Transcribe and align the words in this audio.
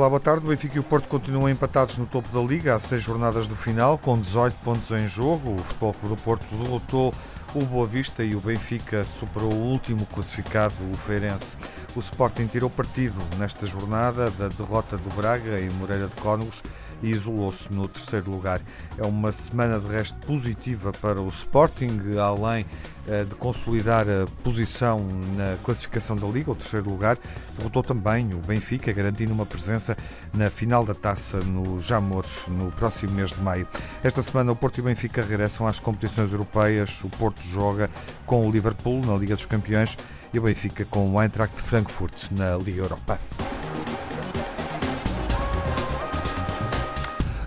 Olá, 0.00 0.08
boa 0.08 0.18
tarde. 0.18 0.46
O 0.46 0.48
Benfica 0.48 0.78
e 0.78 0.80
o 0.80 0.82
Porto 0.82 1.06
continuam 1.08 1.46
empatados 1.46 1.98
no 1.98 2.06
topo 2.06 2.26
da 2.32 2.40
Liga 2.40 2.74
há 2.74 2.80
seis 2.80 3.02
jornadas 3.02 3.46
do 3.46 3.54
final, 3.54 3.98
com 3.98 4.18
18 4.18 4.54
pontos 4.64 4.90
em 4.92 5.06
jogo. 5.06 5.56
O 5.56 5.58
Futebol 5.58 5.92
Clube 5.92 6.16
do 6.16 6.22
Porto 6.22 6.56
derrotou 6.56 7.12
o 7.54 7.62
Boa 7.66 7.86
Vista 7.86 8.24
e 8.24 8.34
o 8.34 8.40
Benfica 8.40 9.04
superou 9.18 9.52
o 9.52 9.66
último 9.66 10.06
classificado, 10.06 10.74
o 10.90 10.96
Feirense. 10.96 11.54
O 11.94 11.98
Sporting 11.98 12.46
tirou 12.46 12.70
partido 12.70 13.20
nesta 13.36 13.66
jornada 13.66 14.30
da 14.30 14.48
derrota 14.48 14.96
do 14.96 15.14
Braga 15.14 15.60
em 15.60 15.68
Moreira 15.68 16.06
de 16.06 16.14
Cónegos 16.14 16.62
e 17.02 17.10
isolou-se 17.10 17.72
no 17.72 17.88
terceiro 17.88 18.30
lugar. 18.30 18.60
É 18.98 19.04
uma 19.04 19.32
semana 19.32 19.78
de 19.78 19.88
resto 19.88 20.16
positiva 20.26 20.92
para 20.92 21.20
o 21.20 21.28
Sporting, 21.28 22.00
além 22.20 22.66
eh, 23.08 23.24
de 23.24 23.34
consolidar 23.34 24.06
a 24.08 24.26
posição 24.42 24.98
na 25.36 25.56
classificação 25.64 26.16
da 26.16 26.26
Liga, 26.26 26.50
o 26.50 26.54
terceiro 26.54 26.90
lugar, 26.90 27.18
derrotou 27.56 27.82
também 27.82 28.32
o 28.34 28.38
Benfica, 28.38 28.92
garantindo 28.92 29.32
uma 29.32 29.46
presença 29.46 29.96
na 30.34 30.50
final 30.50 30.84
da 30.84 30.94
taça 30.94 31.38
no 31.38 31.80
Jamores 31.80 32.30
no 32.46 32.70
próximo 32.72 33.12
mês 33.12 33.30
de 33.30 33.40
maio. 33.40 33.66
Esta 34.02 34.22
semana 34.22 34.52
o 34.52 34.56
Porto 34.56 34.78
e 34.78 34.80
o 34.80 34.84
Benfica 34.84 35.22
regressam 35.22 35.66
às 35.66 35.78
competições 35.78 36.30
europeias. 36.30 37.02
O 37.02 37.08
Porto 37.08 37.42
joga 37.42 37.90
com 38.26 38.46
o 38.46 38.50
Liverpool 38.50 39.04
na 39.04 39.14
Liga 39.16 39.34
dos 39.34 39.46
Campeões 39.46 39.96
e 40.32 40.38
o 40.38 40.42
Benfica 40.42 40.84
com 40.84 41.10
o 41.10 41.22
Eintracht 41.22 41.60
Frankfurt 41.62 42.30
na 42.30 42.56
Liga 42.56 42.82
Europa. 42.82 43.18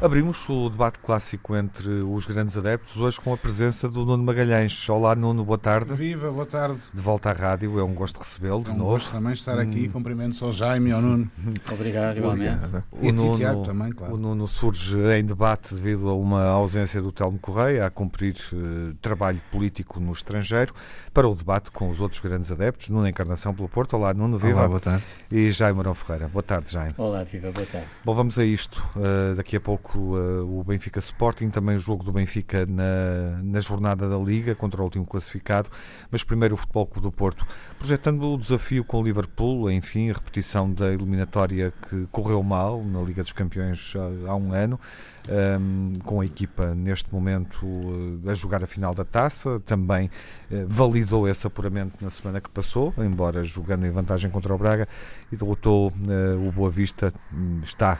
Abrimos 0.04 0.50
o 0.50 0.70
debate 0.70 1.00
clássico 1.00 1.56
entre 1.56 1.88
os 1.88 2.26
grandes 2.26 2.58
adeptos, 2.58 2.98
hoje 2.98 3.22
com 3.22 3.34
a 3.34 3.38
presença 3.38 3.88
do 3.88 4.06
Nuno 4.06 4.22
Magalhães. 4.22 4.90
Olá, 4.90 5.16
Nuno, 5.16 5.46
boa 5.46 5.58
tarde. 5.58 5.94
Viva, 5.94 6.30
boa 6.30 6.46
tarde. 6.46 6.78
De 6.94 7.00
volta 7.00 7.30
à 7.30 7.32
rádio, 7.32 7.80
é 7.80 7.84
um 7.86 7.94
gosto 7.94 8.18
recebê-lo 8.18 8.62
de 8.66 8.72
é 8.72 8.74
um 8.74 8.80
novo. 8.80 8.90
gosto 8.90 9.14
também 9.14 9.32
estar 9.32 9.58
aqui. 9.58 9.88
Hum. 9.88 9.92
Cumprimentos 9.92 10.44
ao 10.44 10.52
Jaime 10.52 10.90
e 10.90 10.92
ao 10.92 11.02
Nuno. 11.02 11.32
Obrigado, 11.72 12.18
igualmente. 12.18 12.60
O, 12.92 13.14
Nuno, 13.14 13.38
Tiago 13.38 13.64
também, 13.64 13.94
claro. 13.94 14.16
o 14.16 14.18
Nuno 14.18 14.46
surge 14.46 14.98
em 15.18 15.24
debate 15.24 15.74
devido 15.74 16.10
a 16.10 16.14
uma 16.14 16.44
ausência 16.48 17.02
do 17.02 17.10
Telmo 17.10 17.40
Correia 17.40 17.86
a 17.86 17.90
cumprir 17.90 18.36
uh, 18.52 18.94
trabalho 18.96 19.42
político 19.54 20.02
no 20.02 20.12
estrangeiro 20.12 20.76
para 21.14 21.30
o 21.30 21.34
debate 21.34 21.72
com 21.72 21.90
os 21.90 22.02
outros 22.02 22.20
grandes 22.20 22.52
adeptos. 22.52 22.90
Nuno 22.90 23.08
Encarnação 23.08 23.56
pelo 23.56 23.70
Porto. 23.70 23.96
Olá, 23.96 24.14
Nuno, 24.14 24.38
viva. 24.38 24.60
Olá, 24.60 24.68
boa 24.68 24.82
tarde. 24.82 25.06
E 25.32 25.50
Jaime 25.52 25.78
Marão 25.78 25.94
Ferreira. 25.94 26.28
Boa 26.28 26.44
tarde, 26.44 26.74
Jaime. 26.74 26.94
Olá, 26.98 27.24
viva, 27.24 27.54
boa 27.54 27.66
tarde. 27.66 27.88
Bom, 28.04 28.14
vamos 28.14 28.38
a 28.38 28.44
isto. 28.44 28.84
Uh, 28.98 29.34
daqui 29.36 29.56
a 29.56 29.62
pouco 29.62 29.93
uh, 30.00 30.60
o 30.60 30.64
Benfica 30.64 31.00
Sporting, 31.00 31.50
também 31.50 31.76
o 31.76 31.80
jogo 31.80 32.04
do 32.04 32.12
Benfica 32.12 32.66
na, 32.66 33.42
na 33.44 33.60
jornada 33.60 34.08
da 34.10 34.18
Liga 34.18 34.56
contra 34.56 34.82
o 34.82 34.84
último 34.84 35.06
classificado, 35.06 35.70
mas 36.10 36.24
primeiro 36.24 36.56
o 36.56 36.58
Futebol 36.58 36.86
Clube 36.86 37.08
do 37.08 37.12
Porto, 37.12 37.46
projetando 37.78 38.24
o 38.34 38.38
desafio 38.38 38.84
com 38.84 39.00
o 39.00 39.04
Liverpool, 39.04 39.72
enfim, 39.72 40.10
a 40.10 40.14
repetição 40.14 40.72
da 40.72 40.92
eliminatória 40.92 41.74
que 41.90 42.08
correu 42.12 42.42
mal 42.44 42.84
na 42.84 43.02
Liga 43.02 43.24
dos 43.24 43.34
Campeões 43.34 43.94
há, 43.96 44.32
há 44.32 44.36
um 44.36 44.54
ano 44.54 44.80
um, 45.30 45.94
com 46.04 46.22
a 46.22 46.26
equipa 46.26 46.74
neste 46.76 47.12
momento 47.14 47.66
uh, 47.66 48.30
a 48.30 48.34
jogar 48.34 48.64
a 48.64 48.68
final 48.68 48.94
da 48.94 49.06
taça, 49.06 49.60
também 49.66 50.08
uh, 50.52 50.66
validou 50.68 51.28
esse 51.28 51.46
apuramento 51.48 51.98
na 52.02 52.10
semana 52.10 52.42
que 52.42 52.50
passou, 52.50 52.94
embora 52.98 53.44
jogando 53.44 53.86
em 53.86 53.92
vantagem 53.92 54.30
contra 54.30 54.54
o 54.54 54.58
Braga 54.58 54.88
e 55.32 55.36
derrotou 55.36 55.90
uh, 55.90 56.48
o 56.48 56.52
Boa 56.52 56.70
Vista, 56.70 57.14
um, 57.34 57.62
está, 57.64 58.00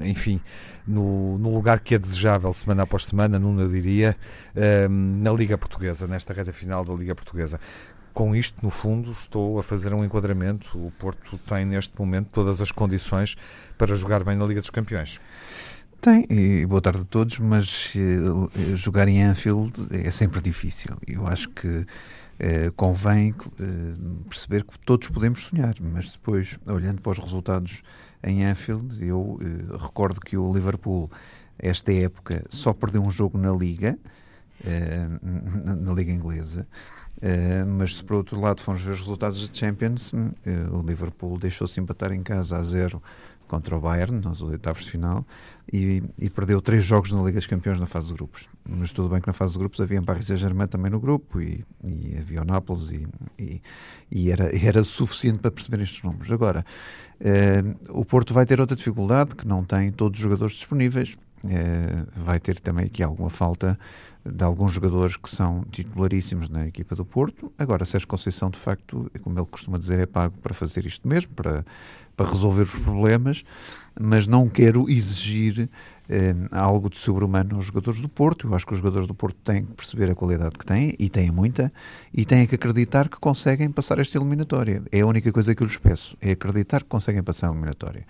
enfim, 0.00 0.40
no, 0.86 1.38
no, 1.38 1.54
lugar 1.54 1.80
que 1.80 1.94
é 1.94 1.98
desejável 1.98 2.52
semana 2.52 2.82
após 2.82 3.06
semana, 3.06 3.40
eu 3.40 3.68
diria, 3.68 4.16
na 4.88 5.32
Liga 5.32 5.56
Portuguesa, 5.56 6.06
nesta 6.06 6.32
reta 6.32 6.52
final 6.52 6.84
da 6.84 6.92
Liga 6.92 7.14
Portuguesa 7.14 7.60
com 8.12 8.36
isto, 8.36 8.58
no 8.62 8.70
fundo, 8.70 9.12
estou 9.12 9.58
a 9.58 9.62
fazer 9.62 9.92
um 9.94 10.04
enquadramento. 10.04 10.76
O 10.76 10.90
Porto 10.90 11.38
tem 11.38 11.64
neste 11.64 11.98
momento 11.98 12.28
todas 12.30 12.60
as 12.60 12.70
condições 12.70 13.36
para 13.78 13.94
jogar 13.94 14.22
bem 14.22 14.36
na 14.36 14.44
Liga 14.44 14.60
dos 14.60 14.70
Campeões. 14.70 15.18
Tem, 16.02 16.26
e 16.28 16.66
boa 16.66 16.82
tarde 16.82 17.02
a 17.02 17.04
todos, 17.04 17.38
mas 17.38 17.94
uh, 17.94 18.76
jogar 18.76 19.06
em 19.06 19.22
Anfield 19.22 19.72
é 19.92 20.10
sempre 20.10 20.40
difícil. 20.40 20.96
Eu 21.06 21.28
acho 21.28 21.48
que 21.50 21.68
uh, 21.68 21.86
convém 22.74 23.30
uh, 23.30 24.24
perceber 24.28 24.64
que 24.64 24.76
todos 24.80 25.06
podemos 25.10 25.44
sonhar, 25.44 25.76
mas 25.80 26.10
depois, 26.10 26.58
olhando 26.66 27.00
para 27.00 27.12
os 27.12 27.18
resultados 27.20 27.84
em 28.20 28.44
Anfield, 28.44 28.98
eu 29.00 29.38
recordo 29.80 30.20
que 30.20 30.36
o 30.36 30.52
Liverpool, 30.52 31.08
esta 31.56 31.92
época, 31.92 32.44
só 32.48 32.72
perdeu 32.72 33.00
um 33.00 33.10
jogo 33.12 33.38
na 33.38 33.52
Liga, 33.52 33.96
na, 35.22 35.76
na, 35.76 35.92
Liga 35.92 36.12
Inglesa, 36.12 36.66
mas 37.66 37.96
se 37.96 38.04
por 38.04 38.14
outro 38.14 38.40
lado 38.40 38.60
formos 38.60 38.82
ver 38.82 38.92
os 38.92 39.00
resultados 39.00 39.48
da 39.48 39.52
Champions, 39.52 40.12
o 40.72 40.86
Liverpool 40.86 41.36
deixou-se 41.36 41.80
empatar 41.80 42.12
em 42.12 42.22
casa 42.22 42.56
a 42.56 42.62
zero 42.62 43.02
contra 43.52 43.76
o 43.76 43.80
Bayern, 43.80 44.18
nos 44.18 44.40
oitavos 44.40 44.86
de 44.86 44.90
final, 44.92 45.26
e, 45.70 46.02
e, 46.18 46.30
perdeu 46.30 46.58
três 46.62 46.82
jogos 46.82 47.12
na 47.12 47.22
Liga 47.22 47.38
dos 47.38 47.46
Campeões 47.46 47.78
na 47.78 47.84
fase 47.84 48.06
de 48.06 48.14
grupos. 48.14 48.48
Mas 48.66 48.94
tudo 48.94 49.10
bem 49.10 49.20
que 49.20 49.26
na 49.26 49.34
fase 49.34 49.52
de 49.52 49.58
grupos 49.58 49.78
havia 49.78 50.00
Paris 50.00 50.24
Saint-Germain 50.24 50.66
também 50.66 50.90
no 50.90 50.98
grupo, 50.98 51.38
e, 51.38 51.62
e 51.84 52.16
havia 52.18 52.40
o 52.40 52.46
Nápoles, 52.46 52.90
e, 53.38 53.60
e, 54.10 54.30
era, 54.30 54.48
era 54.56 54.82
suficiente 54.82 55.40
para 55.40 55.50
perceber 55.50 55.82
estes 55.82 56.02
números. 56.02 56.32
Agora, 56.32 56.64
eh, 57.20 57.62
o 57.90 58.06
Porto 58.06 58.32
vai 58.32 58.46
ter 58.46 58.58
outra 58.58 58.74
dificuldade, 58.74 59.36
que 59.36 59.46
não 59.46 59.62
tem 59.62 59.92
todos 59.92 60.18
os 60.18 60.22
jogadores 60.22 60.54
disponíveis, 60.54 61.14
vai 62.16 62.38
ter 62.38 62.60
também 62.60 62.86
aqui 62.86 63.02
alguma 63.02 63.30
falta 63.30 63.78
de 64.24 64.44
alguns 64.44 64.72
jogadores 64.72 65.16
que 65.16 65.28
são 65.28 65.64
titularíssimos 65.70 66.48
na 66.48 66.66
equipa 66.66 66.94
do 66.94 67.04
Porto. 67.04 67.52
Agora, 67.58 67.84
Sérgio 67.84 68.06
Conceição, 68.06 68.50
de 68.50 68.58
facto, 68.58 69.10
como 69.20 69.38
ele 69.38 69.46
costuma 69.46 69.78
dizer, 69.78 69.98
é 69.98 70.06
pago 70.06 70.36
para 70.38 70.54
fazer 70.54 70.86
isto 70.86 71.08
mesmo, 71.08 71.32
para, 71.34 71.64
para 72.16 72.30
resolver 72.30 72.62
os 72.62 72.74
problemas, 72.76 73.44
mas 74.00 74.28
não 74.28 74.48
quero 74.48 74.88
exigir 74.88 75.68
eh, 76.08 76.34
algo 76.52 76.88
de 76.88 76.98
sobre-humano 76.98 77.56
aos 77.56 77.66
jogadores 77.66 78.00
do 78.00 78.08
Porto. 78.08 78.46
Eu 78.46 78.54
acho 78.54 78.64
que 78.64 78.74
os 78.74 78.78
jogadores 78.78 79.08
do 79.08 79.14
Porto 79.14 79.36
têm 79.42 79.64
que 79.64 79.72
perceber 79.72 80.08
a 80.10 80.14
qualidade 80.14 80.56
que 80.56 80.64
têm, 80.64 80.94
e 80.98 81.08
têm 81.08 81.32
muita, 81.32 81.72
e 82.14 82.24
têm 82.24 82.46
que 82.46 82.54
acreditar 82.54 83.08
que 83.08 83.18
conseguem 83.18 83.70
passar 83.70 83.98
esta 83.98 84.16
eliminatória. 84.18 84.82
É 84.92 85.00
a 85.00 85.06
única 85.06 85.32
coisa 85.32 85.52
que 85.52 85.62
eu 85.62 85.66
lhes 85.66 85.78
peço, 85.78 86.16
é 86.20 86.30
acreditar 86.30 86.82
que 86.82 86.88
conseguem 86.88 87.22
passar 87.24 87.48
a 87.48 87.50
eliminatória. 87.50 88.06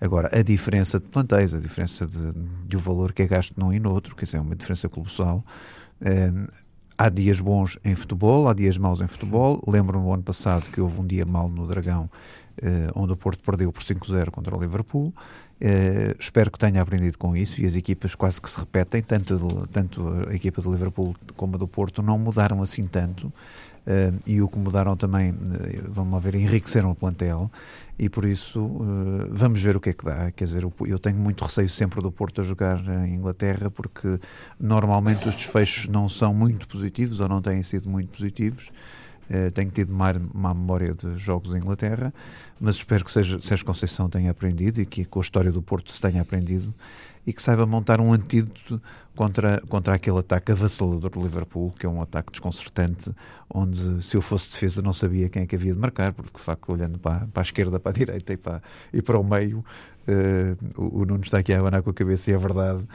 Agora, 0.00 0.28
a 0.32 0.42
diferença 0.42 1.00
de 1.00 1.06
plantéis, 1.06 1.54
a 1.54 1.58
diferença 1.58 2.06
de, 2.06 2.32
de 2.66 2.76
o 2.76 2.80
valor 2.80 3.12
que 3.12 3.22
é 3.22 3.26
gasto 3.26 3.54
num 3.56 3.72
e 3.72 3.80
no 3.80 3.92
outro, 3.92 4.14
que 4.14 4.36
é 4.36 4.40
uma 4.40 4.54
diferença 4.54 4.88
colossal. 4.88 5.42
Eh, 6.00 6.32
há 6.98 7.08
dias 7.08 7.40
bons 7.40 7.78
em 7.84 7.94
futebol, 7.94 8.48
há 8.48 8.54
dias 8.54 8.76
maus 8.76 9.00
em 9.00 9.06
futebol. 9.06 9.60
Lembro-me 9.66 10.04
no 10.04 10.12
ano 10.12 10.22
passado 10.22 10.68
que 10.70 10.80
houve 10.80 11.00
um 11.00 11.06
dia 11.06 11.24
mau 11.24 11.48
no 11.48 11.66
Dragão, 11.66 12.10
eh, 12.60 12.90
onde 12.94 13.12
o 13.12 13.16
Porto 13.16 13.42
perdeu 13.42 13.72
por 13.72 13.82
5-0 13.82 14.30
contra 14.30 14.54
o 14.54 14.60
Liverpool. 14.60 15.14
Uh, 15.58 16.12
espero 16.20 16.50
que 16.50 16.58
tenha 16.58 16.82
aprendido 16.82 17.16
com 17.16 17.34
isso 17.34 17.62
e 17.62 17.64
as 17.64 17.74
equipas 17.74 18.14
quase 18.14 18.38
que 18.38 18.50
se 18.50 18.60
repetem, 18.60 19.00
tanto, 19.00 19.66
tanto 19.72 20.06
a 20.28 20.34
equipa 20.34 20.60
do 20.60 20.70
Liverpool 20.70 21.16
como 21.34 21.54
a 21.54 21.58
do 21.58 21.66
Porto 21.66 22.02
não 22.02 22.18
mudaram 22.18 22.60
assim 22.60 22.84
tanto. 22.84 23.32
Uh, 23.86 24.18
e 24.26 24.42
o 24.42 24.48
que 24.48 24.58
mudaram 24.58 24.96
também, 24.96 25.30
uh, 25.30 25.36
vamos 25.88 26.12
lá 26.12 26.18
ver, 26.18 26.34
enriqueceram 26.34 26.90
o 26.90 26.94
plantel 26.94 27.48
e 27.96 28.08
por 28.08 28.24
isso 28.24 28.60
uh, 28.60 29.28
vamos 29.30 29.62
ver 29.62 29.76
o 29.76 29.80
que 29.80 29.90
é 29.90 29.92
que 29.92 30.04
dá. 30.04 30.32
Quer 30.32 30.44
dizer, 30.44 30.66
eu 30.86 30.98
tenho 30.98 31.16
muito 31.16 31.44
receio 31.44 31.68
sempre 31.68 32.02
do 32.02 32.10
Porto 32.10 32.40
a 32.40 32.44
jogar 32.44 32.82
em 33.06 33.14
Inglaterra 33.14 33.70
porque 33.70 34.18
normalmente 34.58 35.28
os 35.28 35.36
desfechos 35.36 35.88
não 35.88 36.08
são 36.08 36.34
muito 36.34 36.66
positivos 36.66 37.20
ou 37.20 37.28
não 37.28 37.40
têm 37.40 37.62
sido 37.62 37.88
muito 37.88 38.08
positivos. 38.08 38.72
Uh, 39.28 39.50
tenho 39.50 39.70
tido 39.70 39.92
má, 39.92 40.14
má 40.32 40.54
memória 40.54 40.94
de 40.94 41.16
jogos 41.16 41.52
em 41.52 41.58
Inglaterra, 41.58 42.14
mas 42.60 42.76
espero 42.76 43.04
que 43.04 43.10
seja, 43.10 43.40
Sérgio 43.40 43.66
Conceição 43.66 44.08
tenha 44.08 44.30
aprendido 44.30 44.80
e 44.80 44.86
que 44.86 45.04
com 45.04 45.18
a 45.18 45.22
história 45.22 45.50
do 45.50 45.60
Porto 45.60 45.90
se 45.90 46.00
tenha 46.00 46.22
aprendido 46.22 46.72
e 47.26 47.32
que 47.32 47.42
saiba 47.42 47.66
montar 47.66 48.00
um 48.00 48.12
antídoto 48.12 48.80
contra, 49.16 49.60
contra 49.68 49.94
aquele 49.96 50.18
ataque 50.18 50.52
avassalador 50.52 51.10
do 51.10 51.20
Liverpool, 51.20 51.74
que 51.76 51.84
é 51.84 51.88
um 51.88 52.00
ataque 52.00 52.30
desconcertante, 52.30 53.10
onde 53.52 54.02
se 54.04 54.16
eu 54.16 54.22
fosse 54.22 54.52
defesa 54.52 54.80
não 54.80 54.92
sabia 54.92 55.28
quem 55.28 55.42
é 55.42 55.46
que 55.46 55.56
havia 55.56 55.72
de 55.72 55.78
marcar, 55.78 56.12
porque 56.12 56.38
de 56.38 56.44
facto 56.44 56.70
olhando 56.70 56.98
para, 56.98 57.26
para 57.26 57.42
a 57.42 57.44
esquerda, 57.44 57.80
para 57.80 57.90
a 57.90 57.94
direita 57.94 58.32
e 58.32 58.36
para, 58.36 58.62
e 58.92 59.02
para 59.02 59.18
o 59.18 59.24
meio, 59.24 59.64
o, 60.76 61.02
o 61.02 61.04
Nuno 61.04 61.22
está 61.22 61.38
aqui 61.38 61.52
a 61.52 61.58
abanar 61.58 61.82
com 61.82 61.90
a 61.90 61.94
cabeça 61.94 62.30
e 62.30 62.34
é 62.34 62.38
verdade, 62.38 62.78
uh, 62.78 62.86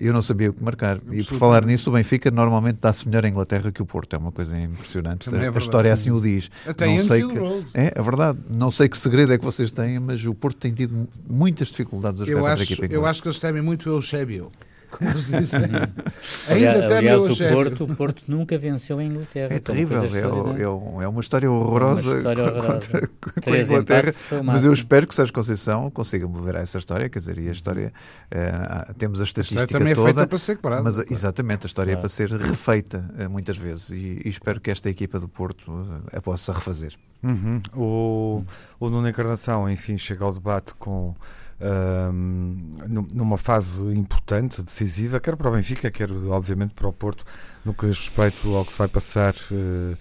eu 0.00 0.12
não 0.12 0.22
sabia 0.22 0.50
o 0.50 0.52
que 0.52 0.62
marcar. 0.62 1.00
E 1.10 1.22
por 1.22 1.38
falar 1.38 1.64
nisso, 1.64 1.90
o 1.90 1.92
Benfica 1.92 2.30
normalmente 2.30 2.78
dá-se 2.80 3.06
melhor 3.06 3.24
em 3.24 3.28
Inglaterra 3.28 3.72
que 3.72 3.82
o 3.82 3.86
Porto, 3.86 4.14
é 4.14 4.18
uma 4.18 4.32
coisa 4.32 4.58
impressionante. 4.58 5.34
É 5.34 5.48
a 5.48 5.58
história 5.58 5.92
assim 5.92 6.10
o 6.10 6.20
diz. 6.20 6.50
Até 6.66 6.86
não 6.86 7.04
sei 7.04 7.22
que, 7.26 7.38
é, 7.74 7.92
é 7.94 8.02
verdade. 8.02 8.38
Não 8.50 8.70
sei 8.70 8.88
que 8.88 8.98
segredo 8.98 9.32
é 9.32 9.38
que 9.38 9.44
vocês 9.44 9.70
têm, 9.70 9.98
mas 9.98 10.24
o 10.24 10.34
Porto 10.34 10.58
tem 10.58 10.72
tido 10.72 11.08
muitas 11.28 11.68
dificuldades 11.68 12.20
a 12.20 12.24
jogar 12.24 12.40
eu 12.40 12.46
acho, 12.46 12.60
a 12.60 12.64
equipa 12.64 12.86
Eu 12.86 13.06
acho 13.06 13.22
que 13.22 13.28
eles 13.28 13.38
temem 13.38 13.62
muito 13.62 13.88
o 13.88 13.92
Eusébio 13.94 14.50
como 14.96 15.10
eles 15.10 15.26
dizem. 15.30 15.60
Ainda 15.62 16.70
aliás, 16.70 16.92
aliás 16.92 17.20
o, 17.20 17.48
Porto, 17.52 17.84
o 17.84 17.96
Porto 17.96 18.22
nunca 18.28 18.58
venceu 18.58 18.98
a 18.98 19.04
Inglaterra. 19.04 19.54
É 19.54 19.58
terrível, 19.58 20.02
é, 20.02 20.60
é, 20.60 21.04
é, 21.04 21.08
uma 21.08 21.20
história 21.20 21.50
horrorosa, 21.50 22.10
uma 22.10 22.16
história 22.18 22.44
horrorosa. 22.44 22.72
contra, 22.72 23.08
contra 23.08 23.54
a 23.54 23.62
Inglaterra. 23.62 24.14
Mas 24.44 24.64
eu 24.64 24.72
espero 24.72 25.06
que 25.06 25.14
Sérgio 25.14 25.34
Conceição 25.34 25.90
consiga 25.90 26.26
mover 26.26 26.56
essa 26.56 26.78
história, 26.78 27.08
quer 27.08 27.18
dizer, 27.18 27.38
e 27.38 27.48
a 27.48 27.52
história, 27.52 27.92
uh, 28.32 28.94
temos 28.94 29.20
a 29.20 29.24
estatística 29.24 29.64
a 29.64 29.66
também 29.66 29.94
toda. 29.94 30.10
É 30.10 30.14
feita 30.14 30.26
para 30.26 30.38
ser 30.38 30.56
quebrada. 30.56 30.82
Mas, 30.82 30.98
exatamente, 31.10 31.66
a 31.66 31.68
história 31.68 31.92
claro. 31.92 31.98
é 31.98 32.02
para 32.02 32.08
ser 32.08 32.30
refeita 32.30 33.04
uh, 33.18 33.30
muitas 33.30 33.56
vezes 33.56 33.90
e, 33.90 34.22
e, 34.24 34.28
espero 34.28 34.60
que 34.60 34.70
esta 34.70 34.88
equipa 34.88 35.18
do 35.18 35.28
Porto 35.28 35.70
uh, 35.70 36.02
a 36.16 36.20
possa 36.20 36.52
refazer. 36.52 36.94
Uhum. 37.22 37.60
O, 37.74 38.44
o 38.78 38.90
Nuno 38.90 39.08
Encarnação, 39.08 39.68
enfim, 39.70 39.98
chega 39.98 40.24
ao 40.24 40.32
debate 40.32 40.74
com 40.74 41.14
numa 41.58 43.38
fase 43.38 43.82
importante, 43.94 44.62
decisiva, 44.62 45.18
quer 45.20 45.36
para 45.36 45.48
o 45.48 45.52
Benfica, 45.52 45.90
quer 45.90 46.10
obviamente 46.10 46.74
para 46.74 46.88
o 46.88 46.92
Porto, 46.92 47.24
no 47.64 47.72
que 47.72 47.86
diz 47.86 47.98
respeito 47.98 48.54
ao 48.54 48.64
que 48.64 48.72
se 48.72 48.78
vai 48.78 48.88
passar 48.88 49.34
uh, 49.50 49.96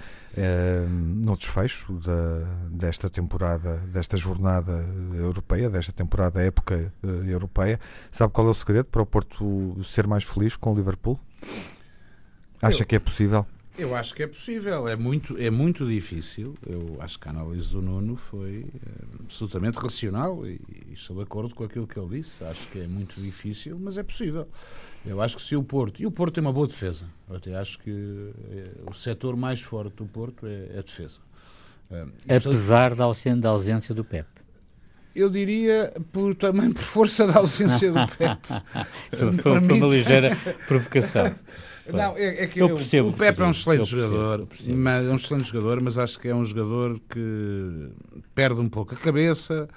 no 0.89 1.37
desfecho 1.37 1.93
da, 1.93 2.45
desta 2.69 3.09
temporada, 3.09 3.77
desta 3.87 4.17
jornada 4.17 4.85
europeia, 5.13 5.69
desta 5.69 5.93
temporada 5.93 6.43
época 6.43 6.91
uh, 7.01 7.07
europeia. 7.07 7.79
Sabe 8.11 8.33
qual 8.33 8.47
é 8.47 8.51
o 8.51 8.53
segredo 8.53 8.85
para 8.85 9.01
o 9.01 9.05
Porto 9.05 9.81
ser 9.83 10.07
mais 10.07 10.23
feliz 10.25 10.55
com 10.55 10.73
o 10.73 10.75
Liverpool? 10.75 11.17
Acha 12.61 12.83
Eu... 12.83 12.85
que 12.85 12.95
é 12.95 12.99
possível? 12.99 13.45
Eu 13.77 13.93
acho 13.93 14.15
que 14.15 14.23
é 14.23 14.27
possível, 14.27 14.87
é 14.87 14.95
muito, 14.95 15.37
é 15.37 15.49
muito 15.49 15.85
difícil. 15.85 16.55
Eu 16.65 16.95
acho 16.99 17.19
que 17.19 17.27
a 17.27 17.31
análise 17.31 17.69
do 17.69 17.81
Nuno 17.81 18.15
foi 18.15 18.65
é, 18.73 19.05
absolutamente 19.19 19.77
racional 19.77 20.47
e, 20.47 20.61
e, 20.89 20.93
estou 20.93 21.17
de 21.17 21.23
acordo 21.23 21.53
com 21.53 21.65
aquilo 21.65 21.85
que 21.85 21.99
ele 21.99 22.21
disse. 22.21 22.43
Acho 22.45 22.65
que 22.69 22.79
é 22.79 22.87
muito 22.87 23.19
difícil, 23.19 23.77
mas 23.77 23.97
é 23.97 24.03
possível. 24.03 24.47
Eu 25.05 25.21
acho 25.21 25.35
que 25.35 25.41
se 25.41 25.57
o 25.57 25.63
Porto. 25.63 26.01
E 26.01 26.05
o 26.05 26.11
Porto 26.11 26.35
tem 26.35 26.41
uma 26.41 26.53
boa 26.53 26.67
defesa. 26.67 27.05
Eu 27.29 27.35
até 27.35 27.53
acho 27.55 27.77
que 27.79 27.91
é, 28.49 28.89
o 28.89 28.93
setor 28.93 29.35
mais 29.35 29.59
forte 29.59 29.95
do 29.97 30.05
Porto 30.05 30.47
é, 30.47 30.67
é 30.73 30.79
a 30.79 30.81
defesa. 30.81 31.19
É, 31.91 32.37
Apesar 32.37 32.95
da 32.95 33.03
ausência, 33.03 33.35
da 33.35 33.49
ausência 33.49 33.93
do 33.93 34.05
Pep. 34.05 34.25
Eu 35.13 35.29
diria 35.29 35.93
por, 36.13 36.33
também 36.33 36.71
por 36.71 36.81
força 36.81 37.27
da 37.27 37.39
ausência 37.39 37.91
do 37.91 38.07
Pep. 38.17 38.39
foi, 39.11 39.33
foi 39.33 39.59
uma 39.59 39.87
ligeira 39.87 40.29
provocação. 40.65 41.25
Não, 41.91 42.17
é, 42.17 42.43
é 42.43 42.47
que 42.47 42.59
eu 42.59 42.69
percebo, 42.69 43.09
o 43.09 43.13
Pepe 43.13 43.41
é 43.41 43.45
um 43.45 43.51
excelente 43.51 43.85
jogador, 43.85 44.47
mas 44.67 45.05
é 45.05 45.09
um 45.09 45.15
excelente 45.15 45.51
jogador, 45.51 45.81
mas 45.81 45.97
acho 45.97 46.19
que 46.19 46.27
é 46.27 46.35
um 46.35 46.43
jogador 46.43 46.99
que 47.09 47.89
perde 48.33 48.59
um 48.59 48.69
pouco 48.69 48.95
a 48.95 48.97
cabeça, 48.97 49.67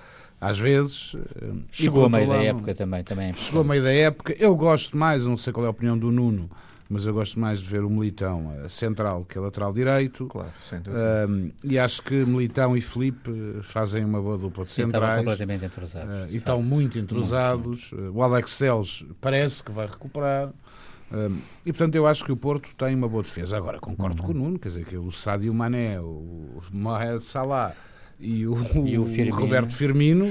às 0.40 0.58
vezes. 0.58 1.14
Eh, 1.14 1.52
chegou 1.70 2.06
a 2.06 2.08
meio 2.08 2.28
da 2.28 2.42
época 2.42 2.74
também, 2.74 3.04
também 3.04 3.30
é 3.30 3.32
Chegou 3.34 3.60
a 3.60 3.64
meio 3.64 3.82
da 3.82 3.92
época. 3.92 4.34
Eu 4.38 4.56
gosto 4.56 4.96
mais, 4.96 5.24
não 5.24 5.36
sei 5.36 5.52
qual 5.52 5.64
é 5.64 5.66
a 5.66 5.70
opinião 5.70 5.98
do 5.98 6.10
Nuno, 6.10 6.48
mas 6.88 7.04
eu 7.04 7.12
gosto 7.12 7.38
mais 7.38 7.60
de 7.60 7.66
ver 7.66 7.84
o 7.84 7.90
Militão 7.90 8.54
a 8.64 8.68
central 8.68 9.24
que 9.28 9.36
a 9.36 9.40
lateral 9.42 9.72
direito. 9.72 10.26
Claro, 10.26 10.48
sem 10.70 10.80
Um, 10.80 11.50
e 11.62 11.78
acho 11.78 12.02
que 12.02 12.14
Militão 12.14 12.76
e 12.76 12.80
Felipe 12.80 13.30
fazem 13.62 14.04
uma 14.04 14.22
boa 14.22 14.38
dupla 14.38 14.64
de 14.64 14.72
Sim, 14.72 14.84
centrais. 14.84 15.18
completamente 15.18 15.66
entrosados. 15.66 16.24
Uh, 16.24 16.28
e 16.30 16.36
estão 16.36 16.62
muito 16.62 16.98
entrosados. 16.98 17.92
Muito. 17.92 18.10
Uh, 18.10 18.16
o 18.16 18.22
Alex 18.22 18.56
Teles 18.56 19.04
parece 19.20 19.62
que 19.62 19.70
vai 19.70 19.86
recuperar 19.86 20.50
e 21.64 21.72
portanto 21.72 21.94
eu 21.94 22.06
acho 22.06 22.24
que 22.24 22.32
o 22.32 22.36
Porto 22.36 22.68
tem 22.76 22.94
uma 22.94 23.08
boa 23.08 23.22
defesa. 23.22 23.56
Agora 23.56 23.78
concordo 23.78 24.20
uhum. 24.22 24.26
com 24.26 24.32
o 24.32 24.36
Nuno, 24.36 24.58
quer 24.58 24.68
dizer 24.68 24.84
que 24.84 24.96
o 24.96 25.10
Sadio 25.10 25.52
Mané, 25.54 26.00
o 26.00 26.60
Mohamed 26.72 27.24
Salah 27.24 27.74
e 28.20 28.46
o, 28.46 28.56
e 28.84 28.98
o 28.98 29.04
Firmino. 29.04 29.36
Roberto 29.36 29.72
Firmino. 29.72 30.26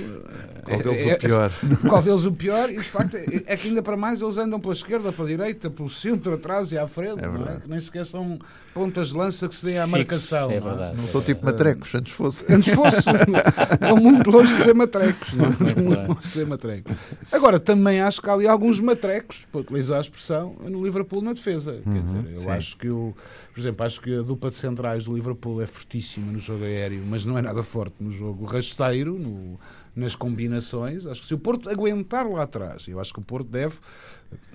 Qual 0.63 0.83
deles 0.83 1.07
é, 1.07 1.13
o 1.13 1.19
pior? 1.19 1.51
Qual 1.87 2.01
deles 2.01 2.25
o 2.25 2.31
pior? 2.33 2.69
E 2.69 2.77
de 2.77 2.83
facto 2.83 3.15
é, 3.15 3.25
é, 3.45 3.57
que 3.57 3.69
ainda 3.69 3.81
para 3.81 3.95
mais 3.95 4.21
eles 4.21 4.37
andam 4.37 4.59
pela 4.59 4.73
esquerda, 4.73 5.11
pela 5.11 5.27
direita, 5.27 5.69
pelo 5.69 5.89
centro, 5.89 6.33
atrás 6.33 6.71
e 6.71 6.77
à 6.77 6.87
frente, 6.87 7.23
é 7.23 7.27
não 7.27 7.47
é? 7.47 7.59
que 7.61 7.69
nem 7.69 7.79
sequer 7.79 8.05
são 8.05 8.37
pontas 8.77 9.09
de 9.09 9.17
lança 9.17 9.47
que 9.47 9.55
se 9.55 9.65
deem 9.65 9.79
à 9.79 9.87
marcação. 9.87 10.51
É 10.51 10.59
verdade, 10.59 10.95
não, 10.95 11.03
não 11.03 11.09
sou 11.09 11.21
tipo 11.21 11.43
matrecos, 11.43 11.95
antes 11.95 12.13
fosse. 12.13 12.45
Antes 12.47 12.73
fosse. 12.73 12.99
Estão 13.73 13.97
muito 13.97 14.29
longe 14.29 14.55
de 14.55 14.63
ser 14.63 14.75
matrecos. 14.75 15.33
Não? 15.33 15.45
Muito 15.47 16.07
longe 16.07 16.19
de 16.21 16.27
ser 16.27 16.45
matrecos. 16.45 16.95
Agora, 17.31 17.59
também 17.59 17.99
acho 18.01 18.21
que 18.21 18.29
há 18.29 18.33
ali 18.33 18.47
alguns 18.47 18.79
matrecos, 18.79 19.45
para 19.51 19.61
utilizar 19.61 19.97
a 19.97 20.01
expressão, 20.01 20.55
no 20.61 20.83
Liverpool 20.83 21.21
na 21.21 21.33
defesa. 21.33 21.81
Uhum, 21.85 21.93
Quer 21.93 22.01
dizer, 22.03 22.29
eu 22.29 22.35
sim. 22.35 22.49
acho 22.49 22.77
que 22.77 22.89
o. 22.89 23.15
Por 23.53 23.59
exemplo, 23.59 23.85
acho 23.85 23.99
que 23.99 24.15
a 24.15 24.21
dupla 24.21 24.49
de 24.51 24.55
centrais 24.55 25.05
do 25.05 25.15
Liverpool 25.15 25.61
é 25.61 25.65
fortíssima 25.65 26.31
no 26.31 26.39
jogo 26.39 26.63
aéreo, 26.63 27.03
mas 27.05 27.25
não 27.25 27.37
é 27.37 27.41
nada 27.41 27.63
forte 27.63 27.95
no 27.99 28.11
jogo 28.11 28.45
rasteiro, 28.45 29.17
no, 29.17 29.59
nas 29.97 30.15
combinações. 30.15 31.07
Acho 31.07 31.21
que 31.21 31.27
se 31.27 31.33
o 31.33 31.39
Porto 31.39 31.69
aguentar 31.69 32.27
lá 32.27 32.43
atrás, 32.43 32.87
eu 32.87 32.99
acho 32.99 33.11
que 33.11 33.19
o 33.19 33.23
Porto 33.23 33.49
deve, 33.49 33.75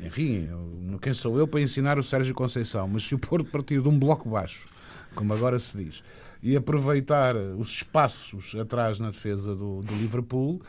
enfim, 0.01 0.49
quem 1.03 1.13
sou 1.13 1.37
eu 1.39 1.49
para 1.49 1.61
ensinar 1.61 1.99
o 1.99 2.03
Sérgio 2.03 2.35
Conceição, 2.35 2.87
mas 2.87 3.03
se 3.03 3.15
o 3.15 3.19
Porto 3.19 3.51
partir 3.51 3.83
de 3.83 3.89
um 3.89 3.99
bloco 3.99 4.31
baixo, 4.31 4.69
como 5.15 5.33
agora 5.35 5.59
se 5.59 5.77
diz, 5.77 6.03
e 6.43 6.57
aproveitar 6.57 7.37
os 7.37 7.69
espaços 7.69 8.55
atrás 8.55 8.99
na 8.99 9.11
defesa 9.11 9.55
do, 9.55 9.83
do 9.83 9.95
Liverpool, 9.95 10.61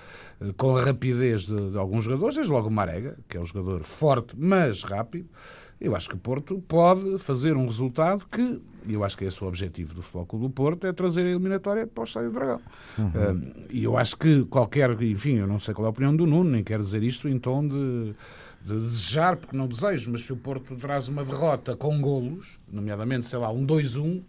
eh, 0.42 0.54
com 0.56 0.75
a 0.75 0.84
rapidez 0.84 1.44
de, 1.44 1.72
de, 1.72 1.78
alguns 1.78 2.06
jogadores, 2.06 2.36
desde 2.36 2.52
logo 2.52 2.68
o 2.68 2.72
Marega, 2.72 3.18
que 3.28 3.38
é 3.38 3.40
um 3.40 3.46
jogador 3.46 3.84
forte, 3.84 4.36
mas 4.38 4.84
rápido, 4.84 5.28
eu 5.84 5.98
acho 5.98 6.08
que 6.08 6.16
o 6.16 6.18
Porto 6.18 6.64
pode 6.66 7.20
fazer 7.20 7.58
um 7.58 7.66
resultado 7.66 8.26
que, 8.32 8.62
eu 8.88 9.04
acho 9.04 9.18
que 9.18 9.26
é 9.26 9.28
esse 9.28 9.44
o 9.44 9.48
objetivo 9.48 9.94
do 9.94 10.02
Futebol 10.02 10.26
Clube 10.26 10.46
do 10.46 10.50
Porto, 10.50 10.88
é 10.88 10.94
trazer 10.94 11.26
a 11.26 11.30
eliminatória 11.30 11.86
para 11.86 12.02
o 12.02 12.06
Estádio 12.06 12.30
do 12.30 12.36
Dragão. 12.36 12.62
Uhum. 12.98 13.08
Uh, 13.08 13.66
e 13.70 13.84
eu 13.84 13.98
acho 13.98 14.18
que 14.18 14.46
qualquer, 14.46 14.90
enfim, 15.04 15.40
eu 15.40 15.46
não 15.46 15.60
sei 15.60 15.74
qual 15.74 15.86
é 15.86 15.88
a 15.88 15.90
opinião 15.90 16.16
do 16.16 16.26
Nuno, 16.26 16.52
nem 16.52 16.64
quero 16.64 16.82
dizer 16.82 17.04
isto 17.04 17.28
em 17.28 17.38
tom 17.38 17.68
de, 17.68 18.16
de 18.62 18.80
desejar, 18.80 19.36
porque 19.36 19.58
não 19.58 19.68
desejo, 19.68 20.10
mas 20.10 20.22
se 20.22 20.32
o 20.32 20.38
Porto 20.38 20.74
traz 20.78 21.10
uma 21.10 21.26
derrota 21.26 21.76
com 21.76 22.00
golos, 22.00 22.62
nomeadamente, 22.72 23.26
sei 23.26 23.40
lá, 23.40 23.52
um 23.52 23.68
2-1, 23.68 24.24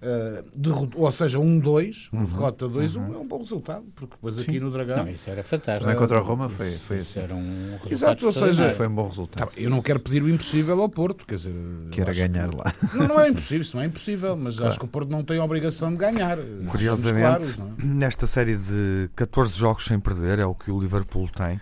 Uh, 0.00 0.44
de, 0.54 0.70
ou 0.94 1.10
seja, 1.10 1.38
1-2, 1.38 2.08
um 2.12 2.18
uhum, 2.18 2.24
derrota 2.24 2.68
2-1 2.68 2.96
um, 2.96 3.00
uhum. 3.00 3.14
é 3.14 3.18
um 3.18 3.26
bom 3.26 3.38
resultado, 3.38 3.84
porque 3.96 4.14
depois 4.14 4.36
Sim. 4.36 4.42
aqui 4.42 4.60
no 4.60 4.70
Dragão. 4.70 4.98
Não, 4.98 5.10
isso 5.10 5.28
era 5.28 5.42
fantástico. 5.42 5.86
Também 5.86 5.98
contra 5.98 6.18
a 6.18 6.20
Roma 6.20 6.48
foi, 6.48 6.70
foi 6.76 6.98
isso. 6.98 7.18
Era 7.18 7.34
um 7.34 7.70
resultado 7.82 7.92
Exato, 7.92 8.26
ou 8.26 8.32
seja, 8.32 8.72
foi 8.72 8.86
um 8.86 8.94
bom 8.94 9.08
resultado. 9.08 9.48
Tá, 9.48 9.60
eu 9.60 9.68
não 9.68 9.82
quero 9.82 9.98
pedir 9.98 10.22
o 10.22 10.28
impossível 10.28 10.80
ao 10.80 10.88
Porto, 10.88 11.26
quer 11.26 11.34
dizer, 11.34 11.52
que 11.90 12.00
era 12.00 12.14
ganhar 12.14 12.48
que, 12.48 12.56
lá. 12.56 12.72
Não, 12.94 13.08
não 13.08 13.20
é 13.20 13.28
impossível, 13.28 13.62
isso 13.62 13.76
não 13.76 13.82
é 13.82 13.86
impossível, 13.86 14.36
mas 14.36 14.54
claro. 14.54 14.70
acho 14.70 14.78
que 14.78 14.84
o 14.84 14.88
Porto 14.88 15.10
não 15.10 15.24
tem 15.24 15.38
a 15.38 15.44
obrigação 15.44 15.90
de 15.90 15.96
ganhar. 15.96 16.38
Curiosamente, 16.70 17.20
claros, 17.20 17.58
é? 17.58 17.84
nesta 17.84 18.28
série 18.28 18.56
de 18.56 19.10
14 19.16 19.58
jogos 19.58 19.84
sem 19.84 19.98
perder, 19.98 20.38
é 20.38 20.46
o 20.46 20.54
que 20.54 20.70
o 20.70 20.78
Liverpool 20.78 21.28
tem. 21.28 21.60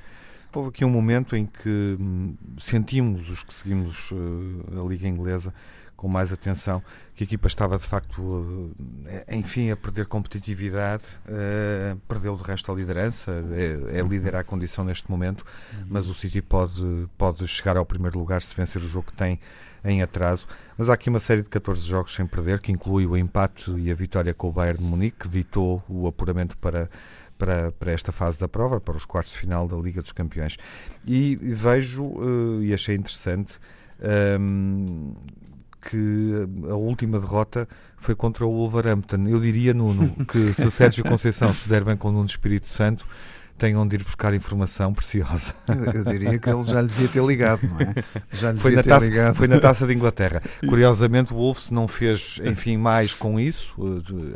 Houve 0.55 0.71
aqui 0.71 0.85
um 0.85 0.91
momento 0.91 1.37
em 1.37 1.47
que 1.47 1.97
hum, 2.01 2.35
sentimos, 2.59 3.29
os 3.29 3.43
que 3.43 3.53
seguimos 3.53 4.11
uh, 4.11 4.85
a 4.85 4.89
Liga 4.89 5.07
Inglesa, 5.07 5.53
com 5.97 6.09
mais 6.09 6.33
atenção, 6.33 6.83
que 7.17 7.25
a 7.25 7.27
equipa 7.27 7.49
estava 7.49 7.79
de 7.79 7.85
facto, 7.85 8.71
eh, 9.07 9.35
enfim, 9.35 9.71
a 9.71 9.77
perder 9.77 10.05
competitividade, 10.07 11.03
uh, 11.27 11.97
perdeu 12.07 12.37
de 12.37 12.43
resto 12.43 12.71
a 12.71 12.75
liderança, 12.75 13.33
é, 13.53 13.99
é 13.99 14.03
líder 14.03 14.37
à 14.37 14.45
condição 14.45 14.85
neste 14.85 15.11
momento, 15.11 15.45
uhum. 15.73 15.87
mas 15.89 16.11
o 16.11 16.15
City 16.15 16.43
pode, 16.43 17.09
pode 17.17 17.49
chegar 17.49 17.79
ao 17.79 17.87
primeiro 17.87 18.19
lugar 18.19 18.43
se 18.43 18.55
vencer 18.55 18.83
o 18.83 18.87
jogo 18.87 19.07
que 19.07 19.17
tem 19.17 19.41
em 19.83 20.03
atraso. 20.03 20.47
Mas 20.77 20.91
há 20.91 20.95
aqui 20.95 21.09
uma 21.09 21.19
série 21.19 21.41
de 21.41 21.49
14 21.49 21.81
jogos 21.81 22.15
sem 22.15 22.27
perder, 22.27 22.61
que 22.61 22.71
inclui 22.71 23.07
o 23.07 23.17
empate 23.17 23.71
e 23.71 23.91
a 23.91 23.95
vitória 23.95 24.35
com 24.35 24.51
o 24.51 24.53
Bayern 24.53 24.79
de 24.79 24.85
Munique, 24.85 25.21
que 25.21 25.29
ditou 25.29 25.83
o 25.89 26.07
apuramento 26.07 26.57
para 26.59 26.91
para, 27.39 27.71
para 27.73 27.93
esta 27.93 28.13
fase 28.13 28.39
da 28.39 28.49
prova, 28.49 28.81
para 28.81 28.97
os 28.97 29.05
quartos 29.05 29.35
de 29.35 29.39
final 29.39 29.69
da 29.69 29.77
Liga 29.77 30.01
dos 30.01 30.13
Campeões. 30.13 30.57
E 31.07 31.37
vejo, 31.37 32.03
uh, 32.03 32.63
e 32.63 32.73
achei 32.73 32.97
interessante, 32.97 33.59
um, 34.01 35.13
ehm, 35.13 35.15
que 35.81 36.33
a 36.71 36.75
última 36.75 37.19
derrota 37.19 37.69
foi 37.99 38.15
contra 38.15 38.47
o 38.47 38.51
Wolverhampton. 38.51 39.27
Eu 39.29 39.41
diria, 39.41 39.75
Nuno, 39.75 40.09
que 40.27 40.53
se 40.53 40.71
Sérgio 40.71 41.05
Conceição 41.05 41.53
se 41.53 41.69
der 41.69 41.85
bem 41.85 41.97
com 41.97 42.09
o 42.09 42.13
Nuno 42.13 42.27
Espírito 42.27 42.67
Santo, 42.67 43.07
tenham 43.59 43.87
de 43.87 43.97
ir 43.97 44.05
buscar 44.05 44.35
informação 44.35 44.93
preciosa. 44.93 45.55
Eu, 45.69 46.05
diria 46.05 46.39
que 46.39 46.49
ele 46.49 46.63
já 46.65 46.83
lhe 46.83 46.89
devia 46.89 47.09
ter 47.09 47.25
ligado, 47.25 47.61
não 47.67 47.81
é? 47.81 47.95
Já 48.33 48.53
lhe 48.53 48.61
foi 48.61 48.71
devia 48.71 48.83
ter 48.83 48.91
taça, 48.91 49.07
ligado. 49.07 49.37
Foi 49.37 49.49
na 49.49 49.61
taça 49.61 49.87
de 49.87 49.95
Inglaterra. 49.95 50.43
Curiosamente, 50.69 51.33
o 51.33 51.37
Wolves 51.37 51.71
não 51.71 51.89
fez, 51.89 52.41
enfim, 52.45 52.77
mais 52.77 53.15
com 53.15 53.41
isso. 53.41 53.75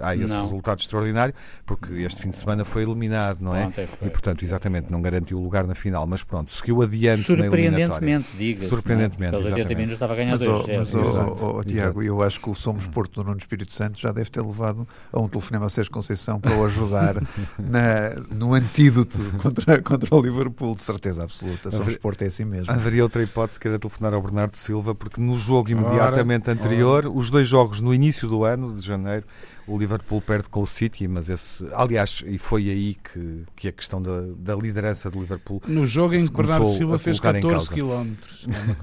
Há 0.01 0.17
esse 0.17 0.33
não. 0.33 0.43
resultado 0.43 0.81
extraordinário, 0.81 1.35
porque 1.67 1.93
este 1.95 2.23
fim 2.23 2.31
de 2.31 2.37
semana 2.37 2.65
foi 2.65 2.83
eliminado, 2.83 3.41
não 3.41 3.55
é? 3.55 3.71
E, 4.03 4.11
portanto, 4.11 4.45
exatamente, 4.45 4.91
não 4.91 5.03
garantiu 5.03 5.39
o 5.39 5.43
lugar 5.43 5.67
na 5.67 5.75
final, 5.75 6.07
mas 6.07 6.23
pronto, 6.23 6.53
seguiu 6.53 6.83
adiante 6.83 7.31
na 7.33 7.45
Surpreendentemente, 7.45 8.29
diga 8.37 8.67
Surpreendentemente. 8.67 9.31
Pelos 9.33 9.47
80 9.47 9.75
minutos 9.75 9.95
estava 9.95 10.13
a 10.13 10.17
ganhar 10.17 10.37
2 10.37 10.67
Mas, 10.79 10.95
oh, 10.95 11.57
oh, 11.59 11.65
Tiago, 11.65 12.03
eu 12.03 12.23
acho 12.23 12.41
que 12.41 12.51
o 12.51 12.55
Somos 12.55 12.87
Porto 12.87 13.23
do 13.23 13.25
Nuno 13.25 13.39
Espírito 13.39 13.73
Santo 13.73 14.01
já 14.01 14.13
deve 14.13 14.31
ter 14.31 14.41
levado 14.41 14.87
a 15.13 15.21
um 15.21 15.29
telefonema 15.29 15.67
a 15.67 15.69
Sérgio 15.69 15.93
Conceição 15.93 16.41
para 16.41 16.55
o 16.57 16.65
ajudar 16.65 17.17
na, 17.59 18.15
no 18.35 18.55
antídoto 18.55 19.10
Porto 19.11 19.39
contra, 19.39 19.83
contra 19.83 20.15
o 20.15 20.23
Liverpool, 20.23 20.75
de 20.75 20.83
certeza 20.83 21.25
absoluta. 21.25 21.71
São 21.71 21.87
Porto 21.95 22.23
é 22.23 22.27
assim 22.27 22.45
mesmo. 22.45 22.73
Haveria 22.73 23.03
outra 23.03 23.23
hipótese 23.23 23.59
que 23.59 23.69
era 23.69 23.79
telefonar 23.79 24.15
ao 24.15 24.23
Bernardo 24.23 24.57
Silva, 24.57 24.95
porque 24.95 25.21
no 25.21 25.37
jogo 25.37 25.71
imediatamente 25.71 26.49
ora, 26.49 26.59
anterior, 26.59 27.07
ora. 27.07 27.11
os 27.11 27.31
dois 27.31 27.49
jogos 27.49 27.81
no 27.81 27.93
início 27.93 28.29
do 28.29 28.45
ano, 28.45 28.75
de 28.75 28.87
janeiro, 28.87 29.25
o 29.67 29.77
Liverpool 29.77 30.21
perde 30.21 30.49
com 30.49 30.63
o 30.63 30.67
City, 30.67 31.07
mas 31.07 31.29
esse, 31.29 31.67
aliás, 31.73 32.23
e 32.27 32.39
foi 32.39 32.71
aí 32.71 32.95
que, 32.95 33.43
que 33.57 33.69
a 33.69 33.73
questão 33.73 34.01
da, 34.01 34.23
da 34.37 34.55
liderança 34.55 35.11
do 35.11 35.21
Liverpool. 35.21 35.63
No 35.67 35.87
jogo 35.87 36.15
em 36.15 36.27
que 36.27 36.33
Bernardo 36.33 36.67
Silva 36.67 36.99
fez 36.99 37.21
14 37.21 37.71
km. 37.71 38.15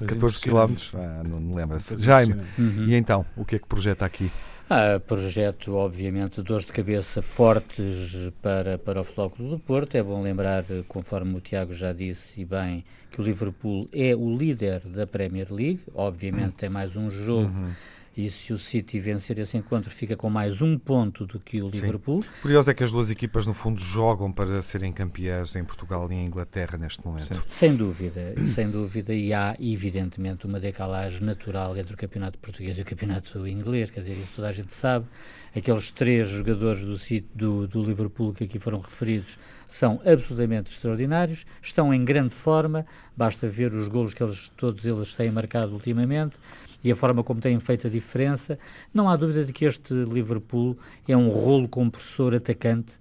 14 0.06 0.40
km? 0.40 0.74
Ah, 0.94 1.22
não 1.28 1.40
me 1.40 1.54
lembro. 1.54 1.78
Jaime, 1.96 2.40
uhum. 2.58 2.86
e 2.88 2.94
então, 2.94 3.24
o 3.36 3.44
que 3.44 3.56
é 3.56 3.58
que 3.58 3.66
projeta 3.66 4.04
aqui? 4.04 4.30
Ah, 4.70 5.00
projeto, 5.00 5.74
obviamente, 5.74 6.42
dores 6.42 6.66
de 6.66 6.72
cabeça 6.72 7.22
fortes 7.22 8.30
para, 8.42 8.76
para 8.76 9.00
o 9.00 9.04
Clube 9.30 9.50
do 9.50 9.58
Porto. 9.58 9.94
É 9.96 10.02
bom 10.02 10.20
lembrar, 10.20 10.64
conforme 10.86 11.36
o 11.36 11.40
Tiago 11.40 11.72
já 11.72 11.92
disse 11.92 12.42
e 12.42 12.44
bem, 12.44 12.84
que 13.10 13.18
o 13.18 13.24
Liverpool 13.24 13.88
é 13.90 14.14
o 14.14 14.36
líder 14.36 14.80
da 14.80 15.06
Premier 15.06 15.50
League. 15.50 15.80
Obviamente 15.94 16.56
tem 16.56 16.68
mais 16.68 16.94
um 16.96 17.10
jogo 17.10 17.48
uhum 17.48 17.70
e 18.18 18.28
se 18.32 18.52
o 18.52 18.58
City 18.58 18.98
vencer 18.98 19.38
esse 19.38 19.56
encontro, 19.56 19.88
fica 19.90 20.16
com 20.16 20.28
mais 20.28 20.60
um 20.60 20.76
ponto 20.76 21.24
do 21.24 21.38
que 21.38 21.62
o 21.62 21.68
Liverpool. 21.68 22.20
Sim. 22.24 22.28
Curioso 22.42 22.68
é 22.68 22.74
que 22.74 22.82
as 22.82 22.90
duas 22.90 23.10
equipas, 23.10 23.46
no 23.46 23.54
fundo, 23.54 23.80
jogam 23.80 24.32
para 24.32 24.60
serem 24.60 24.92
campeãs 24.92 25.54
em 25.54 25.64
Portugal 25.64 26.10
e 26.10 26.16
em 26.16 26.26
Inglaterra 26.26 26.76
neste 26.76 27.06
momento. 27.06 27.32
Sim. 27.36 27.40
Sem 27.46 27.76
dúvida, 27.76 28.34
sem 28.52 28.68
dúvida. 28.68 29.14
E 29.14 29.32
há, 29.32 29.56
evidentemente, 29.60 30.46
uma 30.46 30.58
decalagem 30.58 31.22
natural 31.22 31.76
entre 31.76 31.94
o 31.94 31.96
campeonato 31.96 32.40
português 32.40 32.76
e 32.76 32.82
o 32.82 32.84
campeonato 32.84 33.46
inglês. 33.46 33.88
Quer 33.88 34.00
dizer, 34.00 34.14
isso 34.14 34.32
toda 34.34 34.48
a 34.48 34.52
gente 34.52 34.74
sabe. 34.74 35.06
Aqueles 35.54 35.92
três 35.92 36.26
jogadores 36.26 36.84
do, 36.84 36.98
do, 37.34 37.68
do 37.68 37.84
Liverpool 37.84 38.34
que 38.34 38.44
aqui 38.44 38.58
foram 38.58 38.80
referidos 38.80 39.38
são 39.68 40.00
absolutamente 40.04 40.72
extraordinários, 40.72 41.44
estão 41.62 41.92
em 41.92 42.04
grande 42.04 42.34
forma, 42.34 42.86
basta 43.16 43.48
ver 43.48 43.72
os 43.72 43.86
golos 43.88 44.14
que 44.14 44.22
eles, 44.22 44.50
todos 44.56 44.84
eles 44.84 45.14
têm 45.14 45.30
marcado 45.30 45.72
ultimamente 45.72 46.38
e 46.82 46.90
a 46.90 46.96
forma 46.96 47.22
como 47.24 47.40
têm 47.40 47.58
feito 47.60 47.86
a 47.86 47.90
diferença. 47.90 48.58
Não 48.92 49.08
há 49.08 49.16
dúvida 49.16 49.44
de 49.44 49.52
que 49.52 49.64
este 49.64 49.92
Liverpool 49.94 50.76
é 51.06 51.16
um 51.16 51.28
rolo 51.28 51.68
compressor 51.68 52.34
atacante 52.34 52.94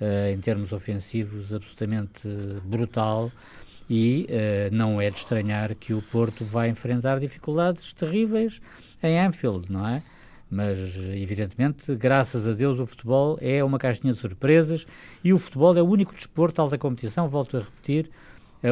uh, 0.00 0.32
em 0.32 0.38
termos 0.38 0.72
ofensivos 0.72 1.52
absolutamente 1.52 2.28
brutal 2.64 3.30
e 3.88 4.26
uh, 4.30 4.74
não 4.74 5.00
é 5.00 5.10
de 5.10 5.18
estranhar 5.18 5.74
que 5.74 5.92
o 5.92 6.00
Porto 6.00 6.44
vai 6.44 6.68
enfrentar 6.68 7.18
dificuldades 7.18 7.92
terríveis 7.92 8.60
em 9.02 9.18
Anfield, 9.20 9.70
não 9.70 9.86
é? 9.86 10.02
Mas, 10.50 10.78
evidentemente, 10.96 11.94
graças 11.96 12.46
a 12.46 12.52
Deus, 12.52 12.78
o 12.78 12.86
futebol 12.86 13.36
é 13.40 13.64
uma 13.64 13.78
caixinha 13.78 14.12
de 14.12 14.20
surpresas 14.20 14.86
e 15.24 15.32
o 15.32 15.38
futebol 15.38 15.76
é 15.76 15.82
o 15.82 15.86
único 15.86 16.14
desporto 16.14 16.54
de 16.54 16.60
alta 16.60 16.78
competição, 16.78 17.28
volto 17.28 17.56
a 17.56 17.60
repetir, 17.60 18.08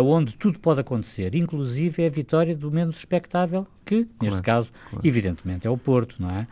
onde 0.01 0.37
tudo 0.37 0.59
pode 0.59 0.81
acontecer, 0.81 1.35
inclusive 1.35 2.03
é 2.03 2.07
a 2.07 2.11
vitória 2.11 2.57
do 2.57 2.71
menos 2.71 2.97
expectável, 2.97 3.67
que, 3.85 4.09
neste 4.21 4.41
claro, 4.41 4.43
caso, 4.43 4.73
claro. 4.91 5.07
evidentemente, 5.07 5.67
é 5.67 5.71
o 5.71 5.77
Porto, 5.77 6.17
não 6.19 6.31
é? 6.31 6.47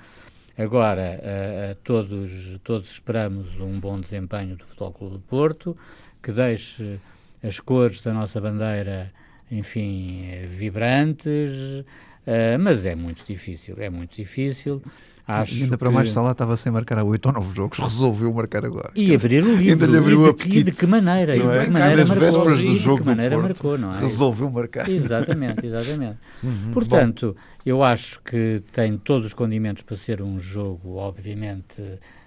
Agora, 0.59 1.18
uh, 1.18 1.75
todos, 1.82 2.59
todos 2.62 2.90
esperamos 2.90 3.59
um 3.59 3.80
bom 3.80 3.99
desempenho 3.99 4.56
do 4.56 4.66
Futebol 4.66 4.92
Clube 4.92 5.14
do 5.14 5.20
Porto, 5.20 5.76
que 6.23 6.30
deixe 6.32 7.00
as 7.42 7.59
cores 7.59 8.00
da 8.00 8.12
nossa 8.12 8.38
bandeira, 8.40 9.11
enfim, 9.50 10.25
vibrantes, 10.47 11.50
uh, 11.50 12.59
mas 12.61 12.87
é 12.87 12.95
muito 12.95 13.25
difícil, 13.25 13.76
é 13.78 13.90
muito 13.90 14.14
difícil. 14.14 14.83
Acho 15.26 15.54
ainda 15.54 15.78
para 15.78 15.88
que... 15.88 15.95
mais 15.95 16.11
Salah 16.11 16.33
estava 16.33 16.57
sem 16.57 16.73
marcar 16.73 16.99
há 16.99 17.04
8 17.04 17.26
ou 17.26 17.33
9 17.33 17.54
jogos, 17.54 17.78
resolveu 17.80 18.33
marcar 18.33 18.64
agora. 18.64 18.90
E 18.97 19.14
abrir 19.14 19.45
o 19.45 19.54
livro. 19.54 19.73
Ainda 19.73 19.87
lhe 19.87 19.99
abriu 19.99 20.26
e 20.28 20.33
de, 20.33 20.35
que, 20.35 20.62
de 20.64 20.73
que 20.73 20.87
maneira? 20.87 21.37
É? 21.37 21.38
de 21.38 21.64
que 21.66 21.71
maneira 21.71 22.04
marcou? 22.04 22.45
Do 22.45 22.76
jogo 22.76 22.97
de 22.97 23.02
que 23.02 23.09
maneira 23.09 23.38
marcou, 23.38 23.78
não 23.78 23.95
é? 23.95 24.00
Resolveu 24.00 24.50
marcar. 24.50 24.88
Exatamente, 24.88 25.66
exatamente. 25.66 26.19
uhum, 26.42 26.71
Portanto, 26.73 27.37
bom. 27.37 27.61
eu 27.64 27.83
acho 27.85 28.21
que 28.23 28.62
tem 28.73 28.99
todos 28.99 29.26
os 29.26 29.33
condimentos 29.33 29.83
para 29.83 29.97
ser 29.97 30.21
um 30.21 30.40
jogo, 30.40 30.97
obviamente, 30.97 31.80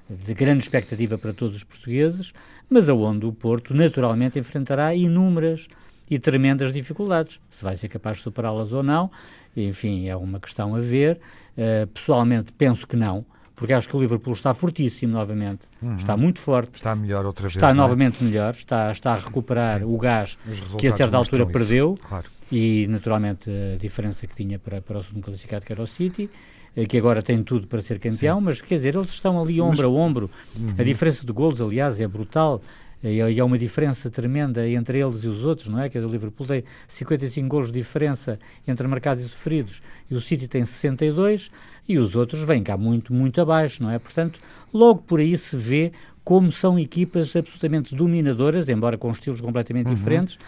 de 0.10 0.34
grande 0.34 0.64
expectativa 0.64 1.18
para 1.18 1.34
todos 1.34 1.58
os 1.58 1.64
portugueses, 1.64 2.32
mas 2.70 2.90
aonde 2.90 3.26
o 3.26 3.34
Porto 3.34 3.74
naturalmente 3.74 4.40
enfrentará 4.40 4.96
inúmeras 4.96 5.68
e 6.14 6.20
tremendas 6.20 6.72
dificuldades. 6.72 7.40
Se 7.50 7.64
vai 7.64 7.76
ser 7.76 7.90
capaz 7.90 8.18
de 8.18 8.24
superá-las 8.24 8.72
ou 8.72 8.84
não, 8.84 9.10
enfim, 9.58 10.08
é 10.08 10.16
uma 10.16 10.40
questão 10.40 10.76
a 10.76 10.80
ver. 10.80 11.20
Uh, 11.58 11.88
pessoalmente, 11.88 12.52
penso 12.52 12.88
que 12.88 12.96
não, 12.96 13.26
porque 13.56 13.74
acho 13.74 13.90
que 13.90 13.96
o 13.96 14.00
Liverpool 14.00 14.34
está 14.34 14.54
fortíssimo 14.54 15.14
novamente, 15.14 15.62
uhum. 15.82 15.96
está 15.96 16.16
muito 16.16 16.40
forte. 16.40 16.76
Está 16.76 16.96
melhor 16.96 17.26
outra 17.26 17.44
vez. 17.44 17.56
Está 17.56 17.70
é? 17.70 17.74
novamente 17.74 18.24
melhor, 18.24 18.54
está, 18.54 18.92
está 18.92 19.14
a 19.14 19.18
recuperar 19.18 19.80
Sim. 19.80 19.86
o 19.86 19.98
gás 19.98 20.38
que 20.78 20.88
a 20.88 20.92
certa 20.92 21.18
altura 21.18 21.48
perdeu 21.48 21.98
claro. 22.08 22.28
e, 22.52 22.86
naturalmente, 22.90 23.50
a 23.50 23.78
diferença 23.78 24.28
que 24.28 24.36
tinha 24.36 24.60
para, 24.60 24.82
para 24.82 25.00
o 25.00 25.04
segundo 25.04 25.24
classificado, 25.24 25.66
que 25.66 25.72
era 25.72 25.82
o 25.82 25.88
City 25.88 26.30
eh, 26.76 26.86
que 26.86 26.98
agora 26.98 27.22
tem 27.22 27.44
tudo 27.44 27.68
para 27.68 27.82
ser 27.82 28.00
campeão, 28.00 28.40
Sim. 28.40 28.46
mas 28.46 28.62
quer 28.62 28.76
dizer, 28.76 28.96
eles 28.96 29.10
estão 29.10 29.42
ali 29.42 29.62
ombro 29.62 29.78
mas, 29.78 29.84
a 29.84 29.88
ombro. 29.88 30.32
Uhum. 30.56 30.76
A 30.78 30.84
diferença 30.84 31.26
de 31.26 31.32
golos, 31.32 31.62
aliás, 31.62 32.00
é 32.00 32.08
brutal. 32.08 32.62
E 33.04 33.40
há 33.40 33.44
uma 33.44 33.58
diferença 33.58 34.10
tremenda 34.10 34.68
entre 34.68 35.00
eles 35.00 35.24
e 35.24 35.28
os 35.28 35.44
outros, 35.44 35.68
não 35.68 35.80
é? 35.80 35.90
Que 35.90 36.00
o 36.00 36.08
Liverpool 36.08 36.48
tem 36.48 36.64
55 36.88 37.48
golos 37.50 37.68
de 37.68 37.80
diferença 37.80 38.40
entre 38.66 38.88
marcados 38.88 39.26
e 39.26 39.28
sofridos 39.28 39.82
e 40.10 40.16
o 40.16 40.22
City 40.22 40.48
tem 40.48 40.64
62 40.64 41.52
e 41.88 41.98
os 41.98 42.16
outros 42.16 42.44
vêm 42.44 42.64
cá 42.64 42.78
muito, 42.78 43.14
muito 43.14 43.42
abaixo, 43.42 43.84
não 43.84 43.90
é? 43.90 44.00
Portanto, 44.00 44.40
logo 44.74 45.02
por 45.02 45.20
aí 45.20 45.38
se 45.38 45.58
vê 45.58 45.92
como 46.24 46.52
são 46.52 46.80
equipas 46.80 47.36
absolutamente 47.36 47.94
dominadoras, 47.94 48.70
embora 48.70 48.98
com 48.98 49.12
estilos 49.12 49.42
completamente 49.42 49.88
uhum. 49.88 49.94
diferentes, 49.94 50.40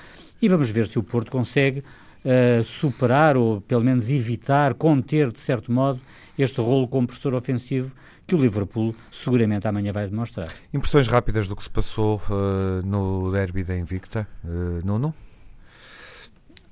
e 0.41 0.47
vamos 0.47 0.71
ver 0.71 0.88
se 0.88 0.97
o 0.97 1.03
Porto 1.03 1.29
consegue 1.29 1.79
uh, 1.79 2.63
superar 2.63 3.35
ou 3.35 3.59
pelo 3.62 3.83
menos 3.83 4.09
evitar, 4.09 4.74
conter 4.74 5.31
de 5.31 5.39
certo 5.39 5.71
modo 5.71 6.00
este 6.38 6.62
rolo 6.62 6.88
compressor 6.88 7.33
ofensivo 7.33 7.91
que 8.27 8.36
o 8.36 8.38
Liverpool 8.38 8.96
seguramente 9.12 9.67
amanhã 9.67 9.91
vai 9.91 10.08
demonstrar. 10.08 10.51
Impressões 10.74 11.08
rápidas 11.08 11.48
do 11.48 11.55
que 11.55 11.63
se 11.63 11.70
passou 11.70 12.22
uh, 12.29 12.86
no 12.86 13.32
derby 13.32 13.63
da 13.63 13.77
Invicta, 13.77 14.27
uh, 14.44 14.86
Nuno? 14.86 15.13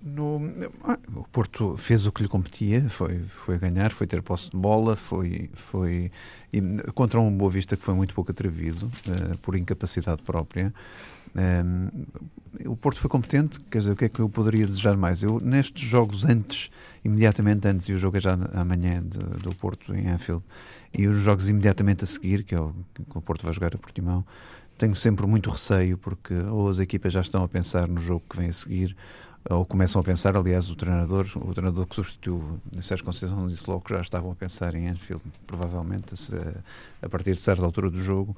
No, 0.06 0.42
ah, 0.84 1.00
o 1.16 1.24
Porto 1.32 1.78
fez 1.78 2.06
o 2.06 2.12
que 2.12 2.24
lhe 2.24 2.28
competia, 2.28 2.90
foi, 2.90 3.20
foi 3.20 3.58
ganhar, 3.58 3.90
foi 3.92 4.06
ter 4.06 4.22
posse 4.22 4.50
de 4.50 4.58
bola, 4.58 4.98
foi, 4.98 5.50
foi 5.54 6.12
e, 6.52 6.62
contra 6.94 7.22
um 7.22 7.32
Boa 7.32 7.50
Vista 7.50 7.78
que 7.78 7.84
foi 7.84 7.94
muito 7.94 8.14
pouco 8.14 8.32
atrevido, 8.32 8.88
uh, 9.08 9.38
por 9.38 9.56
incapacidade 9.56 10.22
própria. 10.22 10.74
Um, 11.36 12.06
o 12.66 12.76
Porto 12.76 13.00
foi 13.00 13.10
competente, 13.10 13.60
quer 13.72 13.80
dizer, 13.80 13.92
o 13.92 13.96
que 13.96 14.06
é 14.06 14.10
que 14.10 14.20
eu 14.20 14.30
poderia 14.30 14.66
desejar 14.66 14.96
mais? 14.96 15.24
Eu, 15.24 15.40
nestes 15.40 15.82
jogos 15.82 16.24
antes, 16.24 16.70
imediatamente 17.04 17.68
antes, 17.68 17.90
e 17.90 17.94
o 17.94 17.98
jogo 17.98 18.18
é 18.18 18.20
já 18.20 18.38
amanhã 18.54 19.02
de, 19.02 19.18
do 19.18 19.54
Porto 19.56 19.94
em 19.96 20.08
Anfield, 20.08 20.44
e 20.94 21.08
os 21.08 21.18
jogos 21.18 21.50
imediatamente 21.50 22.04
a 22.04 22.08
seguir, 22.08 22.44
que 22.44 22.54
é 22.54 22.60
o 22.60 22.74
que 22.94 23.18
o 23.18 23.22
Porto 23.22 23.44
vai 23.44 23.54
jogar 23.54 23.74
a 23.74 23.78
Portimão, 23.78 24.24
tenho 24.78 24.96
sempre 24.96 25.26
muito 25.26 25.50
receio, 25.50 25.98
porque 25.98 26.34
ou 26.34 26.70
as 26.70 26.80
equipas 26.80 27.14
já 27.14 27.22
estão 27.22 27.44
a 27.44 27.48
pensar 27.48 27.88
no 27.88 28.00
jogo 28.00 28.24
que 28.30 28.38
vem 28.38 28.50
a 28.50 28.54
seguir, 28.54 28.96
ou 29.50 29.66
começam 29.66 30.00
a 30.00 30.04
pensar, 30.04 30.38
aliás, 30.38 30.70
o 30.70 30.76
treinador, 30.76 31.26
o 31.36 31.54
treinador 31.54 31.86
que 31.86 31.96
substituiu 31.96 32.60
Sérgio 32.82 33.06
Conceição 33.06 33.48
disse 33.48 33.70
logo 33.70 33.82
que 33.82 33.94
já 33.94 34.00
estavam 34.00 34.32
a 34.32 34.36
pensar 34.36 34.74
em 34.74 34.88
Anfield, 34.88 35.22
provavelmente, 35.46 36.14
a, 36.34 37.06
a 37.06 37.10
partir 37.10 37.34
de 37.34 37.42
certa 37.42 37.64
altura 37.64 37.90
do 37.90 37.98
jogo. 37.98 38.36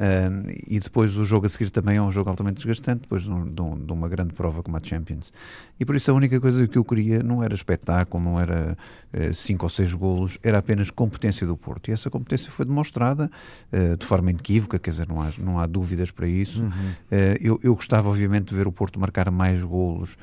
Uh, 0.00 0.48
e 0.66 0.80
depois 0.80 1.14
o 1.18 1.26
jogo 1.26 1.44
a 1.44 1.48
seguir 1.50 1.68
também 1.68 1.98
é 1.98 2.02
um 2.02 2.10
jogo 2.10 2.30
altamente 2.30 2.56
desgastante, 2.56 3.02
depois 3.02 3.24
de, 3.24 3.30
um, 3.30 3.44
de, 3.44 3.92
uma 3.92 4.08
grande 4.08 4.32
prova 4.32 4.62
como 4.62 4.74
a 4.78 4.80
Champions. 4.82 5.30
E 5.78 5.84
por 5.84 5.94
isso 5.94 6.10
a 6.10 6.14
única 6.14 6.40
coisa 6.40 6.66
que 6.66 6.78
eu 6.78 6.84
queria 6.84 7.22
não 7.22 7.44
era 7.44 7.52
espetáculo, 7.52 8.24
não 8.24 8.40
era 8.40 8.78
uh, 9.12 9.34
cinco 9.34 9.66
ou 9.66 9.70
seis 9.70 9.92
golos, 9.92 10.38
era 10.42 10.56
apenas 10.56 10.90
competência 10.90 11.46
do 11.46 11.54
Porto. 11.54 11.90
E 11.90 11.92
essa 11.92 12.08
competência 12.08 12.50
foi 12.50 12.64
demonstrada 12.64 13.30
uh, 13.70 13.94
de 13.94 14.06
forma 14.06 14.30
inequívoca, 14.30 14.78
quer 14.78 14.90
dizer, 14.90 15.06
não 15.06 15.20
há, 15.20 15.30
não 15.36 15.58
há 15.58 15.66
dúvidas 15.66 16.10
para 16.10 16.26
isso. 16.26 16.62
Uhum. 16.62 16.92
Eh, 17.10 17.38
eu, 17.38 17.60
eu 17.62 17.74
gostava, 17.74 18.08
obviamente, 18.08 18.48
de 18.48 18.54
ver 18.54 18.66
o 18.66 18.72
Porto 18.72 18.98
marcar 18.98 19.30
mais 19.30 19.62
golos 19.62 20.16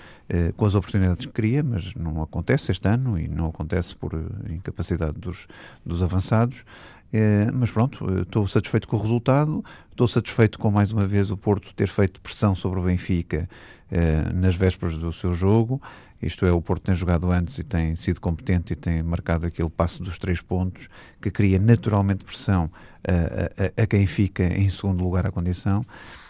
com 0.57 0.65
as 0.65 0.75
oportunidades 0.75 1.25
que 1.25 1.31
queria, 1.31 1.63
mas 1.63 1.95
não 1.95 2.21
acontece 2.21 2.69
este 2.69 2.85
ano 2.85 3.17
e 3.17 3.29
não 3.29 3.47
acontece 3.47 3.95
por 3.95 4.11
incapacidade 4.49 5.17
dos, 5.17 5.47
dos 5.85 6.03
avançados. 6.03 6.65
É, 7.11 7.49
mas 7.53 7.71
pronto, 7.71 8.21
estou 8.21 8.47
satisfeito 8.47 8.87
com 8.87 8.97
o 8.97 9.01
resultado, 9.01 9.63
estou 9.89 10.07
satisfeito 10.07 10.59
com 10.59 10.69
mais 10.69 10.91
uma 10.91 11.07
vez 11.07 11.31
o 11.31 11.37
Porto 11.37 11.73
ter 11.73 11.87
feito 11.87 12.19
pressão 12.19 12.53
sobre 12.53 12.79
o 12.79 12.83
Benfica 12.83 13.47
é, 13.89 14.33
nas 14.33 14.55
vésperas 14.55 14.97
do 14.97 15.11
seu 15.13 15.33
jogo. 15.33 15.81
Isto 16.21 16.45
é, 16.45 16.51
o 16.51 16.61
Porto 16.61 16.83
tem 16.83 16.95
jogado 16.95 17.31
antes 17.31 17.57
e 17.59 17.63
tem 17.63 17.95
sido 17.95 18.19
competente 18.19 18.73
e 18.73 18.75
tem 18.75 19.01
marcado 19.03 19.45
aquele 19.45 19.69
passo 19.69 20.03
dos 20.03 20.17
três 20.17 20.41
pontos 20.41 20.89
que 21.21 21.31
cria 21.31 21.59
naturalmente 21.59 22.25
pressão 22.25 22.69
a, 23.07 23.81
a, 23.81 23.83
a 23.83 23.87
quem 23.87 24.05
fica 24.07 24.43
em 24.43 24.67
segundo 24.67 25.03
lugar 25.03 25.25
à 25.25 25.31
condição 25.31 25.85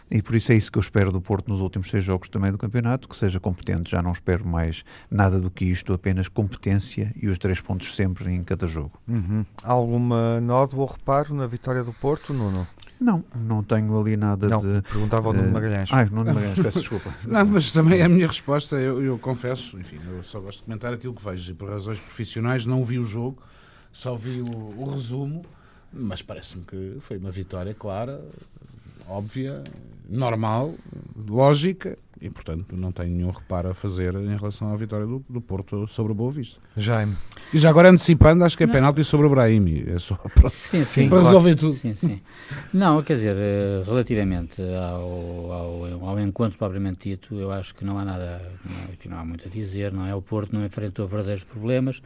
e 0.10 0.22
por 0.22 0.36
isso 0.36 0.52
é 0.52 0.56
isso 0.56 0.72
que 0.72 0.78
eu 0.78 0.82
espero 0.82 1.12
do 1.12 1.20
Porto 1.20 1.50
nos 1.50 1.60
últimos 1.60 1.90
seis 1.90 2.04
jogos 2.04 2.30
também 2.30 2.52
do 2.52 2.58
campeonato, 2.58 3.10
que 3.10 3.16
seja 3.16 3.40
competente. 3.40 3.92
Já 3.92 4.02
não 4.02 4.12
espero 4.12 4.48
mais 4.48 4.84
nada 5.12 5.40
do 5.40 5.52
que 5.52 5.66
isto, 5.66 5.94
apenas 5.94 6.28
competência 6.28 7.14
e 7.22 7.28
os 7.28 7.38
três 7.38 7.60
pontos 7.60 7.94
sempre 7.96 8.34
em 8.34 8.44
cada 8.44 8.68
jogo. 8.68 8.94
Uhum. 9.08 9.46
Alguma 9.62 10.40
nódoa 10.40 10.82
ou 10.82 10.88
reparo 10.88 11.34
na 11.34 11.46
vitória 11.46 11.84
do 11.84 11.92
Porto, 11.94 12.34
Nuno? 12.34 12.66
Não, 13.00 13.24
não 13.36 13.64
tenho 13.64 14.00
ali 14.00 14.18
nada 14.18 14.48
não, 14.48 14.58
de. 14.58 14.82
Perguntava 14.82 15.28
ao 15.28 15.34
Nuno 15.34 15.52
Magalhães. 15.52 15.90
Ai, 15.92 16.06
Nuno 16.06 16.34
Magalhães, 16.34 16.60
peço 16.60 16.80
desculpa. 16.80 17.14
Não, 17.28 17.46
mas 17.46 17.72
também 17.72 18.00
é 18.00 18.04
a 18.04 18.10
minha 18.10 18.26
resposta, 18.26 18.76
eu, 18.76 19.04
eu, 19.04 19.20
confesso, 19.20 19.80
enfim, 19.80 20.00
eu 20.08 20.24
só 20.24 20.40
gosto 20.40 20.60
de 20.60 20.64
comentar 20.64 20.94
aquilo 20.94 21.14
que 21.14 21.24
vejo 21.24 21.52
e 21.52 21.54
por 21.54 21.70
razões 21.70 22.00
profissionais 22.00 22.66
não 22.66 22.84
vi 22.84 22.98
o 22.98 23.04
jogo, 23.04 23.42
só 23.92 24.16
vi 24.16 24.42
o, 24.42 24.48
o 24.48 24.90
resumo, 24.90 25.46
mas 25.94 26.24
parece-me 26.24 26.64
que 26.64 26.98
foi 27.02 27.18
uma 27.18 27.30
vitória 27.30 27.74
clara, 27.74 28.20
óbvia, 29.10 29.64
normal, 30.10 30.74
lógica 31.28 31.98
e, 32.20 32.30
portanto, 32.30 32.76
não 32.76 32.92
tenho 32.92 33.10
nenhum 33.10 33.30
reparo 33.30 33.70
a 33.70 33.74
fazer 33.74 34.16
em 34.16 34.36
relação 34.36 34.74
à 34.74 34.76
vitória 34.76 35.06
do, 35.06 35.24
do 35.30 35.40
Porto 35.40 35.88
sobre 35.88 36.12
o 36.12 36.16
Boa 36.16 36.32
Vista. 36.32 36.60
Jaime. 36.76 37.16
E 37.54 37.58
já 37.58 37.70
agora 37.70 37.90
antecipando, 37.90 38.44
acho 38.44 38.58
que 38.58 38.64
é 38.64 38.68
penalti 38.68 39.04
sobre 39.04 39.28
o 39.28 39.30
Brahimi. 39.30 39.86
É 39.88 40.00
só 40.00 40.16
para, 40.16 40.50
sim, 40.50 40.84
sim, 40.84 41.10
para 41.10 41.24
resolver 41.24 41.56
tudo. 41.56 41.74
Sim, 41.74 41.94
sim. 41.96 42.22
Não, 42.74 43.02
quer 43.04 43.16
dizer, 43.16 43.36
eh, 43.38 43.84
relativamente 43.86 44.62
ao, 44.62 45.52
ao, 45.52 46.10
ao, 46.10 46.20
encontro 46.20 46.58
propriamente 46.58 47.10
dito, 47.10 47.36
eu 47.36 47.52
acho 47.52 47.76
que 47.76 47.86
não 47.86 48.00
há 48.00 48.06
nada, 48.06 48.42
não, 48.66 48.94
enfim, 48.94 49.10
não 49.10 49.20
há 49.20 49.26
muito 49.26 49.48
a 49.48 49.52
dizer, 49.52 49.92
não 49.92 50.06
é? 50.06 50.16
O 50.16 50.22
Porto 50.22 50.54
não 50.54 50.66
enfrentou 50.66 51.08
verdadeiros 51.08 51.44
problemas, 51.44 52.02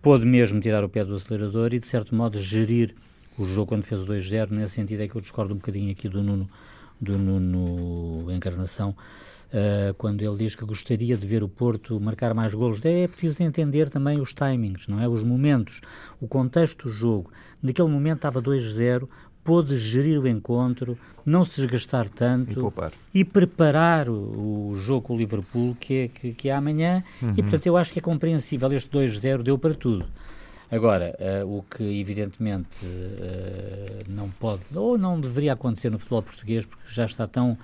pôde 0.00 0.26
mesmo 0.26 0.60
tirar 0.60 0.82
o 0.82 0.88
pé 0.88 1.04
do 1.04 1.14
acelerador 1.14 1.72
e, 1.72 1.78
de 1.78 1.86
certo 1.86 2.14
modo, 2.14 2.38
gerir 2.38 2.96
o 3.38 3.44
jogo 3.44 3.68
quando 3.68 3.84
fez 3.84 4.02
o 4.02 4.06
2-0. 4.06 4.50
Nesse 4.50 4.74
sentido 4.74 5.02
é 5.02 5.08
que 5.08 5.14
eu 5.14 5.20
discordo 5.20 5.54
um 5.54 5.56
bocadinho 5.56 5.90
aqui 5.90 6.08
do 6.08 6.22
Nuno, 6.22 6.48
do 7.00 7.18
Nuno 7.18 8.30
Encarnação 8.32 8.94
uh, 9.52 9.94
quando 9.94 10.22
ele 10.22 10.36
diz 10.36 10.54
que 10.54 10.64
gostaria 10.64 11.16
de 11.16 11.26
ver 11.26 11.42
o 11.42 11.48
Porto 11.48 12.00
marcar 12.00 12.34
mais 12.34 12.54
golos. 12.54 12.84
É, 12.84 13.02
é 13.02 13.08
preciso 13.08 13.42
entender 13.42 13.88
também 13.88 14.20
os 14.20 14.34
timings, 14.34 14.88
não 14.88 15.00
é? 15.00 15.08
Os 15.08 15.22
momentos, 15.22 15.80
o 16.20 16.26
contexto 16.26 16.88
do 16.88 16.94
jogo. 16.94 17.30
Naquele 17.62 17.88
momento 17.88 18.16
estava 18.16 18.42
2-0, 18.42 19.08
pôde 19.44 19.76
gerir 19.76 20.20
o 20.20 20.26
encontro, 20.26 20.96
não 21.24 21.44
se 21.44 21.60
desgastar 21.60 22.08
tanto 22.08 22.72
e, 23.14 23.20
e 23.20 23.24
preparar 23.24 24.08
o, 24.08 24.70
o, 24.70 24.76
jogo 24.76 25.02
com 25.02 25.14
o 25.14 25.18
Liverpool 25.18 25.76
que 25.78 25.94
é, 25.94 26.08
que, 26.08 26.32
que 26.32 26.48
é 26.48 26.54
amanhã. 26.54 27.02
Uhum. 27.20 27.34
E 27.36 27.42
portanto 27.42 27.66
eu 27.66 27.76
acho 27.76 27.92
que 27.92 27.98
é 27.98 28.02
compreensível. 28.02 28.72
Este 28.72 28.90
2-0 28.90 29.42
deu 29.42 29.58
para 29.58 29.74
tudo. 29.74 30.06
Agora, 30.72 31.14
uh, 31.44 31.58
o 31.58 31.62
que 31.62 31.82
evidentemente 32.00 32.82
uh, 32.82 34.04
não 34.08 34.30
pode 34.30 34.62
ou 34.74 34.96
não 34.96 35.20
deveria 35.20 35.52
acontecer 35.52 35.90
no 35.90 35.98
futebol 35.98 36.22
português, 36.22 36.64
porque 36.64 36.90
já 36.90 37.04
está 37.04 37.26
tão 37.26 37.58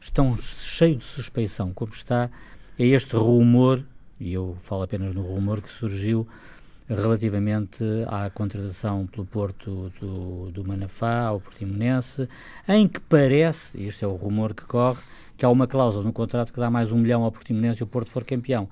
estão 0.00 0.36
cheio 0.36 0.96
de 0.96 1.04
suspeição, 1.04 1.72
como 1.72 1.92
está, 1.92 2.30
é 2.78 2.86
este 2.86 3.16
rumor, 3.16 3.82
e 4.20 4.32
eu 4.34 4.54
falo 4.60 4.82
apenas 4.82 5.12
no 5.14 5.22
rumor 5.22 5.60
que 5.60 5.68
surgiu 5.68 6.28
relativamente 6.88 7.82
à 8.06 8.28
contratação 8.30 9.06
pelo 9.06 9.26
Porto 9.26 9.90
do, 10.00 10.50
do 10.52 10.64
Manafá 10.64 11.22
ao 11.22 11.40
Portimonense, 11.40 12.28
em 12.68 12.86
que 12.86 13.00
parece, 13.00 13.82
este 13.82 14.04
é 14.04 14.08
o 14.08 14.14
rumor 14.14 14.54
que 14.54 14.64
corre, 14.64 15.00
que 15.36 15.44
há 15.44 15.48
uma 15.48 15.66
cláusula 15.66 16.04
no 16.04 16.12
contrato 16.12 16.52
que 16.52 16.60
dá 16.60 16.70
mais 16.70 16.92
um 16.92 16.98
milhão 16.98 17.24
ao 17.24 17.32
Portimonense 17.32 17.80
e 17.80 17.84
o 17.84 17.86
Porto 17.86 18.10
for 18.10 18.24
campeão. 18.24 18.68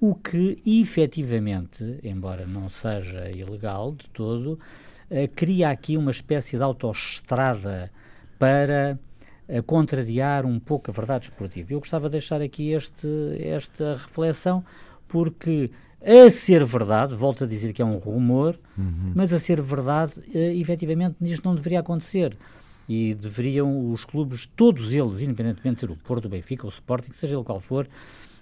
O 0.00 0.14
que, 0.14 0.58
efetivamente, 0.66 1.98
embora 2.02 2.46
não 2.46 2.68
seja 2.68 3.30
ilegal 3.30 3.92
de 3.92 4.08
todo, 4.10 4.58
eh, 5.10 5.26
cria 5.26 5.70
aqui 5.70 5.96
uma 5.96 6.10
espécie 6.10 6.56
de 6.56 6.62
autoestrada 6.62 7.90
para 8.38 8.98
a 9.48 9.62
contrariar 9.62 10.44
um 10.44 10.58
pouco 10.58 10.90
a 10.90 10.94
verdade 10.94 11.26
esportiva. 11.26 11.72
Eu 11.72 11.78
gostava 11.78 12.08
de 12.08 12.12
deixar 12.12 12.42
aqui 12.42 12.72
este, 12.72 13.08
esta 13.40 13.94
reflexão, 13.94 14.64
porque 15.08 15.70
a 16.04 16.30
ser 16.30 16.64
verdade, 16.64 17.14
volto 17.14 17.44
a 17.44 17.46
dizer 17.46 17.72
que 17.72 17.80
é 17.80 17.84
um 17.84 17.96
rumor, 17.96 18.58
uhum. 18.76 19.12
mas 19.14 19.32
a 19.32 19.38
ser 19.38 19.60
verdade, 19.60 20.18
uh, 20.18 20.38
efetivamente, 20.60 21.16
isto 21.22 21.44
não 21.46 21.54
deveria 21.54 21.80
acontecer. 21.80 22.36
E 22.88 23.14
deveriam 23.14 23.90
os 23.92 24.04
clubes, 24.04 24.46
todos 24.54 24.92
eles, 24.92 25.20
independentemente 25.20 25.76
de 25.76 25.80
ser 25.80 25.90
o 25.90 25.96
Porto, 25.96 26.26
o 26.26 26.28
Benfica, 26.28 26.66
o 26.66 26.68
Sporting, 26.68 27.10
seja 27.12 27.34
ele 27.34 27.42
qual 27.42 27.58
for, 27.58 27.88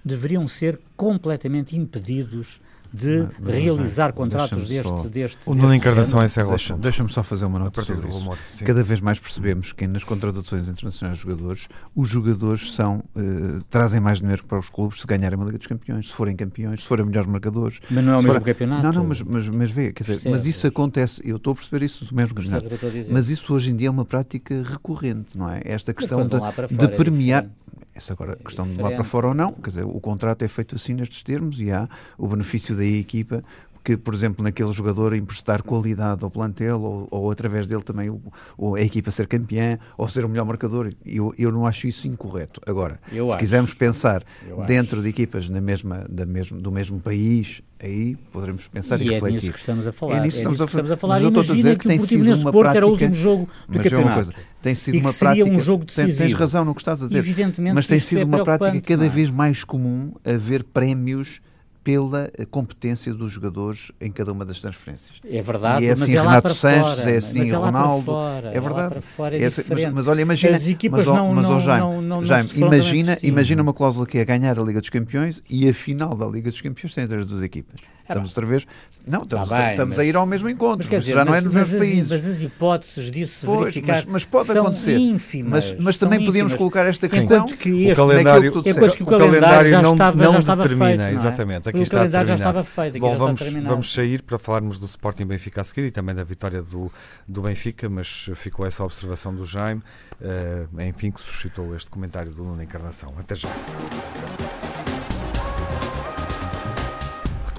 deveriam 0.05 0.47
ser 0.47 0.79
completamente 0.97 1.77
impedidos 1.77 2.61
de 2.95 3.27
mas, 3.41 3.57
realizar 3.57 4.07
mas, 4.07 4.15
contratos 4.15 4.69
deste, 4.69 4.89
só, 4.89 5.09
deste. 5.09 5.39
O 5.47 5.55
Nuno 5.55 5.75
Encarnação 5.75 6.23
é 6.23 6.29
Deixa-me 6.29 6.81
deixa 6.81 7.09
só 7.09 7.25
fazer 7.25 7.45
uma 7.45 7.59
nota 7.59 7.83
sobre 7.83 8.09
isso. 8.09 8.19
Rumor, 8.19 8.39
Cada 8.65 8.85
vez 8.85 9.01
mais 9.01 9.19
percebemos 9.19 9.73
que 9.73 9.85
nas 9.89 10.05
contratações 10.05 10.69
internacionais 10.69 11.19
de 11.19 11.25
jogadores, 11.25 11.69
os 11.97 12.09
jogadores 12.09 12.73
são, 12.73 12.99
uh, 13.17 13.65
trazem 13.69 14.01
mais 14.01 14.21
dinheiro 14.21 14.45
para 14.45 14.59
os 14.59 14.69
clubes 14.69 15.01
se 15.01 15.07
ganharem 15.09 15.37
uma 15.37 15.45
Liga 15.45 15.59
dos 15.59 15.67
Campeões, 15.67 16.09
se 16.09 16.15
forem 16.15 16.37
campeões, 16.37 16.83
se 16.83 16.87
forem 16.87 17.05
melhores 17.05 17.29
marcadores. 17.29 17.81
Mas 17.91 18.05
não 18.05 18.13
é 18.15 18.17
o 18.19 18.23
mesmo 18.23 18.41
campeonato? 18.41 18.83
Não, 18.85 18.93
não, 18.93 19.05
mas, 19.05 19.23
mas, 19.23 19.49
mas 19.49 19.71
vê, 19.73 19.93
quer 19.93 20.05
dizer, 20.05 20.31
mas 20.31 20.47
isso 20.47 20.65
acontece, 20.65 21.21
eu 21.25 21.37
estou 21.37 21.53
a 21.53 21.57
perceber 21.57 21.85
isso 21.85 22.05
do 22.05 22.15
mesmo 22.15 22.35
campeonato, 22.35 22.67
mas 23.11 23.29
isso 23.29 23.53
hoje 23.53 23.73
em 23.73 23.77
dia 23.77 23.89
é 23.89 23.91
uma 23.91 24.05
prática 24.05 24.63
recorrente, 24.63 25.37
não 25.37 25.51
é? 25.51 25.61
Esta 25.65 25.93
questão 25.93 26.25
de, 26.25 26.77
de 26.77 26.85
é 26.85 26.89
premiar. 26.89 27.47
Essa 27.95 28.13
agora, 28.13 28.33
a 28.33 28.37
questão 28.37 28.67
de 28.67 28.81
lá 28.81 28.91
para 28.91 29.05
fora 29.05 29.29
ou 29.29 29.35
não, 29.35 29.53
quer 29.53 29.71
dizer, 29.71 29.85
o 29.85 30.01
contrato 30.01 30.43
é 30.43 30.49
feito 30.49 30.75
assim 30.75 30.95
nestes 30.95 31.23
termos 31.23 31.61
e 31.61 31.71
há 31.71 31.89
o 32.19 32.27
benefício 32.27 32.75
da 32.75 32.85
equipa 32.85 33.45
que, 33.85 33.99
por 33.99 34.15
exemplo, 34.15 34.43
naquele 34.43 34.73
jogador 34.73 35.15
emprestar 35.15 35.63
qualidade 35.63 36.25
ao 36.25 36.31
plantel 36.31 36.81
ou, 36.81 37.07
ou 37.11 37.31
através 37.31 37.67
dele 37.67 37.83
também 37.83 38.09
o, 38.09 38.21
o, 38.57 38.75
a 38.75 38.81
equipa 38.81 39.11
ser 39.11 39.27
campeã 39.27 39.79
ou 39.99 40.09
ser 40.09 40.25
o 40.25 40.29
melhor 40.29 40.47
marcador. 40.47 40.91
Eu, 41.05 41.35
eu 41.37 41.53
não 41.53 41.67
acho 41.67 41.87
isso 41.87 42.09
incorreto. 42.09 42.63
Agora, 42.67 42.99
eu 43.13 43.27
se 43.27 43.33
acho. 43.33 43.39
quisermos 43.39 43.75
pensar 43.75 44.25
eu 44.49 44.65
dentro 44.65 44.97
acho. 44.97 45.03
de 45.03 45.11
equipas 45.11 45.51
na 45.51 45.61
mesma, 45.61 46.07
da 46.09 46.25
mesmo, 46.25 46.59
do 46.59 46.73
mesmo 46.73 46.99
país, 46.99 47.61
aí 47.79 48.17
poderemos 48.33 48.67
pensar 48.69 48.99
e, 49.03 49.07
e 49.07 49.11
refletir. 49.11 49.37
É 49.37 49.41
nisso 49.43 49.53
que 49.53 49.59
estamos 49.59 49.87
a 49.87 49.93
falar. 49.93 50.17
É 50.17 50.21
nisso 50.23 50.41
é 50.41 50.45
nisso 50.49 50.65
que 50.65 50.71
estamos 50.71 50.91
a 50.91 50.97
falar. 50.97 51.21
Mas 51.21 51.31
Imagina 51.31 51.55
dizer 51.55 51.73
que, 51.75 51.83
que 51.83 51.89
tem 51.89 51.99
sido 51.99 52.35
uma 52.35 52.53
Porto 52.53 52.61
prática, 52.61 52.79
era 52.79 52.87
o 52.87 52.91
último 52.91 53.15
jogo 53.15 53.49
do 53.69 53.79
campeonato. 53.81 54.15
Coisa, 54.15 54.35
tem 54.63 54.75
sido 54.75 54.99
uma 54.99 55.13
prática. 55.13 55.51
Um 55.51 55.59
jogo 55.59 55.85
decisivo. 55.85 56.17
Tens, 56.17 56.31
tens 56.31 56.33
razão 56.33 56.65
no 56.65 56.75
que 56.75 56.81
estás 56.81 57.03
a 57.03 57.07
dizer. 57.07 57.19
Evidentemente 57.19 57.75
mas 57.75 57.87
tem 57.87 58.01
sido 58.01 58.23
é 58.23 58.25
uma 58.25 58.43
prática 58.43 58.81
cada 58.81 59.05
é? 59.05 59.09
vez 59.11 59.29
mais 59.29 59.63
comum 59.63 60.15
haver 60.25 60.65
prémios 60.65 61.43
pela 61.85 62.31
competência 62.51 63.13
dos 63.13 63.31
jogadores 63.31 63.93
em 64.01 64.11
cada 64.11 64.33
uma 64.33 64.43
das 64.45 64.59
transferências. 64.59 65.21
É 65.23 65.43
verdade, 65.43 65.85
e 65.85 65.89
é 65.89 65.93
assim 65.93 66.01
mas 66.01 66.15
é 66.15 66.21
Renato 66.21 66.55
Sanches, 66.55 66.99
fora, 66.99 67.11
é 67.11 67.17
assim 67.17 67.51
é 67.51 67.55
Ronaldo, 67.55 68.05
fora, 68.07 68.49
é 68.49 68.61
verdade. 68.61 68.97
É 69.35 69.43
é 69.43 69.47
assim, 69.47 69.63
mas, 69.69 69.93
mas, 69.93 70.07
olha, 70.07 70.23
imagina, 70.23 70.57
As 70.57 70.65
mas, 70.91 71.07
não, 71.07 71.33
mas 71.35 71.47
não, 71.47 71.61
Jaime, 71.61 71.87
não, 71.87 72.03
não, 72.03 72.25
Jaime 72.25 72.49
imagina, 72.57 73.19
imagina 73.23 73.63
uma 73.63 73.75
cláusula 73.75 74.07
que 74.07 74.19
é 74.19 74.25
ganhar 74.25 74.59
a 74.59 74.63
Liga 74.63 74.81
dos 74.81 74.89
Campeões 74.89 75.43
e 75.49 75.69
a 75.69 75.75
final 75.75 76.17
da 76.17 76.27
Liga 76.27 76.51
dos 76.51 76.61
Campeões 76.63 76.95
tem 76.95 77.05
as 77.05 77.27
duas 77.27 77.43
equipas. 77.43 77.81
É 78.07 78.13
estamos 78.13 78.31
outra 78.31 78.47
vez. 78.47 78.67
Não, 79.07 79.23
estamos, 79.23 79.49
tá 79.49 79.57
bem, 79.57 79.71
estamos 79.71 79.97
mas, 79.97 79.99
a 79.99 80.05
ir 80.05 80.17
ao 80.17 80.27
mesmo 80.27 80.49
encontro, 80.49 80.87
mas, 80.91 81.01
dizer, 81.01 81.13
já 81.13 81.25
não 81.25 81.35
é 81.35 81.41
nos 81.41 81.53
mesmos 81.53 81.79
países. 81.79 82.11
Mas 82.11 82.27
as 82.27 82.43
hipóteses 82.43 83.11
disso 83.11 83.41
se 83.41 83.47
pois, 83.47 83.61
verificar 83.61 83.95
mas, 83.95 84.05
mas 84.05 84.25
pode 84.25 84.47
são 84.47 84.63
acontecer. 84.63 84.97
ínfimas. 84.97 85.73
Mas, 85.73 85.81
mas 85.81 85.97
também 85.99 86.25
podíamos 86.25 86.55
colocar 86.55 86.87
esta 86.87 87.09
questão. 87.09 87.45
Enquanto 87.45 87.59
que 87.59 87.69
este, 87.69 87.93
o 87.93 87.97
calendário, 87.97 88.63
que 88.63 88.71
enquanto 88.71 88.97
que 88.97 89.03
o, 89.03 89.07
o 89.07 89.09
calendário 89.11 89.71
já 89.71 89.83
não, 89.83 89.93
estava, 89.93 90.23
não 90.23 90.33
já 90.33 90.39
estava 90.39 90.63
determina, 90.63 91.05
feito. 91.05 91.21
Exatamente, 91.21 91.69
aqui 91.69 91.79
o 91.79 91.83
está 91.83 91.97
calendário 91.99 92.29
já 92.29 92.35
estava 92.35 92.65
feito. 92.65 92.99
Bom, 92.99 93.17
vamos, 93.17 93.41
vamos 93.43 93.93
sair 93.93 94.23
para 94.23 94.39
falarmos 94.39 94.79
do 94.79 94.87
Sporting 94.87 95.27
Benfica 95.27 95.61
a 95.61 95.65
seguir 95.65 95.87
e 95.87 95.91
também 95.91 96.15
da 96.15 96.25
vitória 96.25 96.63
do, 96.63 96.91
do 97.29 97.43
Benfica, 97.43 97.89
mas 97.89 98.31
ficou 98.37 98.67
essa 98.67 98.85
observação 98.85 99.35
do 99.35 99.45
Jaime, 99.45 99.83
uh, 100.21 100.81
enfim, 100.81 101.11
que 101.11 101.21
suscitou 101.21 101.75
este 101.77 101.91
comentário 101.91 102.33
do 102.33 102.43
Nuno 102.43 102.63
Encarnação. 102.63 103.13
Até 103.19 103.35
já. 103.35 103.49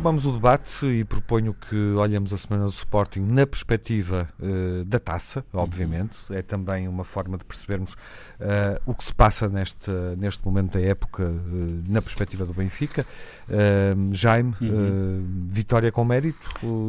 Retomamos 0.06 0.26
o 0.26 0.32
debate 0.34 0.86
e 0.86 1.04
proponho 1.04 1.54
que 1.54 1.76
olhemos 1.94 2.32
a 2.32 2.38
semana 2.38 2.66
do 2.66 2.72
Sporting 2.72 3.22
na 3.22 3.48
perspectiva 3.48 4.30
uh, 4.40 4.86
da 4.86 5.00
taça, 5.00 5.44
obviamente. 5.52 6.16
Uhum. 6.30 6.36
É 6.36 6.44
também 6.44 6.88
uma 6.88 7.04
forma 7.04 7.40
de 7.40 7.44
percebermos 7.44 7.94
uh, 7.94 8.80
o 8.86 8.94
que 8.94 9.04
se 9.04 9.14
passa 9.16 9.50
neste, 9.50 9.90
neste 10.16 10.46
momento 10.46 10.74
da 10.74 10.82
época 10.82 11.24
uh, 11.24 11.84
na 11.90 12.04
perspectiva 12.04 12.46
do 12.46 12.54
Benfica. 12.54 13.06
Jaime, 14.12 14.56
uhum. 14.60 15.48
vitória 15.48 15.92
com 15.92 16.04
mérito, 16.04 16.36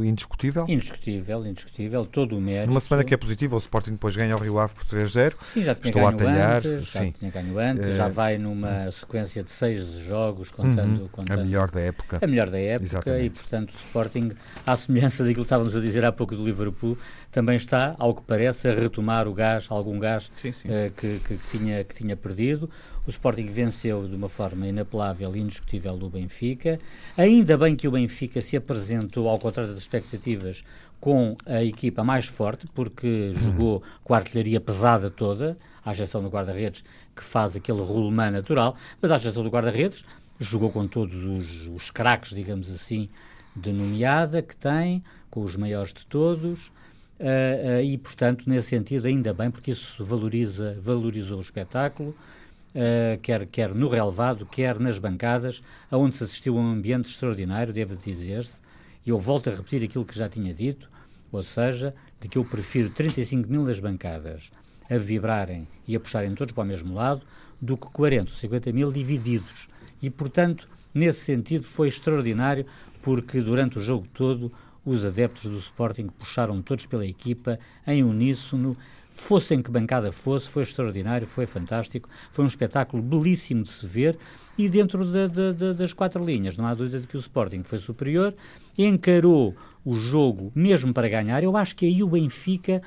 indiscutível? 0.02 0.64
Indiscutível, 0.66 1.46
indiscutível, 1.46 2.06
todo 2.06 2.38
o 2.38 2.40
mérito. 2.40 2.68
Numa 2.68 2.80
semana 2.80 3.04
que 3.04 3.12
é 3.12 3.16
positiva, 3.16 3.56
o 3.56 3.58
Sporting 3.58 3.90
depois 3.90 4.16
ganha 4.16 4.34
o 4.34 4.38
Rio 4.38 4.58
Ave 4.58 4.72
por 4.72 4.84
3-0. 4.86 5.34
Sim, 5.42 5.62
já 5.62 5.74
tinha 5.74 5.88
Estou 5.88 6.02
ganho 6.02 6.14
a 6.14 6.18
talhar, 6.18 6.66
antes, 6.66 6.86
já 6.86 7.00
sim. 7.00 7.12
tinha 7.12 7.30
ganho 7.30 7.58
antes, 7.58 7.96
já 7.96 8.08
vai 8.08 8.38
numa 8.38 8.90
sequência 8.90 9.42
de 9.42 9.50
seis 9.50 9.82
jogos, 10.06 10.50
contando, 10.50 11.02
uhum. 11.02 11.08
contando 11.08 11.40
a 11.40 11.44
melhor 11.44 11.70
da 11.70 11.80
época. 11.80 12.20
A 12.22 12.26
melhor 12.26 12.48
da 12.48 12.58
época. 12.58 12.86
E, 13.10 13.30
portanto, 13.30 13.70
o 13.70 13.76
Sporting, 13.86 14.32
à 14.66 14.76
semelhança 14.76 15.22
daquilo 15.22 15.44
que 15.44 15.46
estávamos 15.46 15.76
a 15.76 15.80
dizer 15.80 16.04
há 16.04 16.12
pouco 16.12 16.34
do 16.34 16.44
Liverpool, 16.44 16.98
também 17.30 17.56
está, 17.56 17.94
ao 17.98 18.14
que 18.14 18.22
parece, 18.22 18.68
a 18.68 18.74
retomar 18.74 19.28
o 19.28 19.34
gás, 19.34 19.66
algum 19.68 19.98
gás 19.98 20.30
sim, 20.40 20.52
sim. 20.52 20.68
Uh, 20.68 20.90
que, 20.96 21.20
que, 21.20 21.38
tinha, 21.50 21.84
que 21.84 21.94
tinha 21.94 22.16
perdido. 22.16 22.68
O 23.06 23.10
Sporting 23.10 23.46
venceu 23.46 24.08
de 24.08 24.16
uma 24.16 24.28
forma 24.28 24.66
inapelável 24.66 25.36
e 25.36 25.40
indiscutível 25.40 25.96
do 25.96 26.08
Benfica. 26.08 26.78
Ainda 27.16 27.56
bem 27.56 27.76
que 27.76 27.86
o 27.86 27.90
Benfica 27.92 28.40
se 28.40 28.56
apresentou, 28.56 29.28
ao 29.28 29.38
contrário 29.38 29.72
das 29.72 29.82
expectativas, 29.82 30.64
com 30.98 31.36
a 31.46 31.62
equipa 31.62 32.02
mais 32.02 32.26
forte, 32.26 32.66
porque 32.74 33.32
hum. 33.32 33.38
jogou 33.38 33.82
com 34.02 34.14
a 34.14 34.16
artilharia 34.16 34.60
pesada 34.60 35.10
toda, 35.10 35.56
à 35.84 35.92
exceção 35.92 36.22
do 36.22 36.28
guarda-redes, 36.28 36.82
que 37.14 37.22
faz 37.22 37.54
aquele 37.54 37.80
rolemã 37.80 38.30
natural, 38.30 38.76
mas 39.00 39.12
à 39.12 39.16
exceção 39.16 39.42
do 39.42 39.50
guarda-redes, 39.50 40.04
jogou 40.38 40.70
com 40.70 40.86
todos 40.86 41.24
os, 41.24 41.66
os 41.74 41.90
craques, 41.90 42.34
digamos 42.34 42.70
assim, 42.70 43.08
de 43.54 43.72
nomeada 43.72 44.42
que 44.42 44.54
tem, 44.54 45.02
com 45.30 45.42
os 45.42 45.56
maiores 45.56 45.92
de 45.92 46.04
todos, 46.06 46.66
uh, 46.66 47.78
uh, 47.78 47.82
e, 47.82 47.96
portanto, 47.98 48.44
nesse 48.46 48.68
sentido, 48.68 49.06
ainda 49.06 49.32
bem, 49.32 49.50
porque 49.50 49.70
isso 49.70 50.04
valoriza, 50.04 50.76
valorizou 50.80 51.38
o 51.38 51.42
espetáculo, 51.42 52.10
uh, 52.10 53.18
quer, 53.22 53.46
quer 53.46 53.74
no 53.74 53.88
relevado, 53.88 54.46
quer 54.46 54.78
nas 54.78 54.98
bancadas, 54.98 55.62
onde 55.90 56.16
se 56.16 56.24
assistiu 56.24 56.56
a 56.56 56.60
um 56.60 56.72
ambiente 56.72 57.10
extraordinário, 57.10 57.72
deve 57.72 57.96
dizer-se, 57.96 58.60
e 59.04 59.10
eu 59.10 59.18
volto 59.18 59.48
a 59.48 59.54
repetir 59.54 59.82
aquilo 59.82 60.04
que 60.04 60.18
já 60.18 60.28
tinha 60.28 60.52
dito, 60.52 60.88
ou 61.32 61.42
seja, 61.42 61.94
de 62.20 62.28
que 62.28 62.38
eu 62.38 62.44
prefiro 62.44 62.90
35 62.90 63.50
mil 63.50 63.62
nas 63.62 63.80
bancadas 63.80 64.50
a 64.88 64.98
vibrarem 64.98 65.66
e 65.86 65.96
a 65.96 66.00
puxarem 66.00 66.34
todos 66.34 66.52
para 66.52 66.62
o 66.62 66.66
mesmo 66.66 66.94
lado, 66.94 67.22
do 67.60 67.76
que 67.76 67.86
40 67.88 68.30
ou 68.30 68.36
50 68.36 68.72
mil 68.72 68.92
divididos. 68.92 69.68
E, 70.02 70.10
portanto, 70.10 70.68
nesse 70.94 71.20
sentido, 71.20 71.64
foi 71.64 71.88
extraordinário, 71.88 72.66
porque 73.02 73.40
durante 73.40 73.78
o 73.78 73.82
jogo 73.82 74.06
todo 74.12 74.52
os 74.84 75.04
adeptos 75.04 75.50
do 75.50 75.58
Sporting 75.58 76.06
puxaram 76.06 76.62
todos 76.62 76.86
pela 76.86 77.04
equipa, 77.04 77.58
em 77.86 78.04
uníssono, 78.04 78.76
fosse 79.10 79.54
em 79.54 79.62
que 79.62 79.70
bancada 79.70 80.12
fosse, 80.12 80.48
foi 80.48 80.62
extraordinário, 80.62 81.26
foi 81.26 81.46
fantástico, 81.46 82.08
foi 82.30 82.44
um 82.44 82.48
espetáculo 82.48 83.02
belíssimo 83.02 83.64
de 83.64 83.70
se 83.70 83.86
ver 83.86 84.16
e 84.56 84.68
dentro 84.68 85.04
de, 85.04 85.28
de, 85.28 85.52
de, 85.54 85.74
das 85.74 85.92
quatro 85.92 86.24
linhas, 86.24 86.56
não 86.56 86.66
há 86.66 86.74
dúvida 86.74 87.00
de 87.00 87.06
que 87.06 87.16
o 87.16 87.20
Sporting 87.20 87.62
foi 87.62 87.78
superior, 87.78 88.34
encarou 88.78 89.56
o 89.84 89.96
jogo 89.96 90.52
mesmo 90.54 90.92
para 90.92 91.08
ganhar. 91.08 91.42
Eu 91.42 91.56
acho 91.56 91.74
que 91.74 91.86
aí 91.86 92.02
o 92.02 92.08
Benfica 92.08 92.82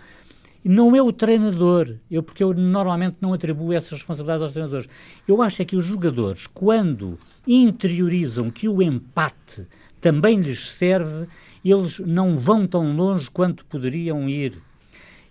não 0.64 0.96
é 0.96 1.02
o 1.02 1.14
treinador, 1.14 1.96
eu, 2.12 2.22
porque 2.22 2.44
eu 2.44 2.54
normalmente 2.54 3.18
não 3.22 3.34
atribuo 3.34 3.72
essas 3.72 3.92
responsabilidades 3.92 4.44
aos 4.44 4.52
treinadores. 4.52 4.90
Eu 5.28 5.42
acho 5.42 5.62
é 5.62 5.66
que 5.66 5.76
os 5.76 5.86
jogadores, 5.86 6.48
quando 6.48 7.18
interiorizam 7.48 8.52
que 8.52 8.68
o 8.68 8.82
empate 8.82 9.66
também 10.02 10.40
lhes 10.40 10.72
serve, 10.72 11.28
eles 11.64 12.00
não 12.00 12.36
vão 12.36 12.68
tão 12.68 12.96
longe 12.96 13.30
quanto 13.30 13.66
poderiam 13.66 14.28
ir. 14.28 14.54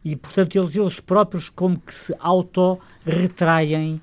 E, 0.05 0.17
portanto, 0.17 0.57
eles, 0.57 0.75
eles 0.75 1.01
próprios 1.01 1.49
como 1.49 1.79
que 1.79 1.95
se 1.95 2.15
auto-retraem 2.19 4.01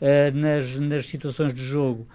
uh, 0.00 0.36
nas, 0.36 0.78
nas 0.78 1.06
situações 1.06 1.54
de 1.54 1.64
jogo. 1.64 2.06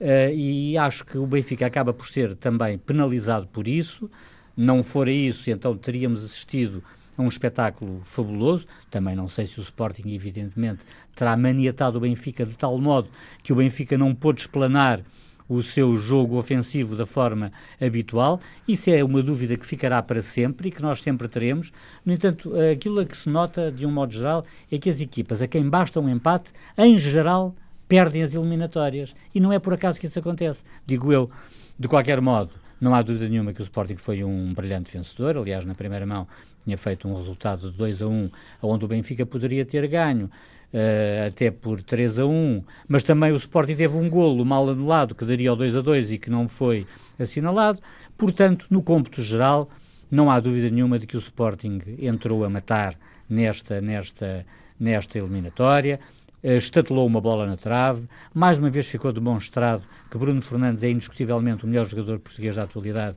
Uh, 0.00 0.32
e 0.32 0.78
acho 0.78 1.04
que 1.04 1.18
o 1.18 1.26
Benfica 1.26 1.66
acaba 1.66 1.92
por 1.92 2.08
ser 2.08 2.36
também 2.36 2.78
penalizado 2.78 3.46
por 3.48 3.68
isso. 3.68 4.10
Não 4.56 4.82
fora 4.82 5.10
isso, 5.10 5.50
então 5.50 5.76
teríamos 5.76 6.24
assistido 6.24 6.82
a 7.18 7.22
um 7.22 7.28
espetáculo 7.28 8.00
fabuloso. 8.04 8.64
Também 8.90 9.14
não 9.14 9.28
sei 9.28 9.44
se 9.44 9.58
o 9.58 9.62
Sporting, 9.62 10.08
evidentemente, 10.14 10.84
terá 11.14 11.36
maniatado 11.36 11.98
o 11.98 12.00
Benfica 12.00 12.46
de 12.46 12.56
tal 12.56 12.78
modo 12.78 13.08
que 13.42 13.52
o 13.52 13.56
Benfica 13.56 13.98
não 13.98 14.14
pôde 14.14 14.42
explanar 14.42 15.02
o 15.48 15.62
seu 15.62 15.96
jogo 15.96 16.36
ofensivo 16.36 16.94
da 16.94 17.06
forma 17.06 17.50
habitual. 17.80 18.38
Isso 18.66 18.90
é 18.90 19.02
uma 19.02 19.22
dúvida 19.22 19.56
que 19.56 19.64
ficará 19.64 20.02
para 20.02 20.20
sempre 20.20 20.68
e 20.68 20.70
que 20.70 20.82
nós 20.82 21.00
sempre 21.00 21.26
teremos. 21.26 21.72
No 22.04 22.12
entanto, 22.12 22.52
aquilo 22.70 23.04
que 23.06 23.16
se 23.16 23.28
nota, 23.30 23.72
de 23.72 23.86
um 23.86 23.90
modo 23.90 24.12
geral, 24.12 24.44
é 24.70 24.78
que 24.78 24.90
as 24.90 25.00
equipas 25.00 25.40
a 25.40 25.48
quem 25.48 25.68
basta 25.68 25.98
um 26.00 26.08
empate, 26.08 26.52
em 26.76 26.98
geral, 26.98 27.56
perdem 27.88 28.22
as 28.22 28.34
eliminatórias. 28.34 29.14
E 29.34 29.40
não 29.40 29.50
é 29.50 29.58
por 29.58 29.72
acaso 29.72 29.98
que 29.98 30.06
isso 30.06 30.18
acontece. 30.18 30.62
Digo 30.86 31.10
eu, 31.10 31.30
de 31.78 31.88
qualquer 31.88 32.20
modo, 32.20 32.50
não 32.78 32.94
há 32.94 33.00
dúvida 33.00 33.26
nenhuma 33.28 33.54
que 33.54 33.62
o 33.62 33.64
Sporting 33.64 33.96
foi 33.96 34.22
um 34.22 34.52
brilhante 34.52 34.92
vencedor. 34.92 35.38
Aliás, 35.38 35.64
na 35.64 35.74
primeira 35.74 36.04
mão 36.04 36.28
tinha 36.68 36.76
feito 36.76 37.08
um 37.08 37.14
resultado 37.14 37.70
de 37.70 37.76
2 37.78 38.02
a 38.02 38.06
1, 38.06 38.30
onde 38.62 38.84
o 38.84 38.88
Benfica 38.88 39.24
poderia 39.24 39.64
ter 39.64 39.86
ganho 39.88 40.26
uh, 40.26 41.26
até 41.26 41.50
por 41.50 41.82
3 41.82 42.18
a 42.18 42.26
1, 42.26 42.62
mas 42.86 43.02
também 43.02 43.32
o 43.32 43.36
Sporting 43.36 43.74
teve 43.74 43.96
um 43.96 44.10
golo 44.10 44.44
mal 44.44 44.68
anulado 44.68 45.14
que 45.14 45.24
daria 45.24 45.48
ao 45.48 45.56
2 45.56 45.76
a 45.76 45.80
2 45.80 46.12
e 46.12 46.18
que 46.18 46.28
não 46.28 46.46
foi 46.46 46.86
assinalado. 47.18 47.80
Portanto, 48.18 48.66
no 48.68 48.82
cômputo 48.82 49.22
geral, 49.22 49.70
não 50.10 50.30
há 50.30 50.38
dúvida 50.38 50.68
nenhuma 50.68 50.98
de 50.98 51.06
que 51.06 51.16
o 51.16 51.20
Sporting 51.20 51.80
entrou 51.98 52.44
a 52.44 52.50
matar 52.50 52.94
nesta, 53.28 53.80
nesta, 53.80 54.44
nesta 54.78 55.18
eliminatória, 55.18 55.98
uh, 56.44 56.48
estatelou 56.48 57.06
uma 57.06 57.20
bola 57.20 57.46
na 57.46 57.56
trave, 57.56 58.06
mais 58.34 58.58
uma 58.58 58.68
vez 58.68 58.86
ficou 58.86 59.10
demonstrado 59.10 59.84
que 60.10 60.18
Bruno 60.18 60.42
Fernandes 60.42 60.84
é 60.84 60.90
indiscutivelmente 60.90 61.64
o 61.64 61.66
melhor 61.66 61.88
jogador 61.88 62.18
português 62.18 62.56
da 62.56 62.64
atualidade 62.64 63.16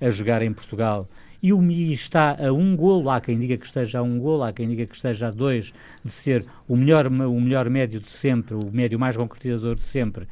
a 0.00 0.10
jogar 0.10 0.42
em 0.42 0.52
Portugal 0.52 1.08
e 1.42 1.52
o 1.52 1.60
Mi 1.60 1.92
está 1.92 2.36
a 2.38 2.52
um 2.52 2.76
golo, 2.76 3.10
há 3.10 3.20
quem 3.20 3.38
diga 3.38 3.56
que 3.56 3.66
esteja 3.66 4.00
a 4.00 4.02
um 4.02 4.18
golo, 4.18 4.44
há 4.44 4.52
quem 4.52 4.68
diga 4.68 4.86
que 4.86 4.96
esteja 4.96 5.28
a 5.28 5.30
dois, 5.30 5.72
de 6.04 6.10
ser 6.10 6.44
o 6.66 6.76
melhor, 6.76 7.06
o 7.06 7.40
melhor 7.40 7.68
médio 7.70 8.00
de 8.00 8.08
sempre, 8.08 8.54
o 8.54 8.70
médio 8.72 8.98
mais 8.98 9.16
concretizador 9.16 9.74
de 9.74 9.82
sempre 9.82 10.26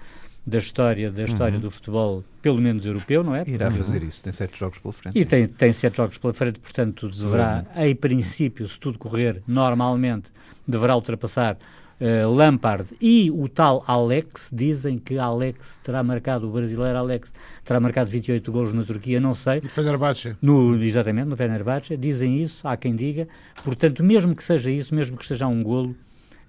da 0.47 0.59
história, 0.59 1.11
da 1.11 1.25
história 1.25 1.57
uhum. 1.57 1.61
do 1.61 1.71
futebol, 1.71 2.25
pelo 2.41 2.61
menos 2.61 2.87
europeu, 2.87 3.25
não 3.25 3.35
é? 3.35 3.43
Irá 3.47 3.69
fazer 3.69 4.03
isso, 4.05 4.23
tem 4.23 4.33
sete 4.33 4.57
jogos 4.57 4.79
pela 4.79 4.95
frente. 4.95 5.19
E 5.19 5.25
tem, 5.25 5.49
tem 5.49 5.73
sete 5.73 5.97
jogos 5.97 6.19
pela 6.19 6.33
frente, 6.33 6.61
portanto 6.61 7.09
deverá, 7.09 7.65
em 7.75 7.97
princípio, 7.97 8.69
se 8.69 8.79
tudo 8.79 8.97
correr 8.97 9.43
normalmente, 9.47 10.31
deverá 10.67 10.95
ultrapassar 10.95 11.59
uh, 12.01 12.31
Lampard 12.31 12.87
e 13.01 13.31
o 13.31 13.49
tal 13.49 13.83
Alex, 13.87 14.51
dizem 14.53 14.99
que 14.99 15.19
Alex 15.19 15.79
terá 15.83 16.03
marcado, 16.03 16.49
o 16.49 16.53
brasileiro 16.53 16.99
Alex 16.99 17.33
terá 17.65 17.81
marcado 17.81 18.11
28 18.11 18.51
golos 18.51 18.73
na 18.73 18.85
Turquia, 18.85 19.21
não 19.21 19.35
sei. 19.35 19.61
No 19.61 19.69
Fenerbahçe. 19.69 20.37
No, 20.41 20.83
exatamente, 20.83 21.29
no 21.29 21.37
Fenerbahçe, 21.37 21.97
dizem 21.97 22.43
isso, 22.43 22.67
há 22.67 22.77
quem 22.77 22.95
diga. 22.95 23.29
Portanto, 23.65 24.03
mesmo 24.03 24.35
que 24.35 24.43
seja 24.43 24.71
isso, 24.71 24.95
mesmo 24.95 25.17
que 25.17 25.27
seja 25.27 25.47
um 25.47 25.63
golo, 25.63 25.95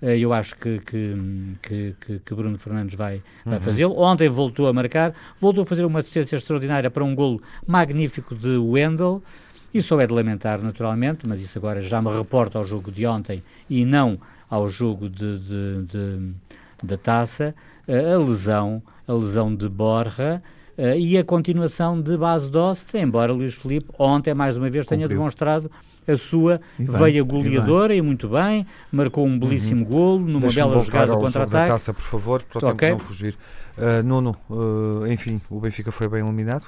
uh, 0.01 0.05
eu 0.05 0.33
acho 0.33 0.55
que, 0.55 0.79
que, 0.79 1.95
que, 1.99 2.19
que, 2.19 2.35
Bruno 2.35 2.57
Fernandes 2.57 2.95
vai, 2.95 3.21
vai 3.45 3.55
uhum. 3.55 3.61
fazê-lo. 3.61 3.99
Ontem 3.99 4.29
voltou 4.29 4.67
a 4.67 4.73
marcar, 4.73 5.13
voltou 5.39 5.63
a 5.63 5.65
fazer 5.65 5.85
uma 5.85 5.99
assistência 5.99 6.35
extraordinária 6.35 6.89
para 6.91 7.03
um 7.03 7.15
golo 7.15 7.41
magnífico 7.65 8.35
de 8.35 8.57
Wendel. 8.57 9.21
Isso 9.73 9.89
só 9.89 9.99
é 9.99 10.07
de 10.07 10.13
lamentar, 10.13 10.61
naturalmente, 10.61 11.27
mas 11.27 11.41
isso 11.41 11.57
agora 11.57 11.81
já 11.81 12.01
me 12.01 12.09
reporta 12.09 12.57
ao 12.57 12.63
jogo 12.63 12.89
de 12.89 13.05
ontem 13.05 13.43
e 13.69 13.83
não 13.83 14.17
ao 14.49 14.69
jogo 14.69 15.09
de, 15.09 15.39
de, 15.39 15.83
de 15.83 16.33
da 16.83 16.97
taça, 16.97 17.55
a 17.87 18.17
lesão, 18.17 18.81
a 19.07 19.13
lesão 19.13 19.55
de 19.55 19.67
Borja 19.67 20.41
uh, 20.77 20.97
e 20.97 21.17
a 21.17 21.23
continuação 21.23 21.99
de 21.99 22.17
base 22.17 22.49
Dost, 22.49 22.93
embora 22.95 23.31
Luís 23.33 23.55
Filipe 23.55 23.89
ontem 23.97 24.33
mais 24.33 24.57
uma 24.57 24.69
vez 24.69 24.85
tenha 24.85 25.01
Cumpriu. 25.01 25.17
demonstrado 25.17 25.71
a 26.07 26.15
sua 26.15 26.61
veia 26.79 27.21
goleadora 27.21 27.93
e, 27.93 27.97
e, 27.97 28.01
muito 28.01 28.29
bem, 28.29 28.65
marcou 28.91 29.25
um 29.25 29.37
belíssimo 29.37 29.83
uhum. 29.83 29.91
golo 29.91 30.25
numa 30.25 30.49
bela 30.49 30.81
jogada 30.83 31.13
de 31.13 31.19
contra-ataque. 31.19 31.71
taça, 31.71 31.93
por 31.93 32.03
favor, 32.03 32.43
para 32.43 32.65
o 32.65 32.69
okay. 32.69 32.89
tempo 32.89 33.01
não 33.01 33.07
fugir. 33.07 33.37
Uh, 33.77 34.01
Nuno, 34.03 34.37
uh, 34.49 35.05
enfim, 35.07 35.41
o 35.49 35.59
Benfica 35.59 35.91
foi 35.91 36.07
bem 36.07 36.21
eliminado? 36.21 36.65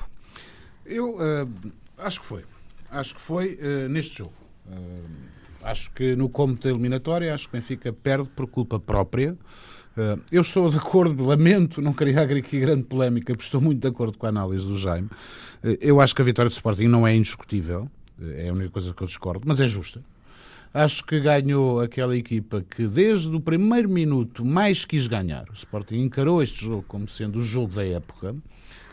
Eu 0.85 1.15
uh, 1.15 1.49
acho 1.97 2.19
que 2.19 2.25
foi. 2.25 2.43
Acho 2.91 3.15
que 3.15 3.21
foi 3.21 3.57
neste 3.87 4.17
jogo. 4.17 4.33
Acho 5.63 5.91
que 5.91 6.15
no 6.15 6.29
cômodo 6.29 6.61
da 6.61 6.69
eliminatória, 6.69 7.33
acho 7.33 7.49
que 7.49 7.57
o 7.57 7.59
Benfica 7.59 7.91
perde 7.91 8.29
por 8.29 8.47
culpa 8.47 8.79
própria. 8.79 9.37
Uh, 9.97 10.21
eu 10.31 10.41
estou 10.41 10.69
de 10.69 10.77
acordo, 10.77 11.25
lamento, 11.25 11.81
não 11.81 11.93
queria 11.93 12.21
aqui 12.21 12.59
grande 12.59 12.83
polémica, 12.83 13.33
porque 13.33 13.43
estou 13.43 13.59
muito 13.59 13.81
de 13.81 13.87
acordo 13.87 14.17
com 14.17 14.25
a 14.25 14.29
análise 14.29 14.65
do 14.65 14.77
Jaime. 14.77 15.07
Uh, 15.63 15.77
eu 15.81 15.99
acho 15.99 16.15
que 16.15 16.21
a 16.21 16.25
vitória 16.25 16.49
do 16.49 16.53
Sporting 16.53 16.85
não 16.85 17.05
é 17.05 17.15
indiscutível, 17.15 17.89
uh, 18.19 18.31
é 18.31 18.49
a 18.49 18.53
única 18.53 18.69
coisa 18.69 18.93
que 18.93 19.03
eu 19.03 19.07
discordo, 19.07 19.41
mas 19.45 19.59
é 19.59 19.67
justa. 19.67 20.01
Acho 20.73 21.03
que 21.03 21.19
ganhou 21.19 21.81
aquela 21.81 22.15
equipa 22.15 22.63
que 22.69 22.87
desde 22.87 23.35
o 23.35 23.41
primeiro 23.41 23.89
minuto 23.89 24.45
mais 24.45 24.85
quis 24.85 25.07
ganhar. 25.07 25.49
O 25.49 25.53
Sporting 25.53 25.95
encarou 25.95 26.43
este 26.43 26.63
jogo 26.63 26.85
como 26.87 27.07
sendo 27.07 27.39
o 27.39 27.41
jogo 27.41 27.73
da 27.73 27.83
época 27.83 28.35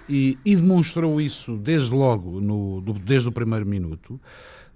e, 0.08 0.38
e 0.42 0.56
demonstrou 0.56 1.20
isso 1.20 1.56
desde 1.58 1.92
logo, 1.92 2.40
no, 2.40 2.80
desde 3.04 3.28
o 3.28 3.32
primeiro 3.32 3.66
minuto. 3.66 4.18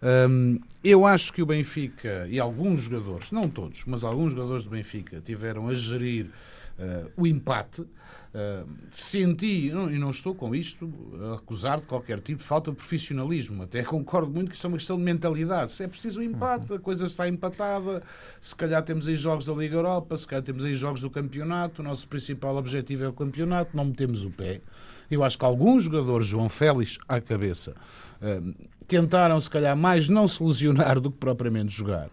Um, 0.03 0.59
eu 0.83 1.05
acho 1.05 1.33
que 1.33 1.43
o 1.43 1.47
Benfica 1.47 2.27
e 2.31 2.41
alguns 2.41 2.83
jogadores, 2.83 3.31
não 3.31 3.49
todos, 3.49 3.85
mas 3.87 4.03
alguns 4.03 4.33
jogadores 4.33 4.65
do 4.65 4.71
Benfica 4.71 5.21
tiveram 5.21 5.69
a 5.69 5.75
gerir 5.75 6.27
uh, 6.79 7.11
o 7.17 7.27
empate. 7.27 7.83
Uh, 7.83 8.65
senti, 8.93 9.67
e 9.67 9.71
não, 9.73 9.91
não 9.91 10.11
estou 10.11 10.33
com 10.37 10.55
isto 10.55 10.89
a 11.21 11.35
acusar 11.35 11.81
de 11.81 11.87
qualquer 11.87 12.21
tipo 12.21 12.39
de 12.39 12.45
falta 12.45 12.71
de 12.71 12.77
profissionalismo, 12.77 13.65
até 13.65 13.83
concordo 13.83 14.33
muito 14.33 14.51
que 14.51 14.55
isto 14.55 14.67
é 14.67 14.69
uma 14.69 14.77
questão 14.77 14.97
de 14.97 15.03
mentalidade. 15.03 15.73
Se 15.73 15.83
é 15.83 15.89
preciso 15.89 16.21
um 16.21 16.23
empate, 16.23 16.73
a 16.73 16.79
coisa 16.79 17.07
está 17.07 17.29
empatada. 17.29 18.03
Se 18.41 18.55
calhar 18.55 18.83
temos 18.85 19.09
aí 19.09 19.17
jogos 19.17 19.47
da 19.47 19.53
Liga 19.53 19.75
Europa, 19.75 20.17
se 20.17 20.29
calhar 20.29 20.45
temos 20.45 20.65
aí 20.65 20.77
jogos 20.77 21.01
do 21.01 21.11
campeonato. 21.11 21.83
O 21.83 21.85
nosso 21.85 22.07
principal 22.07 22.57
objetivo 22.57 23.03
é 23.03 23.09
o 23.09 23.13
campeonato, 23.13 23.77
não 23.77 23.87
metemos 23.87 24.25
o 24.25 24.31
pé. 24.31 24.61
Eu 25.11 25.25
acho 25.25 25.37
que 25.37 25.45
alguns 25.45 25.83
jogadores, 25.83 26.29
João 26.29 26.49
Félix 26.49 26.99
à 27.09 27.21
cabeça, 27.21 27.75
uh, 28.23 28.55
tentaram, 28.91 29.41
se 29.41 29.49
calhar, 29.49 29.77
mais 29.77 30.09
não 30.09 30.27
se 30.27 30.43
lesionar 30.43 31.01
do 31.01 31.11
que 31.11 31.19
propriamente 31.19 31.75
jogar. 31.75 32.09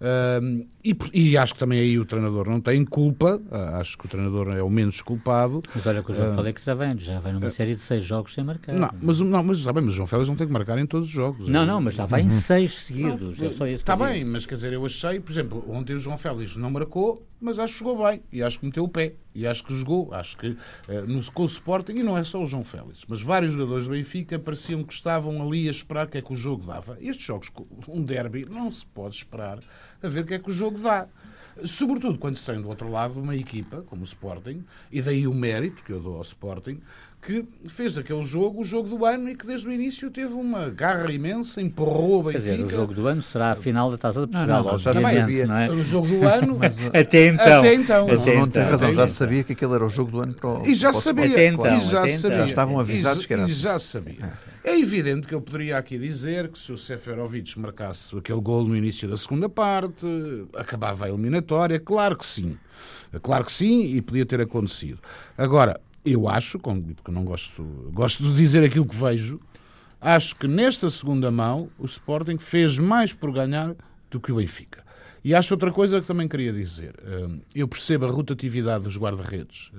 Uh, 0.00 0.64
e, 0.84 0.96
e, 1.12 1.36
acho 1.36 1.54
que 1.54 1.58
também 1.58 1.80
aí 1.80 1.98
o 1.98 2.04
treinador 2.04 2.48
não 2.48 2.60
tem 2.60 2.84
culpa, 2.84 3.36
uh, 3.50 3.80
acho 3.80 3.98
que 3.98 4.06
o 4.06 4.08
treinador 4.08 4.56
é 4.56 4.62
o 4.62 4.70
menos 4.70 5.02
culpado. 5.02 5.60
Mas 5.74 5.84
olha 5.86 6.04
que 6.04 6.12
o 6.12 6.14
João 6.14 6.32
uh, 6.32 6.36
Félix 6.36 6.62
já 6.62 6.74
vem, 6.74 6.98
já 6.98 7.18
vem 7.18 7.32
numa 7.32 7.50
série 7.50 7.74
de 7.74 7.80
seis 7.80 8.04
jogos 8.04 8.32
sem 8.32 8.44
marcar. 8.44 8.74
Não, 8.74 8.90
mas, 9.02 9.20
não, 9.20 9.42
mas, 9.42 9.58
está 9.58 9.72
bem, 9.72 9.82
mas 9.82 9.94
o 9.94 9.96
João 9.96 10.06
Félix 10.06 10.28
não 10.28 10.36
tem 10.36 10.46
que 10.46 10.52
marcar 10.52 10.78
em 10.78 10.86
todos 10.86 11.08
os 11.08 11.12
jogos. 11.12 11.48
Não, 11.48 11.66
não, 11.66 11.80
mas 11.80 11.94
já 11.94 12.06
vai 12.06 12.20
em 12.20 12.24
uhum. 12.24 12.30
seis 12.30 12.78
seguidos. 12.78 13.40
Não, 13.40 13.66
é 13.66 13.72
está 13.72 13.96
bem, 13.96 14.24
mas 14.24 14.46
quer 14.46 14.54
dizer, 14.54 14.72
eu 14.72 14.86
achei, 14.86 15.18
por 15.18 15.32
exemplo, 15.32 15.64
ontem 15.68 15.94
o 15.94 16.00
João 16.00 16.16
Félix 16.16 16.54
não 16.54 16.70
marcou, 16.70 17.26
mas 17.40 17.58
acho 17.58 17.72
que 17.72 17.78
jogou 17.80 18.06
bem 18.06 18.22
e 18.32 18.40
acho 18.40 18.60
que 18.60 18.66
meteu 18.66 18.84
o 18.84 18.88
pé. 18.88 19.14
E 19.38 19.46
acho 19.46 19.62
que 19.64 19.72
jogou, 19.72 20.12
acho 20.12 20.36
que 20.36 20.48
uh, 20.48 21.06
no, 21.06 21.22
com 21.32 21.42
o 21.42 21.46
Sporting, 21.46 21.92
e 21.92 22.02
não 22.02 22.18
é 22.18 22.24
só 22.24 22.42
o 22.42 22.46
João 22.46 22.64
Félix, 22.64 23.04
mas 23.06 23.20
vários 23.20 23.52
jogadores 23.52 23.84
do 23.84 23.90
Benfica 23.90 24.36
pareciam 24.36 24.82
que 24.82 24.92
estavam 24.92 25.40
ali 25.40 25.68
a 25.68 25.70
esperar 25.70 26.06
o 26.06 26.10
que 26.10 26.18
é 26.18 26.22
que 26.22 26.32
o 26.32 26.36
jogo 26.36 26.64
dava. 26.64 26.98
Estes 27.00 27.24
jogos, 27.24 27.52
um 27.86 28.02
derby, 28.02 28.46
não 28.46 28.70
se 28.72 28.84
pode 28.84 29.14
esperar 29.14 29.60
a 30.02 30.08
ver 30.08 30.20
o 30.20 30.26
que 30.26 30.34
é 30.34 30.38
que 30.40 30.50
o 30.50 30.52
jogo 30.52 30.78
dá. 30.78 31.06
Sobretudo 31.64 32.18
quando 32.18 32.36
se 32.36 32.46
tem 32.46 32.60
do 32.60 32.68
outro 32.68 32.90
lado 32.90 33.20
uma 33.20 33.34
equipa, 33.34 33.82
como 33.82 34.02
o 34.02 34.04
Sporting, 34.04 34.64
e 34.90 35.02
daí 35.02 35.26
o 35.26 35.34
mérito 35.34 35.82
que 35.82 35.92
eu 35.92 36.00
dou 36.00 36.16
ao 36.16 36.22
Sporting, 36.22 36.80
que 37.20 37.44
fez 37.66 37.98
aquele 37.98 38.22
jogo, 38.22 38.60
o 38.60 38.64
jogo 38.64 38.88
do 38.88 39.04
ano, 39.04 39.28
e 39.28 39.34
que 39.34 39.46
desde 39.46 39.66
o 39.66 39.72
início 39.72 40.10
teve 40.10 40.32
uma 40.34 40.68
garra 40.70 41.10
imensa, 41.12 41.60
empurrou 41.60 42.20
o 42.20 42.22
Benfica. 42.22 42.44
Quer 42.44 42.50
dizer, 42.52 42.64
o 42.64 42.70
jogo 42.70 42.94
do 42.94 43.06
ano 43.06 43.22
será 43.22 43.52
a 43.52 43.54
final 43.56 43.90
da 43.90 43.98
Taça 43.98 44.20
de 44.20 44.28
Portugal, 44.28 44.62
não, 44.64 44.72
não, 44.72 44.78
já 44.78 44.94
sabia. 44.94 45.46
não 45.46 45.56
é? 45.58 45.70
O 45.70 45.82
jogo 45.82 46.06
do 46.06 46.26
ano... 46.26 46.56
mas, 46.60 46.78
até 46.80 47.26
então. 47.26 47.58
Até 47.58 47.74
então. 47.74 48.06
Mas 48.06 48.24
não, 48.24 48.34
não 48.34 48.48
tem 48.48 48.62
razão, 48.62 48.94
já 48.94 49.08
sabia 49.08 49.42
que 49.42 49.52
aquele 49.52 49.74
era 49.74 49.84
o 49.84 49.90
jogo 49.90 50.10
do 50.12 50.20
ano 50.20 50.34
para 50.34 50.48
o 50.48 50.66
E 50.66 50.74
já 50.74 50.92
sabia. 50.92 51.26
Até 51.26 51.46
então, 51.48 51.76
e 51.76 51.80
já 51.80 52.00
até 52.00 52.08
sabia. 52.08 52.36
então. 52.36 52.38
Já 52.38 52.46
estavam 52.46 52.78
avisados 52.78 53.24
e, 53.24 53.26
que 53.26 53.32
era 53.32 53.42
E 53.42 53.44
assim. 53.46 53.54
já 53.54 53.78
sabia. 53.78 54.32
É 54.62 54.78
evidente 54.78 55.26
que 55.26 55.34
eu 55.34 55.40
poderia 55.40 55.76
aqui 55.76 55.98
dizer 55.98 56.48
que 56.48 56.58
se 56.58 56.70
o 56.72 56.78
Seferovic 56.78 57.58
marcasse 57.58 58.16
aquele 58.16 58.40
gol 58.40 58.64
no 58.64 58.76
início 58.76 59.08
da 59.08 59.16
segunda 59.16 59.48
parte, 59.48 60.06
acabava 60.54 61.06
a 61.06 61.08
eliminatória. 61.08 61.80
Claro 61.80 62.16
que 62.16 62.26
sim. 62.26 62.56
Claro 63.22 63.44
que 63.44 63.52
sim, 63.52 63.94
e 63.94 64.02
podia 64.02 64.26
ter 64.26 64.40
acontecido. 64.40 64.98
Agora, 65.36 65.80
eu 66.04 66.28
acho, 66.28 66.58
porque 66.58 67.10
não 67.10 67.24
gosto, 67.24 67.62
gosto 67.92 68.22
de 68.22 68.34
dizer 68.34 68.64
aquilo 68.64 68.86
que 68.86 68.96
vejo, 68.96 69.40
acho 70.00 70.36
que 70.36 70.46
nesta 70.46 70.88
segunda 70.90 71.30
mão 71.30 71.68
o 71.78 71.86
Sporting 71.86 72.38
fez 72.38 72.78
mais 72.78 73.12
por 73.12 73.32
ganhar 73.32 73.74
do 74.10 74.20
que 74.20 74.32
o 74.32 74.36
Benfica. 74.36 74.86
E 75.24 75.34
acho 75.34 75.52
outra 75.52 75.72
coisa 75.72 76.00
que 76.00 76.06
também 76.06 76.28
queria 76.28 76.52
dizer. 76.52 76.94
Eu 77.54 77.66
percebo 77.66 78.06
a 78.06 78.08
rotatividade 78.10 78.84
dos 78.84 78.96
guarda-redes 78.96 79.70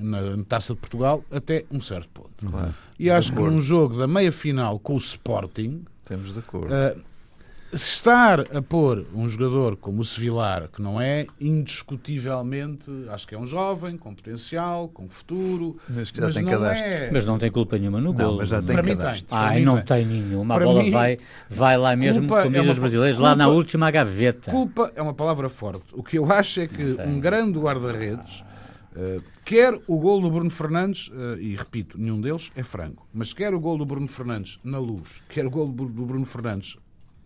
na 0.00 0.42
Taça 0.48 0.74
de 0.74 0.80
Portugal 0.80 1.24
até 1.30 1.64
um 1.70 1.80
certo 1.80 2.08
ponto. 2.08 2.46
Claro. 2.46 2.74
E 2.98 3.10
acho 3.10 3.32
que 3.32 3.38
num 3.38 3.60
jogo 3.60 3.98
da 3.98 4.06
meia-final 4.06 4.78
com 4.78 4.94
o 4.94 4.98
Sporting, 4.98 5.84
Temos 6.08 6.32
de 6.32 6.38
acordo. 6.38 6.72
Estar 7.72 8.40
a 8.56 8.62
pôr 8.62 9.04
um 9.14 9.28
jogador 9.28 9.76
como 9.76 10.00
o 10.00 10.04
Sevilar, 10.04 10.68
que 10.68 10.80
não 10.80 11.00
é 11.00 11.26
indiscutivelmente, 11.40 12.90
acho 13.10 13.26
que 13.26 13.34
é 13.34 13.38
um 13.38 13.44
jovem, 13.46 13.96
com 13.96 14.14
potencial, 14.14 14.88
com 14.88 15.08
futuro, 15.08 15.76
Mas 15.88 16.10
que 16.10 16.18
já 16.20 16.26
mas 16.26 16.34
tem 16.34 16.44
não 16.44 16.52
cadastro. 16.52 16.86
é... 16.88 17.10
Mas 17.10 17.24
não 17.24 17.38
tem 17.38 17.50
culpa 17.50 17.78
nenhuma 17.78 18.00
no 18.00 18.12
golo. 18.12 18.38
mas 18.38 18.48
já 18.48 18.62
tem 18.62 18.74
Para 18.74 18.82
mim 18.82 18.96
cadastro. 18.96 19.26
tem. 19.26 19.38
Para 19.38 19.48
Ai, 19.48 19.58
mim 19.58 19.64
não 19.64 19.76
tem. 19.82 19.84
tem 19.84 20.06
nenhuma. 20.06 20.54
A 20.54 20.56
Para 20.58 20.66
bola 20.66 20.82
mim, 20.82 20.90
vai, 20.90 21.18
vai 21.48 21.76
lá 21.76 21.94
mesmo, 21.96 22.20
culpa 22.26 22.42
como 22.44 22.56
é 22.56 22.58
dizem 22.60 22.72
os 22.72 22.78
brasileiros, 22.78 23.18
lá 23.18 23.34
na 23.34 23.44
culpa- 23.44 23.56
última 23.56 23.90
gaveta. 23.90 24.50
Culpa 24.50 24.92
é 24.96 25.02
uma 25.02 25.14
palavra 25.14 25.48
forte. 25.48 25.84
O 25.92 26.02
que 26.02 26.18
eu 26.18 26.30
acho 26.32 26.60
é 26.60 26.66
que 26.66 26.94
tem. 26.94 27.06
um 27.06 27.20
grande 27.20 27.58
guarda-redes, 27.58 28.42
eh, 28.96 29.20
quer 29.44 29.78
o 29.86 29.98
gol 29.98 30.20
do 30.20 30.30
Bruno 30.30 30.50
Fernandes, 30.50 31.10
eh, 31.14 31.38
e 31.40 31.54
repito, 31.56 31.98
nenhum 31.98 32.20
deles 32.20 32.50
é 32.56 32.62
franco, 32.62 33.06
mas 33.12 33.32
quer 33.32 33.52
o 33.54 33.60
gol 33.60 33.76
do 33.78 33.84
Bruno 33.86 34.08
Fernandes 34.08 34.58
na 34.64 34.78
luz, 34.78 35.22
quer 35.28 35.46
o 35.46 35.50
gol 35.50 35.68
do 35.68 35.84
Bruno 36.06 36.24
Fernandes 36.26 36.76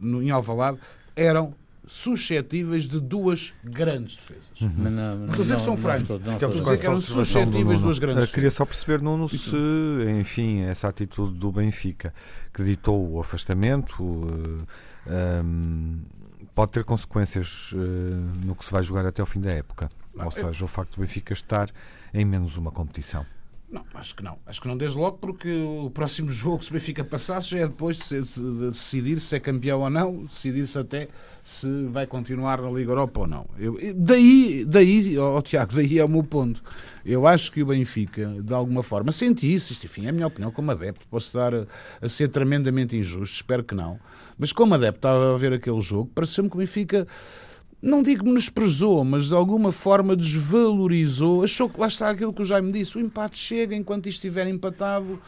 no, 0.03 0.23
em 0.23 0.31
Alvalade, 0.31 0.79
eram 1.17 1.55
suscetíveis 1.85 2.85
de 2.89 3.01
duas 3.01 3.53
grandes 3.65 4.17
defesas. 4.17 4.53
Mas 4.61 4.93
não, 4.93 5.17
não, 5.17 5.27
Estou 5.27 5.35
a 5.35 5.43
dizer 5.43 5.55
que 5.57 5.61
são 5.63 5.77
francos. 5.77 6.03
estou- 6.03 6.19
dizer 6.51 6.79
que 6.79 6.87
eram 6.87 7.01
suscetíveis 7.01 7.65
Nuno. 7.65 7.81
duas 7.81 7.99
grandes 7.99 8.23
Eh, 8.25 8.27
Queria 8.27 8.43
defesas. 8.51 8.55
só 8.57 8.65
perceber, 8.67 9.03
Nuno, 9.03 9.29
se, 9.29 9.57
enfim, 10.21 10.61
essa 10.63 10.89
atitude 10.89 11.37
do 11.39 11.51
Benfica, 11.51 12.15
que 12.55 12.63
ditou 12.63 13.11
o 13.13 13.21
afastamento, 13.21 14.67
eh, 15.09 15.41
ehm, 15.41 15.99
pode 16.55 16.73
ter 16.73 16.85
consequências 16.85 17.71
eh, 17.75 17.77
no 18.45 18.55
que 18.55 18.65
se 18.65 18.71
vai 18.71 18.83
jogar 18.83 19.05
até 19.07 19.21
ao 19.21 19.27
fim 19.27 19.41
da 19.41 19.51
época. 19.51 19.91
Ou 20.15 20.31
seja, 20.31 20.65
o 20.65 20.69
facto 20.69 20.97
do 20.97 21.01
Benfica 21.01 21.33
estar 21.33 21.71
em 22.15 22.25
menos 22.25 22.57
uma 22.57 22.71
competição. 22.71 23.25
Não, 23.73 23.87
acho 23.95 24.15
que 24.15 24.23
não. 24.23 24.37
Acho 24.45 24.61
que 24.61 24.69
não 24.69 24.77
desde 24.77 24.99
logo, 24.99 25.17
porque 25.17 25.51
o 25.51 25.89
próximo 25.89 26.29
jogo, 26.31 26.63
se 26.63 26.71
o 26.71 26.75
Benfica 26.75 27.03
passasse, 27.03 27.57
é 27.57 27.67
depois 27.67 27.97
de, 27.97 28.21
decidir 28.71 29.19
se 29.19 29.35
é 29.35 29.41
campeão 29.41 29.81
ou 29.81 29.89
não, 29.89 30.25
decidir-se 30.25 30.79
até 30.79 31.09
se 31.43 31.87
vai 31.87 32.07
continuar 32.07 32.61
na 32.61 32.71
Liga 32.71 32.91
Europa 32.91 33.21
ou 33.21 33.27
não. 33.27 33.47
Eu, 33.59 33.79
daí, 33.97 34.65
daí 34.67 35.19
ó, 35.19 35.41
Tiago, 35.41 35.75
daí 35.75 35.99
é 35.99 36.05
o 36.05 36.09
meu 36.09 36.23
ponto. 36.23 36.63
Eu 37.05 37.27
acho 37.27 37.51
que 37.51 37.63
o 37.63 37.67
Benfica, 37.67 38.27
de 38.43 38.53
alguma 38.53 38.83
forma, 38.83 39.11
senti 39.11 39.53
isso, 39.53 39.73
isto, 39.73 39.87
enfim, 39.87 40.05
é 40.05 40.11
a 40.11 40.13
minha 40.13 40.27
opinião 40.27 40.53
como 40.53 40.71
adepto, 40.71 41.07
posso 41.09 41.29
estar 41.29 41.55
a, 41.55 41.67
a 42.01 42.09
ser 42.09 42.29
tremendamente 42.29 42.97
injusto, 42.97 43.37
espero 43.37 43.65
que 43.65 43.75
não, 43.75 43.99
mas 44.39 44.53
como 44.53 44.75
adepto 44.75 44.99
estava 44.99 45.35
a 45.35 45.39
ver 45.39 45.55
aquele 45.55 45.81
jogo, 45.81 46.11
pareceu-me 46.15 46.49
que 46.49 46.57
o 46.57 46.59
Benfica 46.59 47.09
não 47.83 48.03
digo 48.03 48.25
menosprezou, 48.25 49.03
mas 49.05 49.27
de 49.29 49.35
alguma 49.35 49.73
forma 49.73 50.15
desvalorizou. 50.17 51.43
Achou 51.43 51.69
que 51.69 51.81
lá 51.81 51.89
está 51.89 52.09
aquilo 52.11 52.33
que 52.33 52.43
o 52.43 52.45
Jaime 52.45 52.71
disse: 52.73 52.97
o 52.97 53.01
empate 53.01 53.39
chega 53.39 53.75
enquanto 53.75 54.07
isto 54.09 54.19
estiver 54.19 54.47
empatado. 54.47 55.21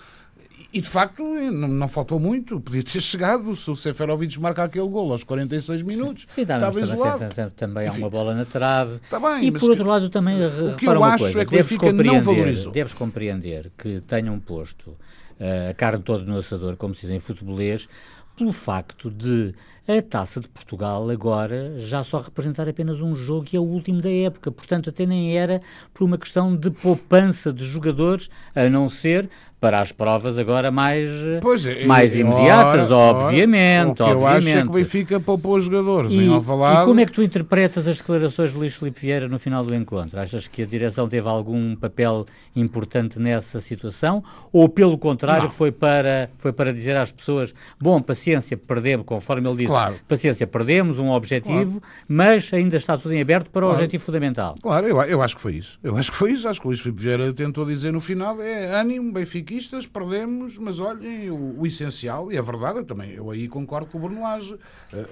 E 0.72 0.80
de 0.80 0.88
facto 0.88 1.22
não, 1.22 1.68
não 1.68 1.88
faltou 1.88 2.18
muito, 2.18 2.60
podia 2.60 2.82
ter 2.82 3.00
chegado 3.00 3.54
se 3.54 3.70
o 3.70 3.76
Seferovic 3.76 4.40
marca 4.40 4.64
aquele 4.64 4.88
gol 4.88 5.10
aos 5.12 5.22
46 5.24 5.82
minutos. 5.82 6.26
Sim, 6.28 6.44
tá, 6.44 6.54
Estava 6.56 6.80
isolado. 6.80 7.24
também 7.56 7.86
há 7.86 7.90
Enfim. 7.90 7.98
uma 8.00 8.10
bola 8.10 8.34
na 8.34 8.44
trave. 8.44 8.96
Está 8.96 9.18
bem, 9.20 9.46
E 9.46 9.52
por 9.52 9.70
outro 9.70 9.84
que- 9.84 9.90
lado 9.90 10.10
também 10.10 10.36
o 10.44 10.76
que 10.76 10.86
eu 10.86 11.04
acho 11.04 11.24
coisa, 11.24 11.40
é 11.42 11.44
que 11.44 11.48
o 11.48 11.50
deves 11.56 11.70
Benfica 11.76 11.92
não 11.92 12.20
valorizou. 12.20 12.72
deves 12.72 12.92
compreender 12.92 13.70
que 13.78 14.00
tenham 14.00 14.38
posto 14.40 14.96
eh, 15.38 15.70
a 15.70 15.74
carne 15.74 16.02
toda 16.02 16.24
no 16.24 16.38
assador, 16.38 16.76
como 16.76 16.94
se 16.94 17.02
diz 17.02 17.10
em 17.10 17.20
futebolês, 17.20 17.88
pelo 18.36 18.52
facto 18.52 19.10
de 19.10 19.54
a 19.86 20.00
Taça 20.00 20.40
de 20.40 20.48
Portugal 20.48 21.08
agora 21.10 21.78
já 21.78 22.02
só 22.02 22.20
representar 22.20 22.66
apenas 22.66 23.02
um 23.02 23.14
jogo 23.14 23.46
e 23.52 23.56
é 23.56 23.60
o 23.60 23.64
último 23.64 24.00
da 24.00 24.10
época, 24.10 24.50
portanto 24.50 24.88
até 24.88 25.04
nem 25.04 25.36
era 25.36 25.60
por 25.92 26.04
uma 26.04 26.16
questão 26.16 26.56
de 26.56 26.70
poupança 26.70 27.52
de 27.52 27.66
jogadores, 27.66 28.30
a 28.54 28.68
não 28.70 28.88
ser 28.88 29.28
para 29.64 29.80
as 29.80 29.92
provas 29.92 30.38
agora 30.38 30.70
mais, 30.70 31.08
Pois 31.40 31.64
mais 31.86 32.14
e- 32.14 32.20
imediatas, 32.20 32.90
ora, 32.90 32.94
ora, 33.16 33.24
obviamente, 33.28 33.92
O 33.92 33.94
que 33.94 34.02
eu 34.02 34.26
acho 34.26 34.36
é 34.36 34.40
que 34.40 34.46
obviamente. 34.48 34.68
o 34.68 34.72
Benfica 34.72 35.18
poupou 35.20 35.56
os 35.56 35.64
jogadores 35.64 36.12
E, 36.12 36.16
em 36.16 36.28
Alvalade. 36.28 36.82
e 36.82 36.84
como 36.84 37.00
é 37.00 37.06
que 37.06 37.12
tu 37.12 37.22
interpretas 37.22 37.88
as 37.88 37.96
declarações 37.96 38.50
de 38.52 38.58
Luís 38.58 38.74
Filipe 38.74 39.00
Vieira 39.00 39.26
no 39.26 39.38
final 39.38 39.64
do 39.64 39.74
encontro? 39.74 40.20
Achas 40.20 40.46
que 40.46 40.62
a 40.64 40.66
direção 40.66 41.08
teve 41.08 41.26
algum 41.26 41.74
papel 41.76 42.26
importante 42.54 43.18
nessa 43.18 43.58
situação? 43.58 44.22
Ou, 44.52 44.68
pelo 44.68 44.98
contrário, 44.98 45.44
Não. 45.44 45.50
foi 45.50 45.72
para, 45.72 46.28
foi 46.38 46.52
para 46.52 46.70
dizer 46.70 46.94
às 46.98 47.10
pessoas: 47.10 47.54
bom, 47.80 48.02
paciência, 48.02 48.58
perdemos, 48.58 49.06
conforme 49.06 49.48
ele 49.48 49.56
disse, 49.56 49.68
Claro. 49.70 49.94
paciência, 50.06 50.46
perdemos 50.46 50.98
um 50.98 51.10
objetivo, 51.10 51.82
mas 52.06 52.52
ainda 52.52 52.76
está 52.76 52.98
tudo 52.98 53.14
em 53.14 53.20
aberto 53.22 53.48
para 53.48 53.60
o 53.64 53.68
Claro. 53.68 53.76
objetivo 53.76 54.04
fundamental. 54.04 54.56
Claro, 54.62 54.86
eu, 54.86 55.00
eu 55.04 55.22
acho 55.22 55.34
que 55.36 55.40
foi 55.40 55.54
isso. 55.54 55.78
Eu 55.82 55.96
acho 55.96 56.10
que 56.10 56.16
foi 56.18 56.32
isso. 56.32 56.46
Acho 56.46 56.60
que 56.60 56.66
o 56.66 56.68
Luís 56.68 56.80
Filipe 56.80 57.00
Vieira 57.00 57.32
tentou 57.32 57.64
dizer 57.64 57.92
no 57.92 58.00
final: 58.00 58.40
é 58.42 58.66
ânimo, 58.78 59.10
benfiquistas, 59.54 59.86
perdemos, 59.86 60.58
mas 60.58 60.80
olhem 60.80 61.30
o, 61.30 61.60
o 61.60 61.66
essencial, 61.66 62.30
e 62.32 62.36
é 62.36 62.42
verdade, 62.42 62.78
eu 62.78 62.84
também 62.84 63.10
eu 63.12 63.30
aí 63.30 63.46
concordo 63.48 63.86
com 63.86 63.98
o 63.98 64.00
Bruno 64.00 64.22
Lage. 64.22 64.56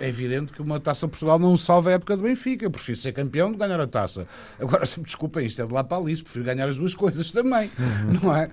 É 0.00 0.08
evidente 0.08 0.52
que 0.52 0.60
uma 0.60 0.80
taça 0.80 1.06
Portugal 1.08 1.38
não 1.38 1.56
salva 1.56 1.90
a 1.90 1.92
época 1.94 2.16
do 2.16 2.22
Benfica. 2.24 2.64
Eu 2.64 2.70
prefiro 2.70 2.98
ser 2.98 3.12
campeão 3.12 3.50
de 3.52 3.58
ganhar 3.58 3.80
a 3.80 3.86
taça. 3.86 4.26
Agora, 4.60 4.84
desculpem, 5.04 5.46
isto 5.46 5.62
é 5.62 5.66
de 5.66 5.72
lá 5.72 5.84
para 5.84 5.96
ali, 5.98 6.20
prefiro 6.22 6.44
ganhar 6.44 6.68
as 6.68 6.76
duas 6.76 6.94
coisas 6.94 7.30
também, 7.30 7.70
não 8.22 8.34
é? 8.34 8.50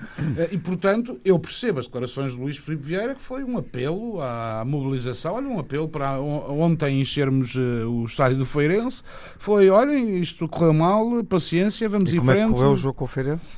E 0.51 0.57
portanto, 0.57 1.19
eu 1.25 1.37
percebo 1.39 1.79
as 1.79 1.85
declarações 1.85 2.33
de 2.33 2.37
Luís 2.39 2.57
Filipe 2.57 2.83
Vieira 2.83 3.15
que 3.15 3.21
foi 3.21 3.43
um 3.43 3.57
apelo 3.57 4.21
à 4.21 4.63
mobilização, 4.65 5.35
olha, 5.35 5.47
um 5.47 5.59
apelo 5.59 5.89
para 5.89 6.19
on- 6.21 6.59
ontem 6.61 6.99
enchermos 7.01 7.55
eh, 7.55 7.85
o 7.85 8.03
estádio 8.05 8.37
do 8.37 8.45
Feirense. 8.45 9.03
Foi, 9.37 9.69
olhem, 9.69 10.19
isto 10.19 10.47
correu 10.47 10.73
mal, 10.73 11.23
paciência, 11.23 11.87
vamos 11.89 12.11
E 12.13 12.17
em 12.17 12.19
como 12.19 12.31
é 12.31 12.35
frente. 12.35 12.47
que 12.49 12.53
correu 12.53 12.71
o 12.71 12.75
jogo 12.75 12.93
com 12.95 13.05
o 13.05 13.07
Feirense? 13.07 13.57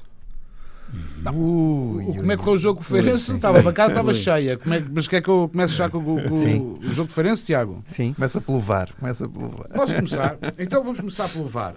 O- 1.30 2.14
como 2.18 2.32
é 2.32 2.36
que 2.36 2.42
correu 2.44 2.56
o 2.56 2.58
jogo 2.58 2.82
Feirense? 2.82 3.32
Estava 3.36 3.72
cá, 3.72 3.88
estava 3.88 4.08
Ui. 4.08 4.14
cheia. 4.14 4.58
Como 4.58 4.74
é, 4.74 4.82
que- 4.82 4.90
mas 4.92 5.08
quer 5.08 5.22
que 5.22 5.30
eu 5.30 5.48
comece 5.52 5.74
já 5.76 5.88
com, 5.90 6.00
o- 6.00 6.24
com 6.24 6.80
o, 6.88 6.92
jogo 6.92 7.12
Feirense, 7.12 7.44
Tiago? 7.44 7.84
Sim. 7.86 8.14
Começa 8.14 8.42
pelo 8.42 8.60
VAR. 8.60 8.90
Começa 9.00 9.30
pelo 9.30 9.50
VAR. 9.50 9.68
Posso 9.74 9.94
começar? 9.96 10.38
Então 10.58 10.84
vamos 10.84 11.00
começar 11.00 11.30
pelo 11.30 11.46
VAR. 11.46 11.76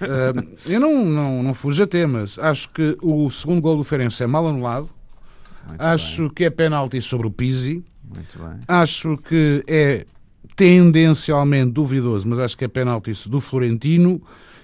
Ah, 0.00 0.42
eu 0.66 0.80
não, 0.80 1.04
não, 1.04 1.42
não 1.42 1.54
fujo 1.54 1.82
a 1.82 1.86
temas. 1.86 2.38
Acho 2.38 2.68
que 2.70 2.96
o 3.02 3.28
segundo 3.30 3.60
gol 3.60 3.76
do 3.76 3.84
Feirense 3.84 4.22
é 4.22 4.26
mal 4.26 4.46
anulado. 4.48 4.88
Muito 5.66 5.80
Acho 5.82 6.30
que 6.30 6.44
é 6.44 6.50
penalti 6.50 7.00
sobre 7.02 7.26
o 7.26 7.30
Pizzi. 7.30 7.84
bem, 8.02 8.14
Muito 8.14 8.38
bem. 8.38 8.60
Acho 8.66 9.18
que 9.18 9.62
é 9.66 10.06
tendencialmente 10.56 11.72
duvidoso, 11.72 12.28
mas 12.28 12.38
acho 12.38 12.56
que 12.56 12.64
é 12.64 12.68
penalti 12.68 13.12
do 13.28 13.40
Florentino 13.40 14.20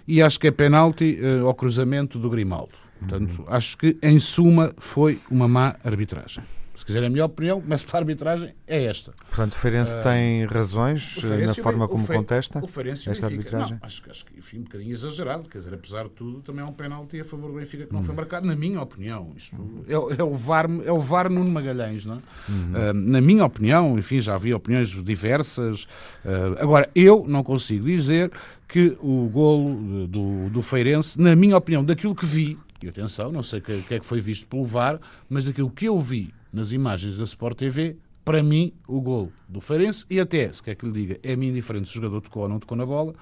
e 0.09 0.21
acho 0.21 0.39
que 0.41 0.47
é 0.47 0.51
penalti 0.51 1.19
eh, 1.21 1.41
ao 1.41 1.55
cruzamento 1.55 2.19
do 2.19 2.29
Grimaldo. 2.29 2.73
Portanto, 3.09 3.45
acho 3.49 3.77
que 3.77 3.97
em 4.03 4.19
suma 4.19 4.73
foi 4.79 5.19
uma 5.31 5.47
má 5.49 5.77
arbitragem. 5.85 6.43
Se 6.77 6.85
quiser 6.85 7.05
a 7.05 7.09
minha 7.09 7.25
opinião, 7.25 7.61
começo 7.63 7.87
pela 7.87 7.99
arbitragem, 8.01 8.53
é 8.67 8.85
esta. 8.85 9.13
Portanto, 9.31 9.53
o 9.53 9.57
Feirense 9.59 9.93
tem 10.03 10.45
razões 10.45 11.05
Feirense 11.13 11.59
na 11.59 11.63
forma 11.65 11.87
como 11.89 12.05
Fe- 12.05 12.15
contesta 12.15 12.59
O 12.63 12.67
Feirense 12.67 13.09
esta 13.09 13.29
Benfica. 13.31 13.57
arbitragem? 13.59 13.79
Não, 13.81 13.87
acho, 13.87 14.03
que- 14.03 14.11
acho 14.11 14.27
que 14.27 14.39
enfim, 14.39 14.59
um 14.59 14.63
bocadinho 14.65 14.91
exagerado. 14.91 15.49
Quer 15.49 15.59
dizer, 15.59 15.73
apesar 15.73 16.03
de 16.05 16.11
tudo, 16.11 16.41
também 16.43 16.63
é 16.65 16.67
um 16.67 16.73
penalti 16.73 17.21
a 17.21 17.25
favor 17.25 17.53
do 17.53 17.59
Benfica 17.59 17.87
que 17.87 17.93
não 17.93 18.01
Hum. 18.01 18.05
foi 18.05 18.15
marcado, 18.15 18.45
na 18.45 18.57
minha 18.57 18.81
opinião. 18.83 19.33
Isto 19.37 19.57
é, 19.89 19.97
o- 19.97 20.11
é 20.13 20.23
o 20.25 20.35
VAR, 20.35 20.67
é 20.85 20.91
o 20.93 20.99
VAR 20.99 21.31
Nuno 21.31 21.49
Magalhães, 21.51 22.05
não 22.05 22.17
é? 22.17 22.19
Uhum. 22.51 22.73
Ah, 22.75 22.93
na 22.93 23.21
minha 23.21 23.45
opinião, 23.45 23.97
enfim, 23.97 24.21
já 24.21 24.35
havia 24.35 24.57
opiniões 24.57 24.89
diversas. 25.03 25.87
Ah, 26.25 26.57
agora, 26.61 26.91
eu 26.95 27.25
não 27.27 27.45
consigo 27.45 27.87
dizer 27.87 28.33
que 28.67 28.97
o 29.01 29.31
golo 29.33 30.09
do, 30.09 30.51
do 30.51 30.61
Feirense, 30.61 31.19
na 31.21 31.37
minha 31.37 31.57
opinião, 31.57 31.85
daquilo 31.85 32.17
que 32.17 32.27
vi, 32.27 32.59
e 32.85 32.89
atenção, 32.89 33.33
não 33.33 33.43
sei 33.43 33.59
o 33.59 33.63
que, 33.63 33.83
que 33.83 33.95
é 33.95 34.01
que 34.01 34.07
foi 34.07 34.21
visto 34.21 34.47
pelo 34.47 34.65
VAR, 34.65 35.01
mas 35.29 35.45
daquilo 35.45 35.71
que 35.71 35.87
eu 35.87 35.99
vi 35.99 36.33
nas 36.53 36.73
imagens 36.73 37.17
da 37.17 37.25
Sport 37.25 37.59
TV, 37.59 37.97
para 38.25 38.43
mim, 38.43 38.73
o 38.89 39.01
gol 39.01 39.31
do 39.49 39.61
Feirense, 39.61 40.07
e 40.09 40.19
até, 40.19 40.51
se 40.53 40.63
quer 40.63 40.75
que 40.75 40.87
lhe 40.87 40.93
diga, 40.93 41.19
é-me 41.23 41.49
indiferente 41.49 41.89
se 41.89 41.93
o 41.93 41.97
jogador 41.97 42.21
tocou 42.23 42.45
ou 42.45 42.49
não 42.49 42.59
tocou 42.59 42.77
na 42.77 42.87
bola, 42.87 43.15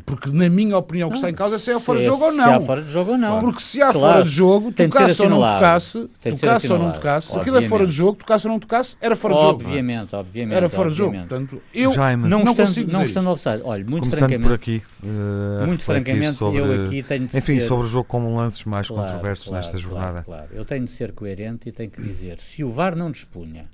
porque, 0.00 0.30
na 0.30 0.48
minha 0.48 0.78
opinião, 0.78 1.08
o 1.08 1.10
que 1.10 1.18
está 1.18 1.28
em 1.28 1.34
causa 1.34 1.56
é 1.56 1.58
se 1.58 1.70
é 1.70 1.78
fora 1.78 1.98
de 1.98 2.06
jogo 2.06 2.24
ou 2.24 2.32
não. 2.32 2.44
Se 2.44 2.50
há 2.50 2.60
fora 2.60 2.82
de 2.82 2.90
jogo 2.90 3.10
ou 3.10 3.18
não. 3.18 3.38
Porque 3.40 3.60
se 3.60 3.82
há 3.82 3.92
claro. 3.92 3.98
fora 3.98 4.24
de 4.24 4.30
jogo, 4.30 4.72
tocasse 4.72 5.22
ou 5.22 5.28
não 5.28 5.38
tocasse, 5.38 6.08
tocasse 6.22 6.72
ou 6.72 6.78
não 6.78 6.92
tocasse, 6.92 7.32
se 7.32 7.38
aquilo 7.38 7.58
é 7.58 7.62
fora 7.62 7.86
de 7.86 7.92
jogo, 7.92 8.18
tocasse 8.18 8.46
ou 8.46 8.52
não 8.54 8.58
tocasse, 8.58 8.96
era 9.02 9.14
fora 9.14 9.34
de 9.34 9.40
jogo. 9.42 9.64
Obviamente, 9.64 10.16
obviamente. 10.16 10.56
Era 10.56 10.68
fora 10.70 10.90
de 10.90 10.96
jogo. 10.96 11.18
Portanto, 11.18 11.62
eu 11.74 11.92
Jaime. 11.92 12.26
não, 12.26 12.42
não 12.42 12.54
consigo 12.54 12.90
não 12.90 13.04
estando 13.04 13.28
offside. 13.28 13.60
Olha, 13.64 13.84
muito 13.84 14.04
Começando 14.04 14.18
francamente. 14.18 14.48
por 14.48 14.54
aqui. 14.54 14.82
Uh, 15.02 15.66
muito 15.66 15.84
francamente, 15.84 16.38
sobre, 16.38 16.60
eu 16.60 16.86
aqui 16.86 17.02
tenho 17.02 17.26
de 17.26 17.36
Enfim, 17.36 17.60
ser, 17.60 17.66
sobre 17.66 17.84
o 17.84 17.88
jogo 17.88 18.04
como 18.08 18.34
lances 18.34 18.64
mais 18.64 18.88
claro, 18.88 19.02
controversos 19.02 19.46
claro, 19.48 19.62
nesta 19.62 19.78
jornada. 19.78 20.22
Claro, 20.22 20.24
claro, 20.24 20.48
eu 20.54 20.64
tenho 20.64 20.86
de 20.86 20.90
ser 20.92 21.12
coerente 21.12 21.68
e 21.68 21.72
tenho 21.72 21.90
que 21.90 22.00
dizer: 22.00 22.38
se 22.38 22.64
o 22.64 22.70
VAR 22.70 22.96
não 22.96 23.10
dispunha 23.10 23.66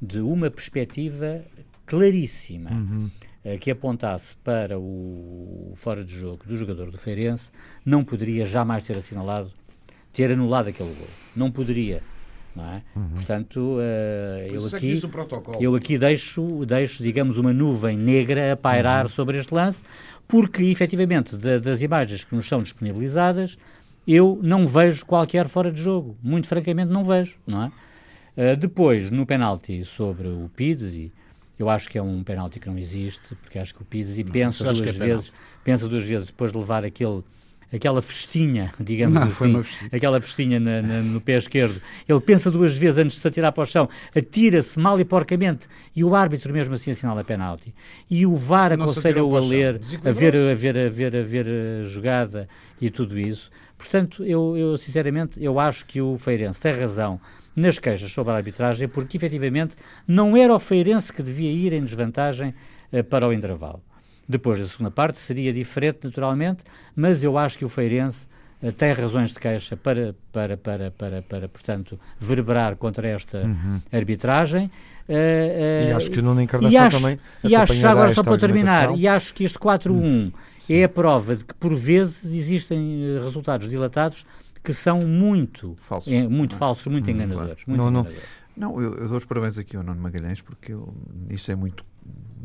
de 0.00 0.20
uma 0.20 0.48
perspectiva 0.52 1.40
claríssima. 1.84 2.70
Uhum 2.70 3.10
que 3.60 3.70
apontasse 3.70 4.34
para 4.44 4.78
o 4.78 5.72
fora 5.76 6.04
de 6.04 6.12
jogo 6.12 6.44
do 6.46 6.56
jogador 6.56 6.90
do 6.90 6.98
Feirense, 6.98 7.50
não 7.84 8.04
poderia 8.04 8.44
jamais 8.44 8.82
ter 8.82 8.96
assinalado, 8.96 9.50
ter 10.12 10.32
anulado 10.32 10.68
aquele 10.68 10.94
gol. 10.94 11.08
Não 11.34 11.50
poderia. 11.50 12.02
Não 12.58 12.64
é? 12.64 12.82
Uhum. 12.96 13.08
Portanto, 13.10 13.56
uh, 13.56 13.80
eu, 14.48 14.64
é 14.64 14.76
aqui, 14.76 15.00
eu 15.60 15.74
aqui 15.76 15.96
deixo, 15.96 16.66
deixo, 16.66 17.02
digamos, 17.02 17.38
uma 17.38 17.52
nuvem 17.52 17.96
negra 17.96 18.52
a 18.52 18.56
pairar 18.56 19.04
uhum. 19.04 19.10
sobre 19.10 19.38
este 19.38 19.54
lance, 19.54 19.82
porque, 20.26 20.64
efetivamente, 20.64 21.36
da, 21.36 21.58
das 21.58 21.82
imagens 21.82 22.24
que 22.24 22.34
nos 22.34 22.48
são 22.48 22.62
disponibilizadas, 22.62 23.56
eu 24.06 24.40
não 24.42 24.66
vejo 24.66 25.06
qualquer 25.06 25.46
fora 25.46 25.70
de 25.70 25.80
jogo. 25.80 26.16
Muito 26.22 26.48
francamente, 26.48 26.90
não 26.90 27.04
vejo. 27.04 27.36
Não 27.46 27.64
é? 27.64 27.72
Uh, 28.36 28.56
depois, 28.56 29.10
no 29.10 29.24
penalti 29.24 29.84
sobre 29.84 30.26
o 30.26 30.50
Pizzi, 30.56 31.12
eu 31.58 31.68
acho 31.68 31.88
que 31.88 31.98
é 31.98 32.02
um 32.02 32.22
penalti 32.22 32.60
que 32.60 32.68
não 32.68 32.78
existe, 32.78 33.34
porque 33.36 33.58
acho 33.58 33.74
que 33.74 33.82
o 33.82 33.84
Pizzi 33.84 34.22
pensa 34.24 34.64
duas 34.72 34.80
é 34.80 34.92
vezes, 34.92 35.32
pensa 35.64 35.88
duas 35.88 36.04
vezes 36.04 36.28
depois 36.28 36.52
de 36.52 36.58
levar 36.58 36.84
aquele 36.84 37.22
aquela 37.72 38.00
festinha, 38.00 38.72
digamos 38.80 39.14
não, 39.40 39.60
assim, 39.60 39.86
aquela 39.92 40.20
festinha 40.20 40.58
na, 40.58 40.82
na, 40.82 41.02
no 41.02 41.20
pé 41.20 41.36
esquerdo. 41.36 41.80
Ele 42.08 42.20
pensa 42.20 42.50
duas 42.50 42.74
vezes 42.74 42.98
antes 42.98 43.16
de 43.16 43.20
se 43.20 43.28
atirar 43.28 43.52
para 43.52 43.62
o 43.62 43.66
chão, 43.66 43.88
atira-se 44.16 44.78
mal 44.78 44.98
e 44.98 45.04
porcamente, 45.04 45.68
e 45.94 46.02
o 46.02 46.14
árbitro 46.14 46.52
mesmo 46.52 46.74
assim 46.74 46.90
assinala 46.90 47.22
penalti. 47.22 47.74
E 48.10 48.24
o 48.26 48.34
VAR 48.36 48.72
aconselha-o 48.72 49.36
a 49.36 49.40
ler, 49.40 49.80
a 50.04 50.10
ver, 50.10 50.34
a 50.34 50.54
ver, 50.54 50.78
a 50.78 50.88
ver, 50.88 51.16
a 51.16 51.22
ver 51.22 51.46
a 51.46 51.84
jogada 51.84 52.48
e 52.80 52.90
tudo 52.90 53.18
isso. 53.18 53.50
Portanto, 53.76 54.24
eu, 54.24 54.56
eu 54.56 54.76
sinceramente, 54.76 55.42
eu 55.42 55.60
acho 55.60 55.86
que 55.86 56.00
o 56.00 56.16
Feirense 56.18 56.60
tem 56.60 56.72
razão 56.72 57.20
nas 57.54 57.78
queixas 57.78 58.10
sobre 58.12 58.32
a 58.32 58.36
arbitragem, 58.36 58.88
porque 58.88 59.16
efetivamente 59.16 59.76
não 60.06 60.36
era 60.36 60.54
o 60.54 60.58
Feirense 60.58 61.12
que 61.12 61.22
devia 61.22 61.50
ir 61.50 61.72
em 61.72 61.82
desvantagem 61.82 62.54
uh, 62.92 63.04
para 63.04 63.26
o 63.26 63.32
intervalo. 63.32 63.82
Depois 64.28 64.58
da 64.58 64.66
segunda 64.66 64.90
parte 64.90 65.18
seria 65.18 65.52
diferente, 65.52 66.00
naturalmente, 66.04 66.62
mas 66.94 67.24
eu 67.24 67.36
acho 67.38 67.58
que 67.58 67.64
o 67.64 67.68
Feirense 67.68 68.26
uh, 68.62 68.70
tem 68.72 68.92
razões 68.92 69.32
de 69.32 69.40
queixa 69.40 69.76
para, 69.76 70.14
para, 70.32 70.56
para, 70.56 70.90
para, 70.90 71.22
para 71.22 71.48
portanto, 71.48 71.98
verberar 72.20 72.76
contra 72.76 73.08
esta 73.08 73.38
uhum. 73.38 73.80
arbitragem. 73.92 74.70
Uh, 75.08 75.88
e 75.88 75.92
acho 75.92 76.10
que 76.10 76.18
o 76.18 76.22
Nuno 76.22 76.42
Encarnação 76.42 76.90
também 76.90 77.18
E 77.42 77.56
acho, 77.56 77.72
já 77.74 77.90
agora 77.90 78.12
só 78.12 78.22
para 78.22 78.36
terminar, 78.36 78.96
e 78.96 79.08
acho 79.08 79.32
que 79.32 79.42
este 79.42 79.58
4-1 79.58 79.90
uhum. 79.90 80.32
é 80.68 80.84
a 80.84 80.88
prova 80.88 81.34
de 81.34 81.44
que, 81.44 81.54
por 81.54 81.74
vezes, 81.74 82.24
existem 82.24 83.18
resultados 83.24 83.68
dilatados 83.68 84.26
que 84.68 84.74
são 84.74 84.98
muito 84.98 85.74
falsos, 85.80 86.12
é, 86.12 86.28
muito, 86.28 86.54
é? 86.54 86.58
falsos, 86.58 86.86
muito 86.92 87.08
hum, 87.08 87.14
enganadores. 87.14 87.64
Claro. 87.64 87.80
Muito 87.80 87.80
não, 87.80 87.88
enganadores. 87.88 88.22
não, 88.54 88.72
não 88.72 88.82
eu, 88.82 88.94
eu, 88.96 89.08
dou 89.08 89.16
os 89.16 89.24
parabéns 89.24 89.56
aqui 89.56 89.74
ao 89.78 89.82
Nuno 89.82 89.98
Magalhães 89.98 90.42
porque 90.42 90.74
eu, 90.74 90.94
isso 91.30 91.50
é 91.50 91.54
muito 91.54 91.86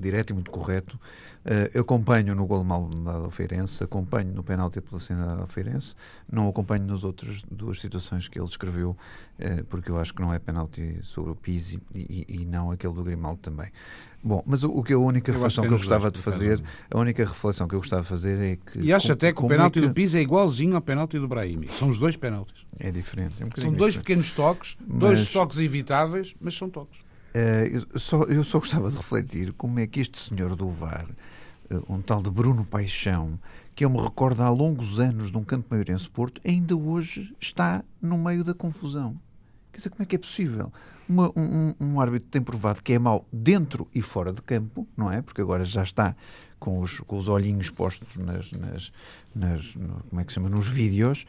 direto 0.03 0.31
e 0.31 0.33
muito 0.33 0.51
correto. 0.51 0.99
Uh, 1.45 1.67
eu 1.73 1.81
acompanho 1.81 2.33
no 2.33 2.45
gol 2.45 2.63
mal 2.63 2.89
dado 2.89 3.25
ao 3.25 3.31
Feirense, 3.31 3.83
acompanho 3.83 4.33
no 4.33 4.43
penalti 4.43 4.79
pela 4.79 4.99
cena 4.99 5.41
ao 5.41 5.47
Feirense, 5.47 5.93
não 6.31 6.47
acompanho 6.47 6.85
nas 6.85 7.03
outras 7.03 7.41
duas 7.51 7.81
situações 7.81 8.29
que 8.29 8.39
ele 8.39 8.47
escreveu, 8.47 8.91
uh, 8.91 9.63
porque 9.65 9.91
eu 9.91 9.99
acho 9.99 10.13
que 10.13 10.21
não 10.21 10.33
é 10.33 10.39
penalti 10.39 10.99
sobre 11.01 11.31
o 11.31 11.35
Pizzi 11.35 11.81
e, 11.93 12.25
e, 12.29 12.45
não 12.45 12.71
aquele 12.71 12.93
do 12.93 13.03
Grimaldo 13.03 13.39
também. 13.41 13.69
Bom, 14.23 14.41
mas 14.45 14.63
o, 14.63 14.69
o 14.69 14.81
que 14.81 14.93
a 14.93 14.97
única 14.97 15.31
eu 15.31 15.33
reflexão 15.33 15.63
que, 15.63 15.67
que 15.67 15.73
eu 15.73 15.77
gostava 15.77 16.09
de 16.09 16.19
fazer, 16.19 16.63
a 16.89 16.97
única 16.97 17.25
reflexão 17.25 17.67
que 17.67 17.75
eu 17.75 17.79
gostava 17.79 18.03
de 18.03 18.07
fazer 18.07 18.39
é 18.39 18.55
que. 18.55 18.79
E 18.79 18.93
acho 18.93 19.07
com, 19.07 19.13
até 19.13 19.33
que 19.33 19.43
o 19.43 19.47
penalti 19.49 19.79
é 19.79 19.81
do 19.81 19.93
Pisa 19.93 20.17
é 20.17 20.21
igualzinho 20.21 20.77
ao 20.77 20.81
penalti 20.81 21.19
do 21.19 21.27
Brahimi. 21.27 21.67
São 21.67 21.89
os 21.89 21.99
dois 21.99 22.15
penaltis. 22.15 22.65
É 22.79 22.89
diferente. 22.89 23.43
É 23.43 23.45
um 23.45 23.49
são 23.49 23.73
dois 23.73 23.95
diferente. 23.95 23.97
pequenos 23.97 24.31
toques, 24.31 24.77
mas... 24.79 24.99
dois 24.99 25.27
toques 25.27 25.59
evitáveis, 25.59 26.33
mas 26.39 26.53
são 26.53 26.69
toques. 26.69 27.02
Uh, 27.35 27.87
eu, 27.93 27.99
só, 27.99 28.23
eu 28.23 28.43
só 28.43 28.59
gostava 28.59 28.91
de 28.91 28.97
refletir 28.97 29.53
como 29.53 29.79
é 29.79 29.87
que 29.87 29.99
este 29.99 30.19
senhor 30.19 30.55
do 30.55 30.69
VAR, 30.69 31.07
uh, 31.71 31.93
um 31.93 31.99
tal 31.99 32.21
de 32.21 32.29
Bruno 32.29 32.63
Paixão, 32.63 33.39
que 33.75 33.83
eu 33.83 33.89
me 33.89 33.99
recordo 33.99 34.43
há 34.43 34.49
longos 34.49 34.99
anos 34.99 35.31
de 35.31 35.37
um 35.37 35.43
campo 35.43 35.67
maiorense 35.71 36.07
Porto, 36.07 36.39
ainda 36.45 36.75
hoje 36.75 37.35
está 37.39 37.83
no 37.99 38.17
meio 38.17 38.43
da 38.43 38.53
confusão. 38.53 39.19
Quer 39.71 39.77
dizer, 39.77 39.89
como 39.89 40.03
é 40.03 40.05
que 40.05 40.15
é 40.15 40.19
possível? 40.19 40.71
Uma, 41.09 41.31
um, 41.35 41.73
um, 41.79 41.99
árbitro 41.99 42.29
tem 42.29 42.41
provado 42.41 42.81
que 42.81 42.93
é 42.93 42.99
mau 42.99 43.25
dentro 43.33 43.87
e 43.93 44.01
fora 44.01 44.31
de 44.31 44.41
campo, 44.41 44.87
não 44.95 45.11
é? 45.11 45.21
Porque 45.21 45.41
agora 45.41 45.65
já 45.65 45.81
está 45.81 46.15
com 46.59 46.79
os, 46.79 46.99
com 46.99 47.17
os 47.17 47.27
olhinhos 47.27 47.69
postos 47.69 48.15
nas, 48.15 48.51
nas, 48.51 48.91
nas 49.35 49.75
no, 49.75 50.01
como 50.09 50.21
é 50.21 50.23
que 50.23 50.31
se 50.31 50.35
chama? 50.35 50.49
nos 50.49 50.67
vídeos. 50.67 51.25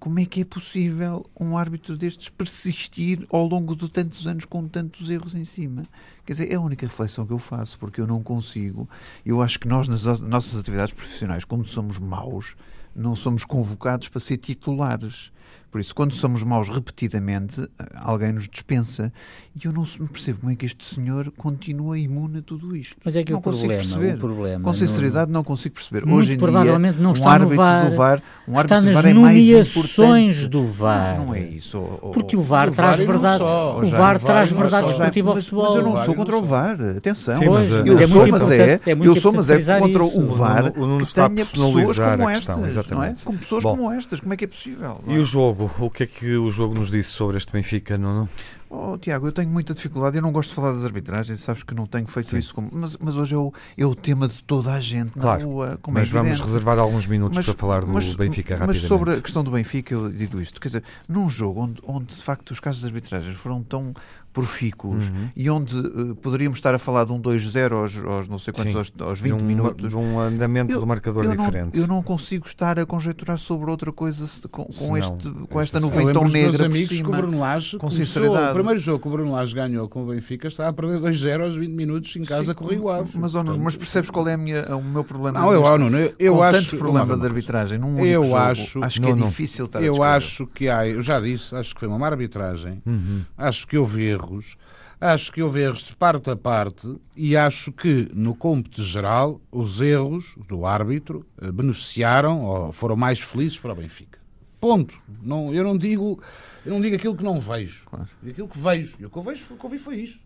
Como 0.00 0.20
é 0.20 0.24
que 0.24 0.42
é 0.42 0.44
possível 0.44 1.26
um 1.38 1.58
árbitro 1.58 1.96
destes 1.96 2.28
persistir 2.28 3.26
ao 3.30 3.44
longo 3.44 3.74
de 3.74 3.88
tantos 3.88 4.28
anos 4.28 4.44
com 4.44 4.68
tantos 4.68 5.10
erros 5.10 5.34
em 5.34 5.44
cima? 5.44 5.82
Quer 6.24 6.34
dizer, 6.34 6.52
é 6.52 6.54
a 6.54 6.60
única 6.60 6.86
reflexão 6.86 7.26
que 7.26 7.32
eu 7.32 7.38
faço, 7.38 7.76
porque 7.78 8.00
eu 8.00 8.06
não 8.06 8.22
consigo. 8.22 8.88
Eu 9.26 9.42
acho 9.42 9.58
que 9.58 9.66
nós, 9.66 9.88
nas 9.88 10.04
nossas 10.20 10.56
atividades 10.56 10.94
profissionais, 10.94 11.44
quando 11.44 11.66
somos 11.68 11.98
maus, 11.98 12.54
não 12.94 13.16
somos 13.16 13.44
convocados 13.44 14.08
para 14.08 14.20
ser 14.20 14.36
titulares. 14.36 15.32
Por 15.70 15.80
isso, 15.80 15.94
quando 15.94 16.14
somos 16.14 16.42
maus 16.42 16.68
repetidamente, 16.68 17.68
alguém 17.94 18.32
nos 18.32 18.48
dispensa. 18.48 19.12
E 19.54 19.66
eu 19.66 19.72
não 19.72 19.84
percebo 19.84 20.40
como 20.40 20.52
é 20.52 20.56
que 20.56 20.64
este 20.64 20.84
senhor 20.84 21.32
continua 21.36 21.98
imune 21.98 22.38
a 22.38 22.42
tudo 22.42 22.76
isto. 22.76 22.96
Mas 23.04 23.16
é 23.16 23.24
que 23.24 23.32
não 23.32 23.40
o 23.40 23.42
problema, 23.42 23.74
perceber. 23.74 24.14
o 24.14 24.18
problema... 24.18 24.64
Com 24.64 24.72
sinceridade, 24.72 25.32
não, 25.32 25.40
não 25.40 25.44
consigo 25.44 25.74
perceber. 25.74 26.06
Muito 26.06 26.20
Hoje 26.20 26.34
em 26.34 26.38
provavelmente 26.38 26.94
dia, 26.94 27.02
não 27.02 27.10
um 27.10 27.14
está 27.14 27.30
árbitro 27.32 27.56
no 27.56 27.56
VAR, 27.56 27.90
do 27.90 27.96
VAR, 27.96 28.22
um 28.46 28.58
árbitro 28.58 28.78
está 28.78 28.80
do 28.80 28.84
nas 28.84 28.94
VAR 28.94 29.06
é 29.06 29.14
mais 29.14 29.48
importante. 29.48 30.48
do 30.48 30.64
VAR. 30.64 31.18
Não, 31.18 31.26
não 31.26 31.34
é 31.34 31.40
isso. 31.40 31.80
Porque 32.14 32.36
o 32.36 32.40
VAR, 32.40 32.68
o 32.68 32.72
traz 32.72 33.00
verdade. 33.00 33.42
O 33.42 33.90
VAR 33.90 34.20
traz 34.20 34.52
verdade 34.52 34.86
desportiva 34.86 35.30
ao 35.30 35.36
futebol. 35.36 35.64
Mas 35.64 35.76
eu 35.76 35.82
não 35.82 36.04
sou 36.04 36.14
contra 36.14 36.36
o 36.38 36.42
VAR. 36.42 36.76
Atenção. 36.96 37.40
Sim, 37.40 37.48
mas, 37.48 37.70
eu 37.70 37.98
é 37.98 38.06
sou, 38.06 38.28
mas 38.28 38.50
é, 38.50 38.72
é 38.72 38.80
eu 38.86 39.16
sou, 39.16 39.32
mas 39.32 39.50
é 39.50 39.78
contra 39.80 40.04
o 40.04 40.34
VAR 40.34 40.72
o, 40.76 40.96
o, 40.96 41.06
que 41.06 41.14
tenha 41.14 41.28
pessoas 41.28 41.98
como 41.98 42.30
estas, 42.30 42.76
é? 42.76 43.14
Com 43.24 43.36
pessoas 43.36 43.62
como 43.64 43.92
estas, 43.92 44.20
como 44.20 44.34
é 44.34 44.36
que 44.36 44.44
é 44.44 44.48
possível? 44.48 45.00
E 45.06 45.18
o 45.18 45.24
jogo? 45.24 45.57
O 45.58 45.90
que 45.90 46.04
é 46.04 46.06
que 46.06 46.36
o 46.36 46.50
jogo 46.52 46.72
nos 46.72 46.88
disse 46.88 47.10
sobre 47.10 47.36
este 47.36 47.50
Benfica, 47.50 47.98
Nuno? 47.98 48.28
Oh, 48.70 48.96
Tiago, 48.96 49.26
eu 49.26 49.32
tenho 49.32 49.48
muita 49.48 49.74
dificuldade, 49.74 50.16
eu 50.16 50.22
não 50.22 50.30
gosto 50.30 50.50
de 50.50 50.54
falar 50.54 50.72
das 50.72 50.84
arbitragens, 50.84 51.40
sabes 51.40 51.62
que 51.62 51.74
não 51.74 51.86
tenho 51.86 52.06
feito 52.06 52.30
Sim. 52.30 52.36
isso, 52.36 52.54
como, 52.54 52.68
mas, 52.70 52.96
mas 52.98 53.16
hoje 53.16 53.34
é 53.34 53.38
o, 53.38 53.52
é 53.78 53.86
o 53.86 53.94
tema 53.94 54.28
de 54.28 54.44
toda 54.44 54.72
a 54.72 54.78
gente 54.78 55.12
claro, 55.12 55.42
rua, 55.42 55.80
mas 55.88 56.10
é 56.10 56.12
vamos 56.12 56.38
reservar 56.38 56.78
alguns 56.78 57.06
minutos 57.06 57.34
mas, 57.34 57.46
para 57.46 57.54
falar 57.54 57.80
do 57.80 57.88
mas, 57.88 58.14
Benfica 58.14 58.54
rapidamente. 58.54 58.82
Mas 58.82 58.88
sobre 58.88 59.14
a 59.14 59.20
questão 59.22 59.42
do 59.42 59.50
Benfica, 59.50 59.94
eu 59.94 60.10
digo 60.12 60.38
isto, 60.40 60.60
quer 60.60 60.68
dizer, 60.68 60.84
num 61.08 61.30
jogo 61.30 61.62
onde, 61.62 61.80
onde 61.82 62.14
de 62.14 62.22
facto 62.22 62.50
os 62.50 62.60
casos 62.60 62.82
de 62.82 62.86
arbitragens 62.86 63.34
foram 63.34 63.62
tão 63.62 63.94
profícuos 64.38 65.08
uhum. 65.08 65.28
e 65.34 65.50
onde 65.50 65.76
uh, 65.76 66.14
poderíamos 66.16 66.58
estar 66.58 66.72
a 66.72 66.78
falar 66.78 67.04
de 67.04 67.12
um 67.12 67.20
2-0 67.20 67.72
aos, 67.72 67.98
aos, 67.98 68.28
não 68.28 68.38
sei 68.38 68.52
quantos, 68.52 68.76
aos, 68.76 68.92
aos 69.00 69.18
20 69.18 69.36
de 69.36 69.42
um, 69.42 69.44
minutos. 69.44 69.88
De 69.88 69.96
um 69.96 70.20
andamento 70.20 70.72
eu, 70.72 70.80
do 70.80 70.86
marcador 70.86 71.24
eu 71.24 71.32
diferente. 71.32 71.74
Não, 71.74 71.82
eu 71.82 71.88
não 71.88 72.02
consigo 72.02 72.46
estar 72.46 72.78
a 72.78 72.86
conjecturar 72.86 73.36
sobre 73.36 73.68
outra 73.68 73.90
coisa 73.90 74.24
com, 74.48 74.64
com, 74.66 74.88
não, 74.88 74.96
este, 74.96 75.28
com 75.28 75.60
esta 75.60 75.80
nuvem 75.80 76.12
tão 76.12 76.28
negra 76.28 76.66
amigos 76.66 76.88
por 76.88 76.94
cima. 76.96 77.08
Que 77.08 77.14
o 77.14 77.20
Bruno 77.20 77.40
Lage 77.40 77.78
com 77.78 77.90
sinceridade. 77.90 78.50
O 78.50 78.54
primeiro 78.54 78.78
jogo 78.78 79.00
que 79.00 79.08
o 79.08 79.10
Bruno 79.10 79.32
Lage 79.32 79.54
ganhou 79.54 79.88
com 79.88 80.04
o 80.04 80.06
Benfica 80.06 80.46
está 80.46 80.68
a 80.68 80.72
perder 80.72 81.00
2-0 81.00 81.42
aos 81.42 81.56
20 81.56 81.70
minutos 81.72 82.14
em 82.14 82.22
casa 82.22 82.54
com 82.54 82.64
o 82.64 82.68
Rio 82.68 82.88
Ave. 82.88 83.10
Mas, 83.14 83.34
oh, 83.34 83.42
Nuno, 83.42 83.58
mas 83.58 83.76
percebes 83.76 84.10
qual 84.10 84.28
é 84.28 84.34
a 84.34 84.36
minha, 84.36 84.64
o 84.76 84.82
meu 84.82 85.02
problema? 85.02 85.40
Não, 85.40 85.52
eu, 85.52 85.64
oh, 85.64 85.78
Nuno, 85.78 85.98
eu, 85.98 86.14
eu 86.18 86.34
com 86.36 86.42
acho 86.42 86.70
tanto 86.70 86.78
problema 86.78 87.16
de 87.16 87.26
arbitragem 87.26 87.78
num 87.78 87.98
eu 88.04 88.22
jogo, 88.22 88.36
acho, 88.36 88.84
acho 88.84 89.00
que 89.00 89.12
não, 89.12 89.24
é 89.24 89.28
difícil 89.28 89.64
estar 89.64 89.82
Eu 89.82 90.02
a 90.02 90.14
acho 90.14 90.46
que 90.46 90.68
há, 90.68 90.86
eu 90.86 91.02
já 91.02 91.18
disse, 91.18 91.54
acho 91.56 91.74
que 91.74 91.80
foi 91.80 91.88
uma 91.88 91.98
má 91.98 92.06
arbitragem, 92.06 92.82
uhum. 92.86 93.22
acho 93.36 93.66
que 93.66 93.76
houve 93.76 94.04
erros. 94.28 94.56
Acho 95.00 95.32
que 95.32 95.42
houve 95.42 95.60
erros 95.60 95.82
de 95.82 95.94
parte 95.94 96.28
a 96.28 96.36
parte 96.36 96.96
e 97.14 97.36
acho 97.36 97.70
que, 97.70 98.08
no 98.12 98.34
cômputo 98.34 98.82
geral, 98.82 99.40
os 99.50 99.80
erros 99.80 100.36
do 100.48 100.66
árbitro 100.66 101.24
eh, 101.40 101.52
beneficiaram 101.52 102.42
ou 102.42 102.72
foram 102.72 102.96
mais 102.96 103.20
felizes 103.20 103.58
para 103.58 103.72
o 103.72 103.76
Benfica. 103.76 104.18
Ponto. 104.60 105.00
Não, 105.22 105.54
eu 105.54 105.62
não 105.62 105.78
digo 105.78 106.20
eu 106.66 106.72
não 106.72 106.80
digo 106.80 106.96
aquilo 106.96 107.16
que 107.16 107.22
não 107.22 107.38
vejo. 107.40 107.86
Claro. 107.86 108.08
Aquilo 108.28 108.48
que 108.48 108.58
vejo. 108.58 108.96
E 109.00 109.06
o 109.06 109.10
que 109.10 109.16
eu 109.16 109.22
vejo 109.22 109.54
o 109.54 109.56
que 109.56 109.64
eu 109.64 109.70
vi 109.70 109.78
foi 109.78 109.96
isto. 109.96 110.20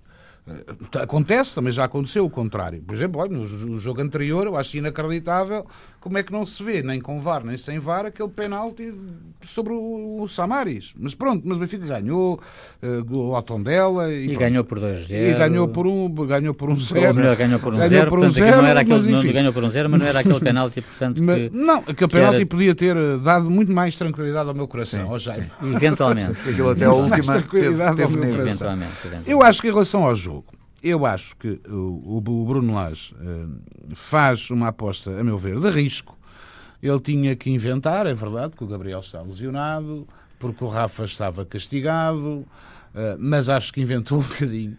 Uh, 0.46 0.98
acontece, 0.98 1.54
também 1.54 1.72
já 1.72 1.84
aconteceu 1.84 2.24
o 2.24 2.30
contrário. 2.30 2.82
Por 2.82 2.94
exemplo, 2.94 3.20
olha, 3.20 3.30
no 3.30 3.78
jogo 3.78 4.00
anterior, 4.00 4.46
eu 4.46 4.56
acho 4.56 4.76
inacreditável 4.76 5.66
como 6.02 6.18
é 6.18 6.22
que 6.22 6.32
não 6.32 6.44
se 6.44 6.62
vê, 6.64 6.82
nem 6.82 7.00
com 7.00 7.20
VAR, 7.20 7.44
nem 7.44 7.56
sem 7.56 7.78
VAR, 7.78 8.06
aquele 8.06 8.28
penalti 8.28 8.92
sobre 9.40 9.72
o, 9.72 10.20
o 10.20 10.28
Samaris. 10.28 10.92
Mas 10.98 11.14
pronto, 11.14 11.44
mas 11.46 11.56
o 11.56 11.60
Benfica 11.60 11.86
ganhou 11.86 12.40
uh, 12.82 13.34
ao 13.36 13.42
Tondela 13.42 14.12
e, 14.12 14.32
e 14.32 14.34
ganhou 14.34 14.64
por 14.64 14.80
2-0. 14.80 15.10
E 15.12 15.34
ganhou 15.34 15.68
por 15.68 15.86
um, 15.86 16.08
ganhou 16.26 16.54
por 16.54 16.70
um 16.70 16.76
0. 16.76 17.06
Ou 17.06 17.14
melhor, 17.14 17.36
ganhou 17.36 17.60
por 17.60 17.72
um 17.72 17.76
0. 17.76 17.90
Ganhou 17.90 18.06
por 18.08 18.18
um 18.18 18.30
zero, 18.30 18.56
não 18.56 18.66
era 18.66 18.80
aquele, 18.80 18.96
mas, 18.96 19.06
não, 19.06 19.32
ganhou 19.32 19.52
por 19.52 19.64
um 19.64 19.70
0, 19.70 19.90
mas 19.90 20.00
não 20.00 20.06
era 20.08 20.18
aquele 20.18 20.40
penalti, 20.42 20.80
portanto. 20.80 21.22
Mas, 21.22 21.38
que, 21.38 21.50
não, 21.50 21.78
aquele 21.86 22.10
penalti 22.10 22.36
era... 22.36 22.46
podia 22.46 22.74
ter 22.74 23.18
dado 23.18 23.48
muito 23.48 23.70
mais 23.70 23.96
tranquilidade 23.96 24.48
ao 24.48 24.54
meu 24.56 24.66
coração, 24.66 25.08
ao 25.08 25.20
Jaime. 25.20 25.52
Eventualmente. 25.62 26.32
Aquilo 26.32 26.70
até 26.70 26.84
a 26.84 26.92
última 26.92 27.34
tranquilidade 27.34 27.96
teve, 27.96 28.08
teve 28.08 28.18
ao 28.18 28.26
meu 28.26 28.36
coração. 28.36 28.72
Eventualmente, 28.72 28.92
eventualmente. 29.04 29.30
Eu 29.30 29.40
acho 29.40 29.62
que 29.62 29.68
em 29.68 29.70
relação 29.70 30.04
ao 30.04 30.16
jogo, 30.16 30.31
eu 30.82 31.06
acho 31.06 31.36
que 31.36 31.60
o, 31.68 32.16
o 32.16 32.20
Bruno 32.20 32.74
Lage 32.74 33.14
uh, 33.14 33.94
faz 33.94 34.50
uma 34.50 34.68
aposta, 34.68 35.18
a 35.18 35.24
meu 35.24 35.38
ver, 35.38 35.60
de 35.60 35.70
risco. 35.70 36.18
Ele 36.82 37.00
tinha 37.00 37.36
que 37.36 37.50
inventar, 37.50 38.06
é 38.06 38.14
verdade, 38.14 38.56
que 38.56 38.64
o 38.64 38.66
Gabriel 38.66 39.00
está 39.00 39.22
lesionado, 39.22 40.06
porque 40.38 40.64
o 40.64 40.68
Rafa 40.68 41.04
estava 41.04 41.44
castigado, 41.46 42.28
uh, 42.30 42.46
mas 43.18 43.48
acho 43.48 43.72
que 43.72 43.80
inventou 43.80 44.18
um 44.18 44.22
bocadinho. 44.26 44.76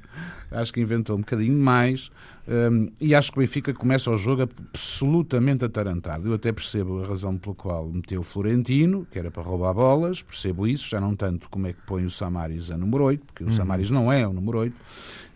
Acho 0.51 0.74
que 0.74 0.82
inventou 0.82 1.16
um 1.16 1.20
bocadinho 1.22 1.58
mais. 1.58 2.12
Um, 2.45 2.91
e 2.99 3.16
acho 3.16 3.32
que 3.32 3.38
o 3.38 3.41
Benfica 3.41 3.74
começa 3.74 4.12
o 4.12 4.18
jogo 4.18 4.43
absolutamente 4.43 5.64
atarantado. 5.64 6.28
Eu 6.28 6.34
até 6.34 6.51
percebo 6.51 7.01
a 7.01 7.08
razão 7.08 7.38
pela 7.38 7.56
qual 7.56 7.88
meteu 7.88 8.20
o 8.20 8.24
Florentino, 8.24 9.08
que 9.10 9.18
era 9.18 9.32
para 9.32 9.41
roubar 9.41 9.74
bolas, 9.74 10.22
percebo 10.22 10.68
isso, 10.68 10.89
já 10.89 10.99
não 10.99 11.16
tanto 11.16 11.49
como 11.49 11.68
é 11.68 11.74
que 11.74 11.82
põe 11.86 12.06
o 12.06 12.10
Samaris 12.10 12.70
a 12.70 12.78
número 12.78 13.06
8, 13.06 13.26
porque 13.26 13.43
o 13.43 13.47
uhum. 13.47 13.54
Samaris 13.54 13.89
não 13.89 14.12
é 14.12 14.28
o 14.28 14.34
número 14.34 14.60
8. 14.60 14.76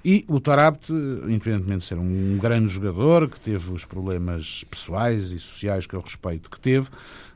E 0.09 0.23
o 0.29 0.39
Tarapte, 0.39 0.93
independentemente 0.93 1.79
de 1.79 1.83
ser 1.83 1.97
um 1.97 2.37
grande 2.37 2.69
jogador, 2.69 3.29
que 3.29 3.37
teve 3.37 3.73
os 3.73 3.83
problemas 3.83 4.63
pessoais 4.63 5.33
e 5.33 5.37
sociais 5.37 5.85
que 5.85 5.93
eu 5.93 5.99
respeito 5.99 6.49
que 6.49 6.57
teve, 6.57 6.87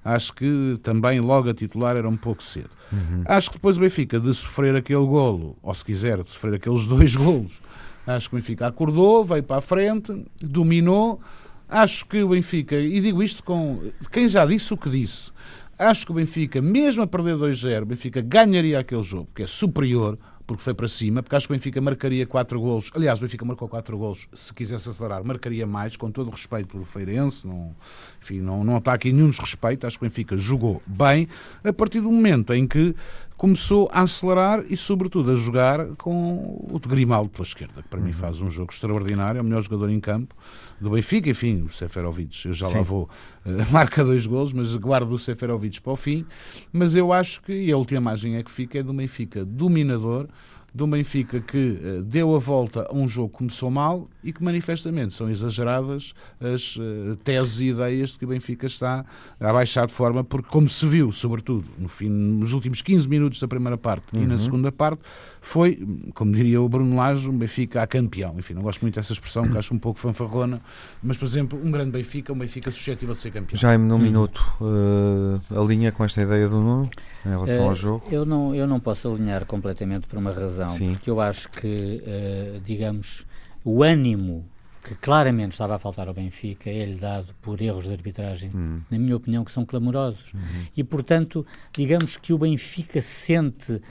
acho 0.06 0.34
que 0.34 0.80
também 0.82 1.20
logo 1.20 1.50
a 1.50 1.54
titular 1.54 1.98
era 1.98 2.08
um 2.08 2.16
pouco 2.16 2.42
cedo. 2.42 2.70
Uhum. 2.90 3.26
Acho 3.26 3.50
que 3.50 3.58
depois 3.58 3.76
o 3.76 3.82
Benfica, 3.82 4.22
de 4.22 4.34
sofrer 4.34 4.74
aquele 4.74 5.06
golo, 5.06 5.58
ou 5.62 5.76
se 5.76 5.84
quiser, 5.84 6.24
de 6.24 6.30
sofrer 6.30 6.54
aqueles 6.54 6.88
dois 6.88 7.14
golos, 7.14 7.60
acho 8.08 8.30
que 8.30 8.36
o 8.36 8.40
Benfica 8.40 8.68
acordou, 8.68 9.26
veio 9.26 9.44
para 9.44 9.58
a 9.58 9.62
frente, 9.62 10.26
dominou. 10.42 11.20
Acho 11.68 12.06
que 12.06 12.24
o 12.24 12.30
Benfica, 12.30 12.80
e 12.80 13.02
digo 13.02 13.22
isto 13.22 13.44
com 13.44 13.82
quem 14.14 14.30
já 14.30 14.46
disse 14.46 14.74
o 14.74 14.78
que 14.78 14.90
disse, 14.90 15.30
acho 15.78 16.06
que 16.06 16.14
o 16.14 16.16
Benfica, 16.16 16.62
mesmo 16.62 17.04
a 17.04 17.08
perder 17.08 17.36
2-0, 17.36 17.82
o 17.82 17.86
Benfica 17.88 18.22
ganharia 18.22 18.80
aquele 18.80 19.04
jogo, 19.04 19.28
que 19.36 19.44
é 19.44 19.48
superior, 19.48 20.18
porque 20.46 20.64
foi 20.64 20.74
para 20.74 20.88
cima, 20.88 21.22
porque 21.24 21.36
acho 21.36 21.48
que 21.48 21.54
o 21.54 21.56
Benfica 21.56 21.80
marcaria 21.82 22.26
4 22.26 22.60
golos. 22.60 22.92
Aliás, 22.96 23.20
o 23.20 23.22
Benfica 23.24 23.46
marcou 23.46 23.68
4 23.68 23.98
golos, 23.98 24.28
se 24.34 24.54
quisesse 24.54 24.90
acelerar, 24.90 25.24
marcaria 25.24 25.66
mais, 25.66 25.96
com 25.96 26.12
todo 26.12 26.28
o 26.28 26.32
respeito 26.32 26.68
pelo 26.70 26.86
Feirense, 26.86 27.48
não, 27.48 27.76
enfim, 28.22 28.40
não, 28.40 28.64
não 28.64 28.78
está 28.78 28.94
aqui 28.94 29.12
nenhum 29.12 29.30
desrespeito, 29.30 29.88
acho 29.88 29.98
que 29.98 30.06
o 30.06 30.10
Benfica 30.10 30.38
jogou 30.38 30.82
bem, 30.86 31.28
a 31.64 31.74
partir 31.74 32.02
do 32.02 32.12
momento 32.12 32.54
em 32.54 32.68
que 32.68 32.96
começou 33.42 33.90
a 33.92 34.02
acelerar 34.02 34.64
e, 34.70 34.78
sobretudo, 34.78 35.32
a 35.32 35.36
jogar 35.36 35.96
com 35.96 36.64
o 36.72 36.80
de 36.80 36.88
Grimaldo 36.88 37.28
pela 37.32 37.44
esquerda, 37.44 37.82
que 37.82 37.88
para 37.88 38.00
uhum. 38.00 38.06
mim 38.06 38.14
faz 38.14 38.40
um 38.40 38.52
jogo 38.52 38.72
extraordinário, 38.72 39.40
é 39.40 39.42
o 39.42 39.44
melhor 39.44 39.64
jogador 39.64 39.90
em 39.90 40.00
campo 40.00 40.36
do 40.80 40.92
Benfica, 40.92 41.28
enfim, 41.28 41.64
o 41.64 41.70
Seferovic, 41.72 42.46
eu 42.46 42.54
já 42.54 42.68
Sim. 42.68 42.76
lá 42.76 42.82
vou, 42.84 43.10
uh, 43.44 43.50
marca 43.74 44.04
dois 44.04 44.28
golos, 44.28 44.54
mas 44.54 44.76
guardo 44.76 45.12
o 45.12 45.18
Seferovic 45.18 45.82
para 45.82 45.92
o 45.92 45.96
fim, 45.96 46.24
mas 46.72 46.96
eu 46.96 47.12
acho 47.12 47.42
que, 47.42 47.52
e 47.52 47.72
a 47.72 47.78
última 47.78 48.00
imagem 48.00 48.36
é 48.36 48.44
que 48.44 48.52
fica, 48.52 48.78
é 48.78 48.84
do 48.84 48.94
Benfica 48.94 49.44
dominador, 49.44 50.28
do 50.74 50.88
Benfica 50.88 51.40
que 51.40 51.80
uh, 51.82 52.02
deu 52.02 52.34
a 52.36 52.40
volta 52.40 52.88
a 52.90 52.96
um 52.96 53.08
jogo 53.08 53.30
que 53.30 53.38
começou 53.40 53.70
mal 53.70 54.10
e 54.24 54.32
que 54.32 54.44
manifestamente 54.44 55.14
são 55.14 55.30
exageradas 55.30 56.14
as 56.40 56.78
uh, 56.78 57.16
teses 57.24 57.60
e 57.60 57.66
ideias 57.66 58.12
de 58.12 58.20
que 58.20 58.26
o 58.26 58.28
Benfica 58.30 58.66
está 58.66 59.06
a 59.40 59.54
baixar 59.54 59.88
de 59.88 59.94
forma, 59.94 60.24
porque 60.24 60.48
como 60.50 60.70
se 60.70 60.86
viu, 60.88 61.12
sobretudo 61.12 61.68
no 61.78 61.90
fim, 61.90 62.10
nos 62.10 62.54
últimos 62.54 62.82
15 62.82 63.08
minutos 63.08 63.40
da 63.40 63.48
primeira 63.48 63.78
parte 63.78 64.16
uhum. 64.16 64.24
e 64.24 64.26
na 64.26 64.36
uhum. 64.36 64.40
segunda 64.40 64.72
parte, 64.72 65.02
foi, 65.44 65.76
como 66.14 66.32
diria 66.32 66.62
o 66.62 66.70
Bruno 66.70 66.96
Lage, 66.96 67.28
um 67.28 67.36
Benfica 67.36 67.82
a 67.82 67.88
campeão. 67.88 68.36
Enfim, 68.38 68.54
não 68.54 68.62
gosto 68.62 68.82
muito 68.82 68.96
dessa 68.96 69.12
expressão, 69.12 69.50
que 69.50 69.58
acho 69.58 69.74
um 69.74 69.80
pouco 69.80 70.00
fanfarrona, 70.00 70.62
mas, 71.02 71.18
por 71.18 71.26
exemplo, 71.26 71.60
um 71.62 71.72
grande 71.72 71.92
Benfica, 71.92 72.32
um 72.32 72.38
Benfica 72.38 72.70
suscetível 72.72 73.16
de 73.16 73.22
ser 73.22 73.32
campeão. 73.32 73.60
Jaime, 73.60 73.84
num 73.84 73.96
hum. 73.96 74.00
minuto, 74.00 74.40
uh, 74.62 75.60
alinha 75.60 75.92
com 75.92 76.06
esta 76.06 76.22
ideia 76.22 76.48
do 76.48 76.62
Nuno 76.62 76.90
em 77.26 77.30
relação 77.30 77.66
uh, 77.66 77.70
ao 77.70 77.76
jogo? 77.76 78.04
Eu 78.12 78.24
não, 78.24 78.54
eu 78.54 78.68
não 78.68 78.80
posso 78.80 79.12
alinhar 79.12 79.44
completamente 79.46 80.06
por 80.06 80.20
uma 80.20 80.32
razão, 80.32 80.78
Sim. 80.78 80.94
porque 80.94 81.10
eu 81.10 81.20
acho 81.20 81.50
que, 81.50 82.04
uh, 82.06 82.62
digamos, 82.64 83.26
o 83.66 83.82
ânimo 83.82 84.46
que 84.84 84.96
claramente 84.96 85.52
estava 85.52 85.76
a 85.76 85.80
faltar 85.80 86.08
ao 86.08 86.14
Benfica, 86.14 86.70
é-lhe 86.70 86.96
dado 86.96 87.28
por 87.42 87.62
erros 87.62 87.86
de 87.86 87.92
arbitragem, 87.92 88.52
uhum. 88.54 88.82
na 88.90 88.98
minha 88.98 89.16
opinião, 89.16 89.44
que 89.44 89.52
são 89.52 89.66
clamorosos. 89.66 90.34
Uhum. 90.34 90.42
E, 90.76 90.84
portanto, 90.84 91.46
digamos 91.72 92.18
que 92.18 92.34
o 92.34 92.38
Benfica 92.38 93.00
sente, 93.00 93.82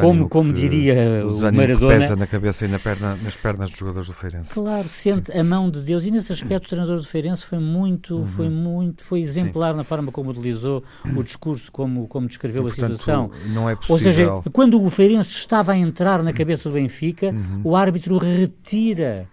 como, 0.00 0.28
como 0.28 0.52
que, 0.52 0.60
diria 0.60 1.24
o, 1.24 1.36
o 1.36 1.52
Maradona... 1.52 1.98
Pesa 1.98 2.16
na 2.16 2.26
cabeça 2.26 2.64
e 2.64 2.68
na 2.68 2.78
perna, 2.78 3.08
nas 3.08 3.36
pernas 3.40 3.70
dos 3.70 3.78
jogadores 3.78 4.08
do 4.08 4.14
Feirense. 4.14 4.50
Claro, 4.50 4.88
sente 4.88 5.32
Sim. 5.32 5.38
a 5.38 5.44
mão 5.44 5.70
de 5.70 5.80
Deus. 5.82 6.04
E, 6.04 6.10
nesse 6.10 6.32
aspecto, 6.32 6.66
o 6.66 6.68
treinador 6.68 6.96
do 6.96 7.06
Feirense 7.06 7.44
foi 7.44 7.58
muito, 7.58 8.16
uhum. 8.16 8.26
foi 8.26 8.48
muito, 8.48 9.04
foi 9.04 9.20
exemplar 9.20 9.70
Sim. 9.72 9.76
na 9.76 9.84
forma 9.84 10.10
como 10.10 10.30
utilizou 10.30 10.82
o 11.16 11.22
discurso, 11.22 11.70
como, 11.70 12.08
como 12.08 12.26
descreveu 12.26 12.64
e, 12.64 12.66
a 12.66 12.68
portanto, 12.70 12.98
situação. 12.98 13.30
Não 13.54 13.70
é 13.70 13.76
possível... 13.76 13.94
Ou 13.94 13.98
seja, 13.98 14.50
quando 14.52 14.82
o 14.82 14.90
Feirense 14.90 15.30
estava 15.30 15.72
a 15.72 15.76
entrar 15.76 16.22
na 16.22 16.32
cabeça 16.32 16.68
do 16.68 16.74
Benfica, 16.74 17.28
uhum. 17.28 17.60
o 17.62 17.76
árbitro 17.76 18.18
retira 18.18 19.28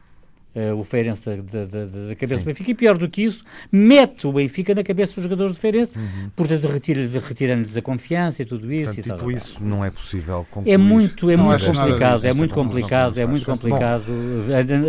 uh, 0.58 0.76
o 0.76 0.84
Feirense 0.84 1.26
da, 1.26 1.66
da, 1.66 1.86
da 1.86 2.16
cabeça 2.16 2.38
Sim. 2.38 2.44
do 2.44 2.46
Benfica 2.46 2.72
e 2.72 2.76
pior 2.76 2.98
do 2.98 3.08
que 3.08 3.24
isso, 3.24 3.44
mete 3.72 4.26
o 4.26 4.34
Benfica 4.34 4.74
na 4.74 4.84
cabeça 4.84 5.16
dos 5.16 5.24
jogadores 5.24 5.54
do 5.54 5.60
Feirense, 5.60 5.92
uhum. 5.96 6.30
portanto 6.36 6.68
retirando-lhes 6.68 7.78
a 7.78 7.82
confiança 7.82 8.42
e 8.42 8.46
tudo 8.46 8.72
isso. 8.72 8.94
Portanto, 8.96 9.16
e 9.16 9.18
tal, 9.18 9.32
isso 9.32 9.64
não 9.64 9.86
é 9.86 9.92
possível 9.92 10.46
concluir. 10.50 10.74
É 10.74 10.78
muito, 10.78 11.30
é 11.30 11.38
muito 11.38 11.66
complicado, 11.66 12.26
é 12.26 12.34
muito 12.34 12.54
complicado, 12.54 13.20
é 13.20 13.26
muito 13.26 13.46
complicado 13.46 14.06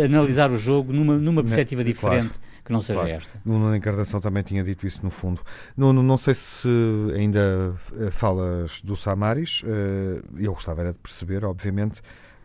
analisar 0.03 0.51
o 0.51 0.57
jogo 0.57 0.91
numa, 0.91 1.17
numa 1.17 1.43
perspectiva 1.43 1.83
diferente. 1.83 2.29
Claro 2.29 2.49
que 2.69 2.73
não 2.73 2.81
seja 2.81 2.99
claro. 2.99 3.15
esta. 3.15 3.41
Nuno 3.43 3.75
Encarnação 3.75 4.21
também 4.21 4.43
tinha 4.43 4.63
dito 4.63 4.85
isso 4.85 4.99
no 5.01 5.09
fundo. 5.09 5.41
Nuno, 5.75 6.03
não 6.03 6.17
sei 6.17 6.35
se 6.35 6.69
ainda 7.15 7.73
eh, 7.99 8.11
falas 8.11 8.79
do 8.81 8.95
Samaris, 8.95 9.63
eh, 9.65 10.21
eu 10.37 10.53
gostava 10.53 10.81
era 10.81 10.93
de 10.93 10.99
perceber, 10.99 11.43
obviamente, 11.43 11.99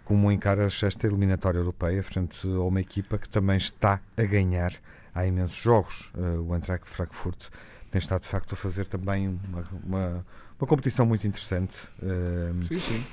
como 0.04 0.30
encaras 0.30 0.82
esta 0.82 1.06
eliminatória 1.06 1.58
europeia 1.58 2.02
frente 2.02 2.46
a 2.46 2.60
uma 2.60 2.80
equipa 2.80 3.18
que 3.18 3.28
também 3.28 3.56
está 3.56 4.00
a 4.16 4.22
ganhar 4.22 4.72
há 5.14 5.26
imensos 5.26 5.56
jogos? 5.56 6.12
Uh, 6.14 6.42
o 6.42 6.54
Eintracht 6.54 6.84
de 6.84 6.90
Frankfurt 6.90 7.48
tem 7.90 7.98
estado 7.98 8.22
de 8.22 8.28
facto 8.28 8.52
a 8.52 8.56
fazer 8.56 8.86
também 8.86 9.28
uma, 9.28 9.64
uma, 9.82 10.26
uma 10.58 10.68
competição 10.68 11.06
muito 11.06 11.26
interessante. 11.26 11.78
Uh, 12.02 12.62
sim, 12.64 12.78
sim. 12.78 13.04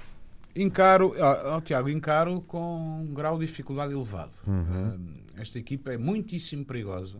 Encaro, 0.53 1.15
oh, 1.55 1.61
Tiago, 1.61 1.87
encaro 1.87 2.41
com 2.41 3.03
um 3.03 3.13
grau 3.13 3.39
de 3.39 3.45
dificuldade 3.45 3.93
elevado. 3.93 4.33
Uhum. 4.45 4.95
Uh, 4.95 5.23
esta 5.37 5.57
equipa 5.57 5.93
é 5.93 5.97
muitíssimo 5.97 6.65
perigosa. 6.65 7.19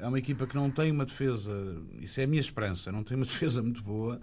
é 0.00 0.08
uma 0.08 0.18
equipa 0.18 0.46
que 0.46 0.54
não 0.54 0.70
tem 0.70 0.90
uma 0.90 1.04
defesa, 1.04 1.52
isso 2.00 2.18
é 2.20 2.24
a 2.24 2.26
minha 2.26 2.40
esperança, 2.40 2.90
não 2.90 3.04
tem 3.04 3.14
uma 3.14 3.26
defesa 3.26 3.62
muito 3.62 3.82
boa 3.82 4.20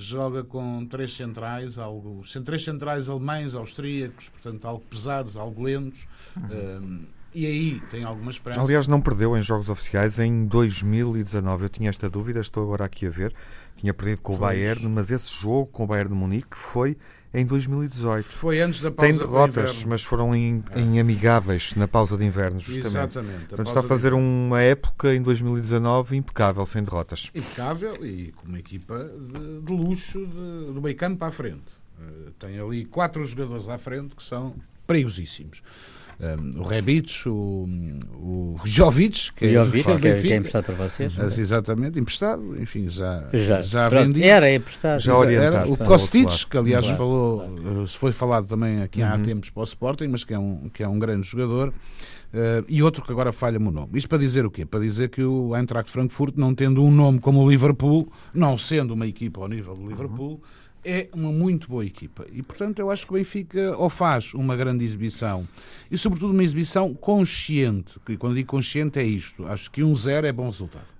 joga 0.00 0.42
com 0.42 0.86
três 0.86 1.14
centrais, 1.14 1.78
algo, 1.78 2.22
três 2.44 2.64
centrais 2.64 3.10
alemães, 3.10 3.54
austríacos, 3.54 4.28
portanto, 4.30 4.64
algo 4.64 4.84
pesados, 4.86 5.36
algo 5.36 5.62
lentos. 5.62 6.06
Uhum. 6.36 6.78
Um, 6.82 7.06
e 7.34 7.46
aí 7.46 7.80
tem 7.90 8.04
alguma 8.04 8.30
esperança. 8.30 8.60
Aliás, 8.60 8.88
não 8.88 9.00
perdeu 9.00 9.36
em 9.36 9.42
jogos 9.42 9.68
oficiais 9.68 10.18
em 10.18 10.46
2019. 10.46 11.64
Eu 11.64 11.68
tinha 11.68 11.90
esta 11.90 12.10
dúvida, 12.10 12.40
estou 12.40 12.64
agora 12.64 12.84
aqui 12.84 13.06
a 13.06 13.10
ver. 13.10 13.34
Tinha 13.76 13.94
perdido 13.94 14.20
com 14.22 14.36
pois. 14.36 14.38
o 14.38 14.44
Bayern, 14.44 14.88
mas 14.88 15.10
esse 15.10 15.32
jogo 15.32 15.66
com 15.66 15.84
o 15.84 15.86
Bayern 15.86 16.12
de 16.12 16.16
Munique 16.16 16.56
foi 16.56 16.96
em 17.32 17.46
2018. 17.46 18.24
Foi 18.24 18.60
antes 18.60 18.80
da 18.80 18.90
pausa 18.90 19.10
Tem 19.10 19.18
derrotas, 19.18 19.84
mas 19.84 20.02
foram 20.02 20.34
em, 20.34 20.62
é. 20.72 20.80
em, 20.80 20.98
amigáveis 20.98 21.74
na 21.76 21.86
pausa 21.86 22.16
de 22.16 22.24
inverno, 22.24 22.58
justamente. 22.58 22.88
Exatamente. 22.88 23.46
Portanto, 23.46 23.68
está 23.68 23.80
a 23.80 23.82
fazer 23.84 24.12
uma 24.12 24.60
época 24.60 25.14
em 25.14 25.22
2019 25.22 26.16
impecável, 26.16 26.66
sem 26.66 26.82
derrotas. 26.82 27.30
Impecável 27.34 28.04
e 28.04 28.32
com 28.32 28.48
uma 28.48 28.58
equipa 28.58 29.04
de, 29.04 29.60
de 29.60 29.72
luxo 29.72 30.26
de, 30.26 30.72
do 30.72 30.80
meio 30.82 30.96
campo 30.96 31.24
à 31.24 31.30
frente. 31.30 31.80
Uh, 31.98 32.32
tem 32.32 32.58
ali 32.58 32.84
quatro 32.84 33.24
jogadores 33.24 33.68
à 33.68 33.78
frente 33.78 34.16
que 34.16 34.22
são 34.22 34.54
perigosíssimos 34.86 35.62
um, 36.20 36.60
o 36.60 36.62
Rebic, 36.64 37.26
o, 37.26 37.66
o 38.14 38.60
Jovic, 38.64 39.32
que, 39.32 39.54
Jovic, 39.54 39.90
é, 39.90 39.98
que, 39.98 40.08
é, 40.08 40.20
que 40.20 40.32
é 40.32 40.36
emprestado 40.36 40.64
para 40.66 40.74
vocês. 40.74 41.16
Mas, 41.16 41.38
exatamente, 41.38 41.98
emprestado, 41.98 42.60
enfim, 42.60 42.88
já, 42.90 43.24
já, 43.32 43.62
já 43.62 43.88
vendido. 43.88 44.26
Era 44.26 44.52
emprestado. 44.52 45.00
Já 45.00 45.16
orientado. 45.16 45.56
Era, 45.56 45.70
o 45.70 45.76
Kostic, 45.78 46.48
que 46.50 46.58
aliás 46.58 46.84
claro, 46.84 46.98
falou, 46.98 47.56
claro. 47.56 47.86
foi 47.88 48.12
falado 48.12 48.46
também 48.46 48.82
aqui 48.82 49.00
uhum. 49.00 49.08
há 49.08 49.18
tempos 49.18 49.48
para 49.48 49.60
o 49.60 49.64
Sporting, 49.64 50.08
mas 50.08 50.22
que 50.22 50.34
é 50.34 50.38
um, 50.38 50.68
que 50.68 50.82
é 50.82 50.88
um 50.88 50.98
grande 50.98 51.26
jogador. 51.26 51.72
Uh, 52.32 52.64
e 52.68 52.80
outro 52.82 53.02
que 53.02 53.10
agora 53.10 53.32
falha-me 53.32 53.66
o 53.66 53.70
nome. 53.72 53.88
Isto 53.94 54.08
para 54.08 54.18
dizer 54.18 54.44
o 54.44 54.50
quê? 54.50 54.64
Para 54.64 54.80
dizer 54.80 55.08
que 55.08 55.22
o 55.22 55.56
Eintracht 55.56 55.90
Frankfurt, 55.90 56.36
não 56.36 56.54
tendo 56.54 56.84
um 56.84 56.90
nome 56.90 57.18
como 57.18 57.42
o 57.42 57.50
Liverpool, 57.50 58.12
não 58.32 58.56
sendo 58.56 58.94
uma 58.94 59.06
equipa 59.06 59.40
ao 59.40 59.48
nível 59.48 59.74
do 59.74 59.88
Liverpool, 59.88 60.40
é 60.84 61.08
uma 61.12 61.30
muito 61.30 61.68
boa 61.68 61.84
equipa. 61.84 62.26
E, 62.32 62.42
portanto, 62.42 62.78
eu 62.78 62.90
acho 62.90 63.06
que 63.06 63.12
o 63.12 63.16
Benfica 63.16 63.76
ou 63.76 63.90
faz 63.90 64.34
uma 64.34 64.56
grande 64.56 64.84
exibição 64.84 65.46
e, 65.90 65.98
sobretudo, 65.98 66.32
uma 66.32 66.42
exibição 66.42 66.94
consciente. 66.94 67.98
Que, 68.04 68.16
quando 68.16 68.34
digo 68.34 68.48
consciente, 68.48 68.98
é 68.98 69.04
isto. 69.04 69.46
Acho 69.46 69.70
que 69.70 69.82
um 69.82 69.94
zero 69.94 70.26
é 70.26 70.32
bom 70.32 70.46
resultado. 70.46 70.99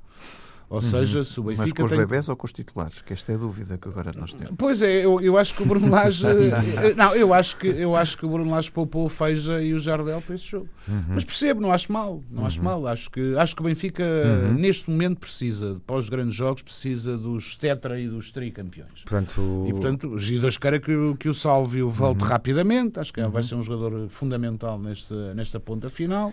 Ou 0.71 0.77
uhum. 0.77 0.83
seja, 0.83 1.25
se 1.25 1.41
o 1.41 1.43
Benfica. 1.43 1.65
Mas 1.65 1.73
com 1.73 1.83
os 1.83 1.91
tem... 1.91 1.99
bebés 1.99 2.29
ou 2.29 2.37
com 2.37 2.47
os 2.47 2.53
titulares? 2.53 3.03
Que 3.03 3.13
esta 3.13 3.33
é 3.33 3.35
a 3.35 3.39
dúvida 3.39 3.77
que 3.77 3.89
agora 3.89 4.13
nós 4.17 4.33
temos. 4.33 4.55
Pois 4.57 4.81
é, 4.81 5.05
eu, 5.05 5.21
eu 5.21 5.37
acho 5.37 5.53
que 5.53 5.65
o 5.65 5.67
Bruno 5.67 5.91
Lage. 5.91 6.25
Não, 6.97 7.13
eu 7.13 7.35
acho, 7.35 7.57
que, 7.57 7.67
eu 7.67 7.97
acho 7.97 8.17
que 8.17 8.25
o 8.25 8.29
Bruno 8.29 8.53
Lage 8.53 8.71
poupou 8.71 9.05
o 9.05 9.09
Feija 9.09 9.61
e 9.61 9.75
o 9.75 9.81
Jardel 9.81 10.23
para 10.23 10.37
esse 10.37 10.45
jogo. 10.45 10.69
Uhum. 10.87 11.05
Mas 11.09 11.25
percebo, 11.25 11.61
não 11.61 11.73
acho 11.73 11.93
mal. 11.93 12.23
Não 12.31 12.43
uhum. 12.43 12.47
acho 12.47 12.63
mal. 12.63 12.87
Acho 12.87 13.11
que, 13.11 13.37
acho 13.37 13.57
que 13.57 13.63
o 13.63 13.65
Benfica, 13.65 14.05
uhum. 14.05 14.55
neste 14.55 14.89
momento, 14.89 15.19
precisa, 15.19 15.77
após 15.77 16.05
os 16.05 16.09
grandes 16.09 16.37
jogos, 16.37 16.63
precisa 16.63 17.19
dos 17.19 17.57
tetra 17.57 17.99
e 17.99 18.09
dos 18.09 18.31
tricampeões. 18.31 19.03
Portanto, 19.03 19.65
e, 19.67 19.73
portanto, 19.73 20.15
os 20.15 20.31
Deus 20.31 20.57
queira 20.57 20.79
que, 20.79 20.93
que 21.19 21.29
o 21.29 21.35
Salvio 21.35 21.89
volte 21.89 22.23
uhum. 22.23 22.29
rapidamente. 22.29 23.01
Acho 23.01 23.13
que 23.13 23.21
vai 23.21 23.29
uhum. 23.29 23.43
ser 23.43 23.55
um 23.57 23.63
jogador 23.63 24.09
fundamental 24.09 24.79
nesta, 24.79 25.35
nesta 25.35 25.59
ponta 25.59 25.91
final. 25.91 26.33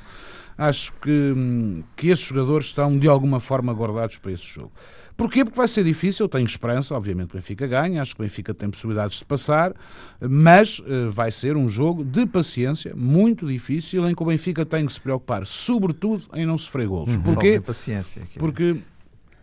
Acho 0.57 0.91
que, 0.93 1.83
que 1.95 2.07
esses 2.07 2.25
jogadores 2.25 2.67
estão, 2.67 2.97
de 2.97 3.07
alguma 3.07 3.39
forma, 3.39 3.71
guardados 3.73 4.17
para 4.27 4.33
esse 4.33 4.45
jogo. 4.45 4.71
Porquê? 5.15 5.43
Porque 5.43 5.57
vai 5.57 5.67
ser 5.67 5.83
difícil, 5.83 6.25
eu 6.25 6.29
tenho 6.29 6.45
esperança, 6.45 6.93
obviamente 6.93 7.31
o 7.31 7.33
Benfica 7.35 7.65
ganha, 7.65 8.01
acho 8.01 8.13
que 8.13 8.21
o 8.21 8.23
Benfica 8.23 8.53
tem 8.53 8.69
possibilidades 8.69 9.19
de 9.19 9.25
passar, 9.25 9.73
mas 10.19 10.79
uh, 10.79 11.09
vai 11.09 11.31
ser 11.31 11.55
um 11.55 11.67
jogo 11.67 12.03
de 12.03 12.25
paciência, 12.25 12.93
muito 12.95 13.47
difícil, 13.47 14.07
em 14.07 14.13
que 14.13 14.21
o 14.21 14.25
Benfica 14.25 14.65
tem 14.65 14.85
que 14.85 14.93
se 14.93 15.01
preocupar, 15.01 15.45
sobretudo, 15.45 16.25
em 16.33 16.45
não 16.45 16.57
sofrer 16.57 16.87
golos. 16.87 17.15
Uhum. 17.15 17.23
Porquê? 17.23 17.59
Paciência. 17.59 18.21
Aqui. 18.21 18.37
Porque 18.37 18.77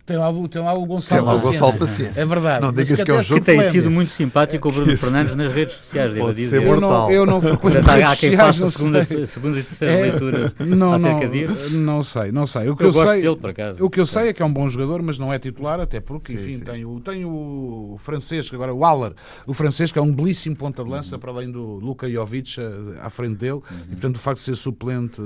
tem 0.06 0.18
lá, 0.18 0.30
tem 0.50 0.62
lá 0.62 0.74
o 0.74 0.84
Gonçalo, 0.84 1.22
tem 1.22 1.32
lá 1.32 1.34
o 1.34 1.40
Gonçalo 1.40 1.78
Paciência. 1.78 2.20
É 2.20 2.26
verdade. 2.26 2.60
Não 2.60 2.72
digas 2.72 3.02
que 3.02 3.10
é 3.10 3.14
um 3.14 3.22
jogo 3.22 3.40
que 3.40 3.46
tem 3.46 3.62
sido 3.62 3.90
muito 3.90 4.12
simpático 4.12 4.68
o 4.68 4.72
Bruno 4.72 4.96
Fernandes 4.98 5.34
nas 5.34 5.50
redes 5.50 5.76
sociais, 5.76 6.12
devo 6.12 6.34
dizer. 6.34 6.62
Eu 6.62 6.78
não, 6.78 7.10
eu 7.10 7.24
não 7.24 7.40
frequento 7.40 7.88
redes 7.88 8.12
Há 8.12 8.16
quem 8.16 8.36
faça 8.36 8.70
segunda, 8.70 9.02
segunda 9.26 9.58
e 9.58 9.62
terceira 9.62 9.94
é, 9.94 10.02
leituras 10.02 10.54
não, 10.58 10.92
acerca 10.92 11.26
disso. 11.26 11.74
Não 11.78 12.02
sei, 12.02 12.32
não 12.32 12.46
sei. 12.46 12.68
O 12.68 12.76
que 12.76 12.84
eu, 12.84 12.88
eu 12.88 12.92
sei, 12.92 13.22
dele, 13.22 13.36
por 13.36 13.50
acaso. 13.50 13.82
O 13.82 13.88
que 13.88 13.98
eu 13.98 14.04
sei 14.04 14.28
é 14.28 14.32
que 14.34 14.42
é 14.42 14.44
um 14.44 14.52
bom 14.52 14.68
jogador, 14.68 15.00
mas 15.02 15.18
não 15.18 15.32
é 15.32 15.38
titular, 15.38 15.80
até 15.80 16.00
porque, 16.00 16.36
sim, 16.36 16.42
enfim, 16.42 16.58
sim. 16.58 16.64
Tem, 16.64 16.84
o, 16.84 17.00
tem 17.00 17.24
o 17.24 17.96
francês, 17.98 18.50
agora 18.52 18.74
o 18.74 18.84
Aller, 18.84 19.14
o 19.46 19.54
francês, 19.54 19.90
que 19.90 19.98
é 19.98 20.02
um 20.02 20.12
belíssimo 20.12 20.54
ponta 20.54 20.84
de 20.84 20.90
lança, 20.90 21.14
uhum. 21.14 21.20
para 21.20 21.30
além 21.30 21.50
do 21.50 21.62
Luka 21.78 22.10
Jovic 22.10 22.60
eh, 22.60 22.64
à 23.00 23.08
frente 23.08 23.36
dele, 23.36 23.52
uhum. 23.52 23.62
e 23.86 23.92
portanto 23.92 24.16
o 24.16 24.18
facto 24.18 24.38
de 24.38 24.44
ser 24.44 24.56
suplente 24.56 25.22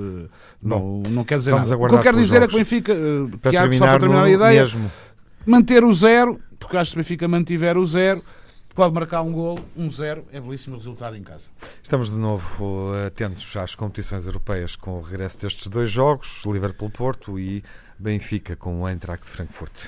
não, 0.62 1.02
não 1.08 1.24
quer 1.24 1.38
dizer 1.38 1.50
nada. 1.52 1.76
O 1.76 1.86
que 1.88 1.94
eu 1.94 2.00
quero 2.00 2.16
dizer 2.16 2.42
é 2.42 2.46
que 2.46 2.54
o 2.54 2.58
Benfica, 2.58 2.92
uh, 2.92 3.50
Tiago, 3.50 3.74
só 3.74 3.84
para 3.84 3.98
terminar 3.98 4.24
a 4.24 4.30
ideia. 4.30 4.67
Mesmo 4.68 4.90
manter 5.46 5.82
o 5.82 5.90
zero, 5.94 6.38
porque 6.58 6.76
acho 6.76 6.92
que 6.92 6.98
o 6.98 7.00
Benfica 7.02 7.26
mantiver 7.26 7.78
o 7.78 7.86
zero, 7.86 8.22
pode 8.74 8.92
marcar 8.92 9.22
um 9.22 9.32
golo, 9.32 9.64
um 9.74 9.90
zero, 9.90 10.26
é 10.30 10.38
belíssimo 10.38 10.76
resultado 10.76 11.16
em 11.16 11.22
casa. 11.22 11.48
Estamos 11.82 12.10
de 12.10 12.16
novo 12.16 12.92
atentos 13.06 13.56
às 13.56 13.74
competições 13.74 14.26
europeias 14.26 14.76
com 14.76 14.98
o 14.98 15.00
regresso 15.00 15.38
destes 15.38 15.66
dois 15.68 15.90
jogos, 15.90 16.44
Liverpool-Porto 16.44 17.38
e 17.38 17.64
Benfica 17.98 18.56
com 18.56 18.82
o 18.82 18.88
Eintracht 18.88 19.24
Frankfurt. 19.24 19.86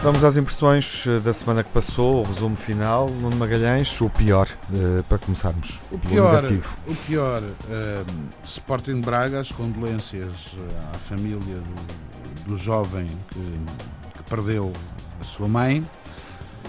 Vamos 0.00 0.22
às 0.22 0.36
impressões 0.36 1.04
eh, 1.08 1.18
da 1.18 1.34
semana 1.34 1.64
que 1.64 1.70
passou, 1.70 2.20
o 2.20 2.22
resumo 2.22 2.54
final. 2.54 3.10
Nuno 3.10 3.34
Magalhães, 3.34 4.00
o 4.00 4.08
pior, 4.08 4.48
uh, 4.70 5.02
para 5.02 5.18
começarmos. 5.18 5.80
O 5.90 5.98
pior, 5.98 6.44
o 6.86 6.94
pior 6.94 7.42
uh, 7.42 8.06
Sporting 8.44 9.00
Braga, 9.00 9.40
as 9.40 9.50
condolências 9.50 10.54
à 10.94 10.98
família 10.98 11.38
do, 11.38 12.50
do 12.50 12.56
jovem 12.56 13.08
que, 13.28 13.40
que, 14.16 14.22
perdeu 14.30 14.72
a 15.20 15.24
sua 15.24 15.48
mãe. 15.48 15.84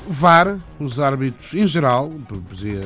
VAR, 0.08 0.58
os 0.80 1.00
árbitros 1.00 1.54
em 1.54 1.68
geral, 1.68 2.12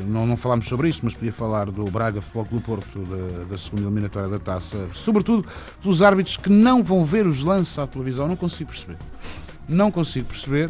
não, 0.05 0.27
não 0.27 0.35
falámos 0.35 0.67
sobre 0.67 0.89
isto, 0.89 1.05
mas 1.05 1.13
podia 1.13 1.31
falar 1.31 1.71
do 1.71 1.85
Braga 1.85 2.19
Futebol 2.19 2.45
Clube 2.45 2.65
Porto, 2.65 2.99
da, 2.99 3.45
da 3.45 3.57
segunda 3.57 3.83
eliminatória 3.83 4.27
da 4.27 4.39
taça, 4.39 4.89
sobretudo 4.91 5.47
pelos 5.81 6.01
árbitros 6.01 6.35
que 6.35 6.49
não 6.49 6.83
vão 6.83 7.05
ver 7.05 7.25
os 7.25 7.43
lances 7.43 7.79
à 7.79 7.87
televisão, 7.87 8.27
não 8.27 8.35
consigo 8.35 8.71
perceber 8.71 8.97
não 9.67 9.91
consigo 9.91 10.27
perceber. 10.27 10.69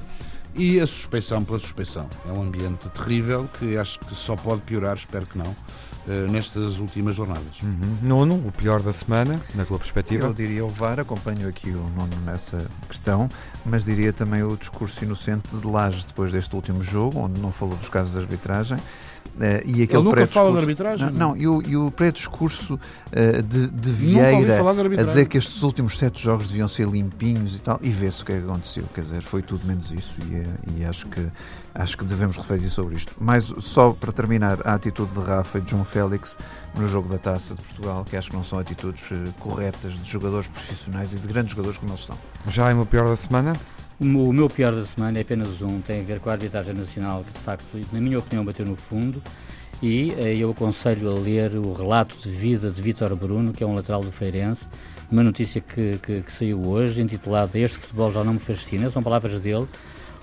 E 0.55 0.79
a 0.79 0.85
suspeição 0.85 1.43
pela 1.43 1.57
suspeição. 1.57 2.07
É 2.27 2.31
um 2.31 2.43
ambiente 2.43 2.87
terrível 2.89 3.49
que 3.57 3.75
acho 3.75 3.97
que 3.99 4.13
só 4.13 4.35
pode 4.35 4.61
piorar, 4.61 4.95
espero 4.95 5.25
que 5.25 5.35
não, 5.35 5.55
eh, 6.07 6.27
nestas 6.29 6.79
últimas 6.79 7.15
jornadas. 7.15 7.61
Uhum. 7.61 7.97
Nuno, 8.01 8.35
o 8.47 8.51
pior 8.51 8.81
da 8.81 8.91
semana, 8.91 9.39
na 9.55 9.63
tua 9.63 9.79
perspectiva? 9.79 10.27
Eu 10.27 10.33
diria 10.33 10.65
o 10.65 10.67
VAR, 10.67 10.99
acompanho 10.99 11.47
aqui 11.47 11.69
o 11.69 11.89
Nuno 11.95 12.15
nessa 12.25 12.67
questão, 12.89 13.29
mas 13.65 13.85
diria 13.85 14.11
também 14.11 14.43
o 14.43 14.57
discurso 14.57 15.03
inocente 15.03 15.47
de 15.51 15.65
Laje 15.65 16.05
depois 16.05 16.31
deste 16.31 16.53
último 16.55 16.83
jogo, 16.83 17.19
onde 17.19 17.39
não 17.39 17.53
falou 17.53 17.77
dos 17.77 17.87
casos 17.87 18.13
de 18.13 18.19
arbitragem. 18.19 18.77
Uh, 19.35 19.65
e 19.65 19.81
aquele 19.81 19.99
Ele 19.99 20.03
nunca 20.03 20.27
fala 20.27 20.51
de 20.51 20.57
arbitragem? 20.59 21.09
Não, 21.09 21.29
não, 21.29 21.37
e 21.37 21.47
o, 21.47 21.61
e 21.63 21.75
o 21.75 21.89
pré-discurso 21.89 22.75
uh, 22.75 23.41
de, 23.41 23.67
de 23.67 23.91
Vieira 23.91 24.45
de 24.45 24.99
a 24.99 25.03
dizer 25.03 25.27
que 25.27 25.39
estes 25.39 25.63
últimos 25.63 25.97
sete 25.97 26.21
jogos 26.21 26.47
deviam 26.47 26.67
ser 26.67 26.87
limpinhos 26.87 27.55
e 27.55 27.59
tal, 27.59 27.79
e 27.81 27.89
vê-se 27.89 28.21
o 28.21 28.25
que 28.25 28.31
é 28.31 28.37
que 28.37 28.43
aconteceu. 28.43 28.83
Quer 28.93 29.01
dizer, 29.01 29.21
foi 29.23 29.41
tudo 29.41 29.65
menos 29.65 29.91
isso 29.91 30.19
e, 30.29 30.35
eh, 30.35 30.45
e 30.77 30.85
acho, 30.85 31.07
que, 31.07 31.25
acho 31.73 31.97
que 31.97 32.05
devemos 32.05 32.37
refletir 32.37 32.69
sobre 32.69 32.95
isto. 32.95 33.13
Mas 33.19 33.51
só 33.57 33.91
para 33.91 34.11
terminar, 34.11 34.59
a 34.65 34.75
atitude 34.75 35.11
de 35.11 35.19
Rafa 35.19 35.57
e 35.57 35.61
de 35.61 35.71
João 35.71 35.83
Félix 35.83 36.37
no 36.75 36.87
jogo 36.87 37.09
da 37.09 37.17
Taça 37.17 37.55
de 37.55 37.61
Portugal, 37.61 38.05
que 38.05 38.15
acho 38.15 38.29
que 38.29 38.35
não 38.35 38.43
são 38.43 38.59
atitudes 38.59 39.03
corretas 39.39 39.93
de 39.93 40.11
jogadores 40.11 40.47
profissionais 40.47 41.13
e 41.13 41.17
de 41.17 41.27
grandes 41.27 41.51
jogadores 41.51 41.79
como 41.79 41.91
eles 41.91 42.05
são. 42.05 42.17
Já 42.49 42.69
é 42.69 42.73
o 42.73 42.85
pior 42.85 43.07
da 43.07 43.15
semana? 43.15 43.55
O 43.99 44.33
meu 44.33 44.49
pior 44.49 44.73
da 44.73 44.85
semana 44.85 45.19
é 45.19 45.21
apenas 45.21 45.61
um, 45.61 45.79
tem 45.79 46.01
a 46.01 46.03
ver 46.03 46.19
com 46.19 46.29
a 46.29 46.33
arbitragem 46.33 46.73
nacional, 46.73 47.23
que 47.23 47.31
de 47.31 47.39
facto, 47.39 47.79
na 47.91 47.99
minha 47.99 48.19
opinião, 48.19 48.43
bateu 48.43 48.65
no 48.65 48.75
fundo. 48.75 49.21
E 49.81 50.13
eh, 50.17 50.37
eu 50.37 50.51
aconselho 50.51 51.11
a 51.11 51.19
ler 51.19 51.55
o 51.57 51.73
relato 51.73 52.17
de 52.17 52.29
vida 52.29 52.71
de 52.71 52.81
Vítor 52.81 53.13
Bruno, 53.15 53.51
que 53.51 53.63
é 53.63 53.67
um 53.67 53.75
lateral 53.75 54.01
do 54.01 54.11
Feirense, 54.11 54.65
uma 55.11 55.21
notícia 55.21 55.59
que, 55.59 55.99
que, 56.01 56.21
que 56.21 56.31
saiu 56.31 56.65
hoje, 56.65 57.01
intitulada 57.01 57.59
Este 57.59 57.77
futebol 57.77 58.11
já 58.11 58.23
não 58.23 58.33
me 58.33 58.39
fascina, 58.39 58.89
são 58.89 59.03
palavras 59.03 59.39
dele, 59.39 59.67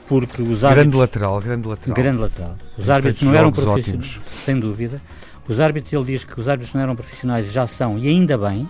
porque 0.08 0.40
os 0.40 0.64
árbitros... 0.64 0.74
Grande 0.74 0.96
lateral, 0.96 1.40
grande 1.40 1.68
lateral. 1.68 1.94
Grande 1.94 2.18
lateral. 2.22 2.56
Os 2.76 2.90
árbitros 2.90 3.22
não 3.22 3.34
eram 3.34 3.52
profissionais, 3.52 4.20
sem 4.26 4.58
dúvida. 4.58 5.00
Os 5.46 5.60
árbitros, 5.60 5.92
ele 5.92 6.04
diz 6.04 6.24
que 6.24 6.40
os 6.40 6.48
árbitros 6.48 6.74
não 6.74 6.80
eram 6.80 6.96
profissionais, 6.96 7.52
já 7.52 7.66
são, 7.66 7.98
e 7.98 8.08
ainda 8.08 8.38
bem. 8.38 8.68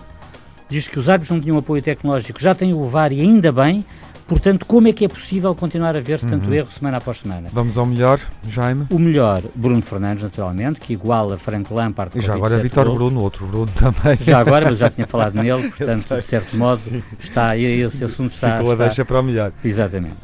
Diz 0.69 0.87
que 0.87 0.99
os 0.99 1.09
árbitros 1.09 1.35
não 1.35 1.41
tinham 1.41 1.57
apoio 1.57 1.81
tecnológico, 1.81 2.39
já 2.39 2.53
têm 2.53 2.73
o 2.73 2.83
VAR, 2.87 3.11
e 3.11 3.21
ainda 3.21 3.51
bem 3.51 3.85
Portanto, 4.31 4.65
como 4.65 4.87
é 4.87 4.93
que 4.93 5.03
é 5.03 5.09
possível 5.09 5.53
continuar 5.53 5.93
a 5.93 5.99
ver-se 5.99 6.25
tanto 6.25 6.47
uhum. 6.47 6.53
erro 6.53 6.69
semana 6.71 6.99
após 6.99 7.19
semana? 7.19 7.49
Vamos 7.51 7.77
ao 7.77 7.85
melhor, 7.85 8.17
Jaime. 8.47 8.87
O 8.89 8.97
melhor, 8.97 9.41
Bruno 9.53 9.81
Fernandes, 9.81 10.23
naturalmente, 10.23 10.79
que 10.79 10.93
iguala 10.93 11.37
Frank 11.37 11.73
Lampard. 11.73 12.17
E 12.17 12.21
já 12.21 12.35
agora 12.35 12.55
é 12.55 12.59
Vitor 12.59 12.93
Bruno, 12.93 13.19
outro 13.19 13.45
Bruno 13.45 13.69
também. 13.75 14.17
Já 14.21 14.39
agora, 14.39 14.69
mas 14.69 14.77
já 14.77 14.89
tinha 14.89 15.03
falado 15.05 15.33
nele, 15.33 15.67
portanto, 15.67 16.15
de 16.15 16.21
certo 16.21 16.55
modo, 16.55 16.81
está, 17.19 17.57
esse 17.57 18.05
assunto 18.05 18.31
está. 18.31 18.55
Ficou 18.55 18.71
a 18.71 18.75
deixa 18.75 19.03
para 19.03 19.19
o 19.19 19.23
melhor. 19.23 19.51
Exatamente. 19.61 20.15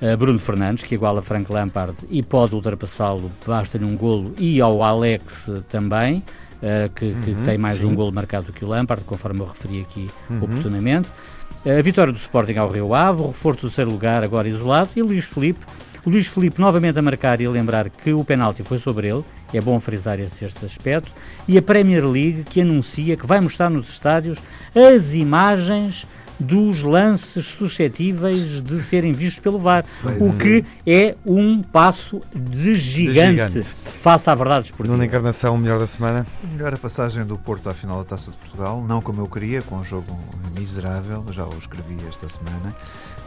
Uh, 0.00 0.16
Bruno 0.16 0.38
Fernandes, 0.38 0.84
que 0.84 0.94
iguala 0.94 1.20
Frank 1.20 1.52
Lampard 1.52 1.96
e 2.08 2.22
pode 2.22 2.54
ultrapassá-lo, 2.54 3.28
basta-lhe 3.44 3.84
um 3.84 3.96
golo, 3.96 4.34
e 4.38 4.60
ao 4.60 4.84
Alex 4.84 5.50
também. 5.68 6.22
Uh, 6.58 6.92
que, 6.92 7.14
que 7.24 7.30
uhum, 7.30 7.42
tem 7.44 7.56
mais 7.56 7.78
sim. 7.78 7.84
um 7.84 7.94
golo 7.94 8.10
marcado 8.10 8.46
do 8.46 8.52
que 8.52 8.64
o 8.64 8.68
Lampard, 8.68 9.04
conforme 9.04 9.38
eu 9.40 9.46
referi 9.46 9.80
aqui 9.80 10.10
uhum. 10.28 10.42
oportunamente. 10.42 11.08
A 11.68 11.82
vitória 11.82 12.10
do 12.10 12.18
Sporting 12.18 12.56
ao 12.56 12.70
Rio 12.70 12.94
Ave, 12.94 13.20
o 13.20 13.26
reforço 13.26 13.60
do 13.60 13.68
terceiro 13.68 13.90
lugar 13.90 14.24
agora 14.24 14.48
isolado 14.48 14.88
e 14.96 15.02
Luís 15.02 15.26
Felipe. 15.26 15.66
O 16.02 16.08
Luís 16.08 16.26
Felipe 16.26 16.58
novamente 16.58 16.98
a 16.98 17.02
marcar 17.02 17.42
e 17.42 17.44
a 17.44 17.50
lembrar 17.50 17.90
que 17.90 18.10
o 18.10 18.24
penalti 18.24 18.62
foi 18.62 18.78
sobre 18.78 19.08
ele, 19.08 19.22
é 19.52 19.60
bom 19.60 19.78
frisar 19.78 20.18
este 20.18 20.46
aspecto, 20.46 21.12
e 21.46 21.58
a 21.58 21.62
Premier 21.62 22.06
League 22.06 22.44
que 22.44 22.62
anuncia 22.62 23.18
que 23.18 23.26
vai 23.26 23.38
mostrar 23.38 23.68
nos 23.68 23.90
estádios 23.90 24.38
as 24.74 25.12
imagens 25.12 26.06
dos 26.38 26.82
lances 26.82 27.46
suscetíveis 27.46 28.62
de 28.62 28.82
serem 28.82 29.12
vistos 29.12 29.40
pelo 29.42 29.58
VAR, 29.58 29.84
pois 30.02 30.20
o 30.20 30.38
que 30.38 30.64
é 30.86 31.16
um 31.26 31.62
passo 31.62 32.20
de 32.34 32.76
gigante, 32.76 33.52
de 33.52 33.62
gigante. 33.62 33.76
face 33.94 34.30
à 34.30 34.34
verdade 34.34 34.66
esportiva. 34.66 34.96
Numa 34.96 35.04
encarnação, 35.04 35.54
o 35.54 35.58
melhor 35.58 35.78
da 35.78 35.86
semana? 35.86 36.26
Melhor 36.52 36.74
a 36.74 36.78
passagem 36.78 37.24
do 37.24 37.36
Porto 37.36 37.68
à 37.68 37.74
final 37.74 37.98
da 37.98 38.04
Taça 38.04 38.30
de 38.30 38.36
Portugal, 38.36 38.84
não 38.86 39.00
como 39.00 39.20
eu 39.20 39.26
queria, 39.26 39.62
com 39.62 39.76
um 39.76 39.84
jogo 39.84 40.18
miserável, 40.56 41.24
já 41.30 41.44
o 41.44 41.58
escrevi 41.58 41.96
esta 42.08 42.28
semana. 42.28 42.74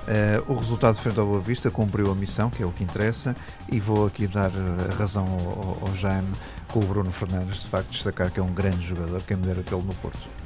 Uh, 0.01 0.51
o 0.51 0.55
resultado 0.55 0.95
frente 0.95 1.19
ao 1.19 1.27
Boa 1.27 1.39
Vista 1.39 1.69
cumpriu 1.69 2.11
a 2.11 2.15
missão, 2.15 2.49
que 2.49 2.63
é 2.63 2.65
o 2.65 2.71
que 2.71 2.83
interessa, 2.83 3.35
e 3.71 3.79
vou 3.79 4.07
aqui 4.07 4.25
dar 4.25 4.49
a 4.89 4.95
razão 4.95 5.25
ao, 5.25 5.89
ao 5.89 5.95
Jaime 5.95 6.31
com 6.69 6.79
o 6.79 6.83
Bruno 6.83 7.11
Fernandes, 7.11 7.61
de 7.61 7.67
facto, 7.67 7.91
destacar 7.91 8.31
que 8.31 8.39
é 8.39 8.43
um 8.43 8.51
grande 8.51 8.81
jogador, 8.81 9.21
quem 9.23 9.37
me 9.37 9.45
dera 9.45 9.61
tê-lo 9.61 9.83
no 9.83 9.93
Porto. 9.95 10.40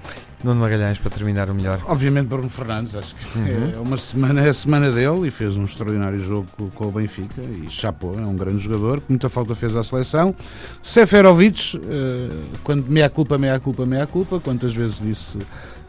Nuno 0.46 0.62
Magalhães, 0.62 1.00
para 1.00 1.10
terminar 1.10 1.50
o 1.50 1.56
melhor. 1.56 1.80
Obviamente 1.88 2.28
Bruno 2.28 2.50
Fernandes, 2.50 2.94
acho 2.94 3.16
que 3.16 3.40
uhum. 3.40 3.72
é 3.74 3.80
uma 3.80 3.98
semana, 3.98 4.42
é 4.46 4.50
a 4.50 4.54
semana 4.54 4.92
dele 4.92 5.28
e 5.28 5.32
fez 5.32 5.58
um 5.58 5.66
extraordinário 5.66 6.20
jogo 6.20 6.48
com 6.76 6.86
o 6.86 6.92
Benfica 6.92 7.42
e 7.42 7.66
chapou, 7.68 8.14
é 8.20 8.24
um 8.24 8.36
grande 8.36 8.60
jogador, 8.60 9.02
muita 9.10 9.28
falta 9.28 9.56
fez 9.56 9.76
à 9.76 9.82
seleção. 9.82 10.36
Seferovic, 10.84 11.82
eh, 11.84 12.30
quando 12.64 12.86
meia 12.88 13.10
culpa, 13.10 13.40
meia 13.40 13.60
culpa, 13.60 13.88
meia 13.88 14.06
culpa, 14.06 14.40
quantas 14.40 14.72
vezes 14.72 15.00
disse 15.02 15.40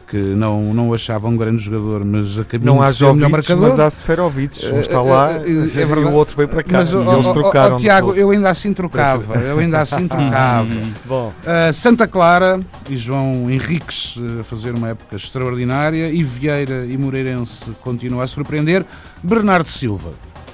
que 0.07 0.15
não, 0.15 0.73
não 0.73 0.93
achava 0.93 1.27
um 1.27 1.35
grande 1.35 1.61
jogador, 1.61 2.05
mas 2.05 2.39
acabou 2.39 2.65
não 2.65 2.81
há 2.81 2.89
o 2.89 3.13
melhor 3.13 3.29
marcador. 3.29 3.69
Mas 3.69 3.79
há 3.79 3.91
Seferovic, 3.91 4.65
um 4.65 4.79
está 4.79 5.01
lá 5.01 5.33
é, 5.33 5.35
é, 5.35 5.41
é 5.41 5.81
e 5.81 6.05
o 6.05 6.13
outro 6.13 6.35
veio 6.35 6.47
para 6.47 6.63
cá. 6.63 6.77
Mas, 6.77 6.89
e 6.89 6.95
oh, 6.95 7.13
eles 7.13 7.27
trocaram. 7.27 7.75
Oh, 7.75 7.79
Tiago, 7.79 8.13
eu 8.13 8.31
ainda 8.31 8.49
assim 8.49 8.71
trocava, 8.71 9.35
eu 9.35 9.59
ainda 9.59 9.81
assim 9.81 10.07
trocava. 10.09 10.69
Bom. 11.05 11.33
Uh, 11.43 11.73
Santa 11.73 12.07
Clara 12.07 12.59
e 12.89 12.95
João 12.95 13.51
Henriques 13.51 14.17
a 14.39 14.43
fazer 14.43 14.71
uma 14.71 14.89
época 14.89 15.17
extraordinária 15.17 16.09
e 16.09 16.23
Vieira 16.23 16.85
e 16.85 16.97
Moreirense 16.97 17.71
continua 17.81 18.23
a 18.23 18.27
surpreender. 18.27 18.85
Bernardo 19.21 19.69
Silva, 19.69 20.11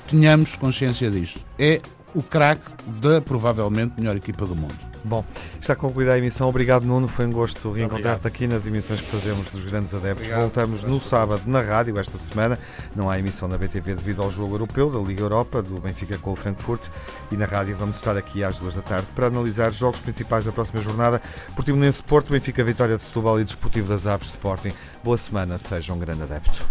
tenhamos 0.08 0.56
consciência 0.56 1.12
disto, 1.12 1.40
é 1.60 1.80
o 2.16 2.24
craque 2.24 2.72
da 3.02 3.22
provavelmente 3.22 3.94
melhor 3.98 4.16
equipa 4.16 4.46
do 4.46 4.56
mundo. 4.56 4.93
Bom, 5.04 5.26
está 5.60 5.76
concluída 5.76 6.14
a 6.14 6.18
emissão. 6.18 6.48
Obrigado, 6.48 6.86
Nuno. 6.86 7.08
Foi 7.08 7.26
um 7.26 7.32
gosto 7.32 7.72
reencontrar-te 7.72 8.26
aqui 8.26 8.48
nas 8.48 8.66
emissões 8.66 9.02
que 9.02 9.12
fazemos 9.12 9.50
dos 9.50 9.66
grandes 9.66 9.94
adeptos. 9.94 10.26
Obrigado. 10.26 10.42
Voltamos 10.42 10.84
no 10.84 11.02
sábado 11.02 11.42
na 11.46 11.62
rádio, 11.62 11.98
esta 12.00 12.18
semana. 12.18 12.58
Não 12.96 13.10
há 13.10 13.20
emissão 13.20 13.48
na 13.48 13.58
BTV 13.58 13.96
devido 13.96 14.22
ao 14.22 14.32
jogo 14.32 14.56
europeu 14.56 14.90
da 14.90 15.00
Liga 15.00 15.22
Europa, 15.22 15.62
do 15.62 15.80
Benfica 15.80 16.18
com 16.18 16.32
o 16.32 16.36
Frankfurt. 16.36 16.88
E 17.32 17.36
na 17.36 17.46
rádio 17.46 17.76
vamos 17.76 17.98
estar 17.98 18.16
aqui 18.18 18.44
às 18.44 18.58
duas 18.58 18.76
da 18.76 18.82
tarde 18.82 19.08
para 19.14 19.28
analisar 19.28 19.72
os 19.72 19.78
jogos 19.78 20.00
principais 20.00 20.46
da 20.46 20.52
próxima 20.52 20.82
jornada. 20.82 21.22
Portimonense 21.56 22.02
Porto, 22.02 22.32
Benfica 22.32 22.64
Vitória 22.64 22.96
de 22.96 23.04
Setúbal 23.04 23.40
e 23.40 23.44
Desportivo 23.44 23.88
das 23.88 24.08
Aves 24.08 24.30
Sporting. 24.30 24.72
Boa 25.04 25.18
semana, 25.18 25.58
seja 25.58 25.94
um 25.94 26.00
grande 26.00 26.24
adepto. 26.24 26.64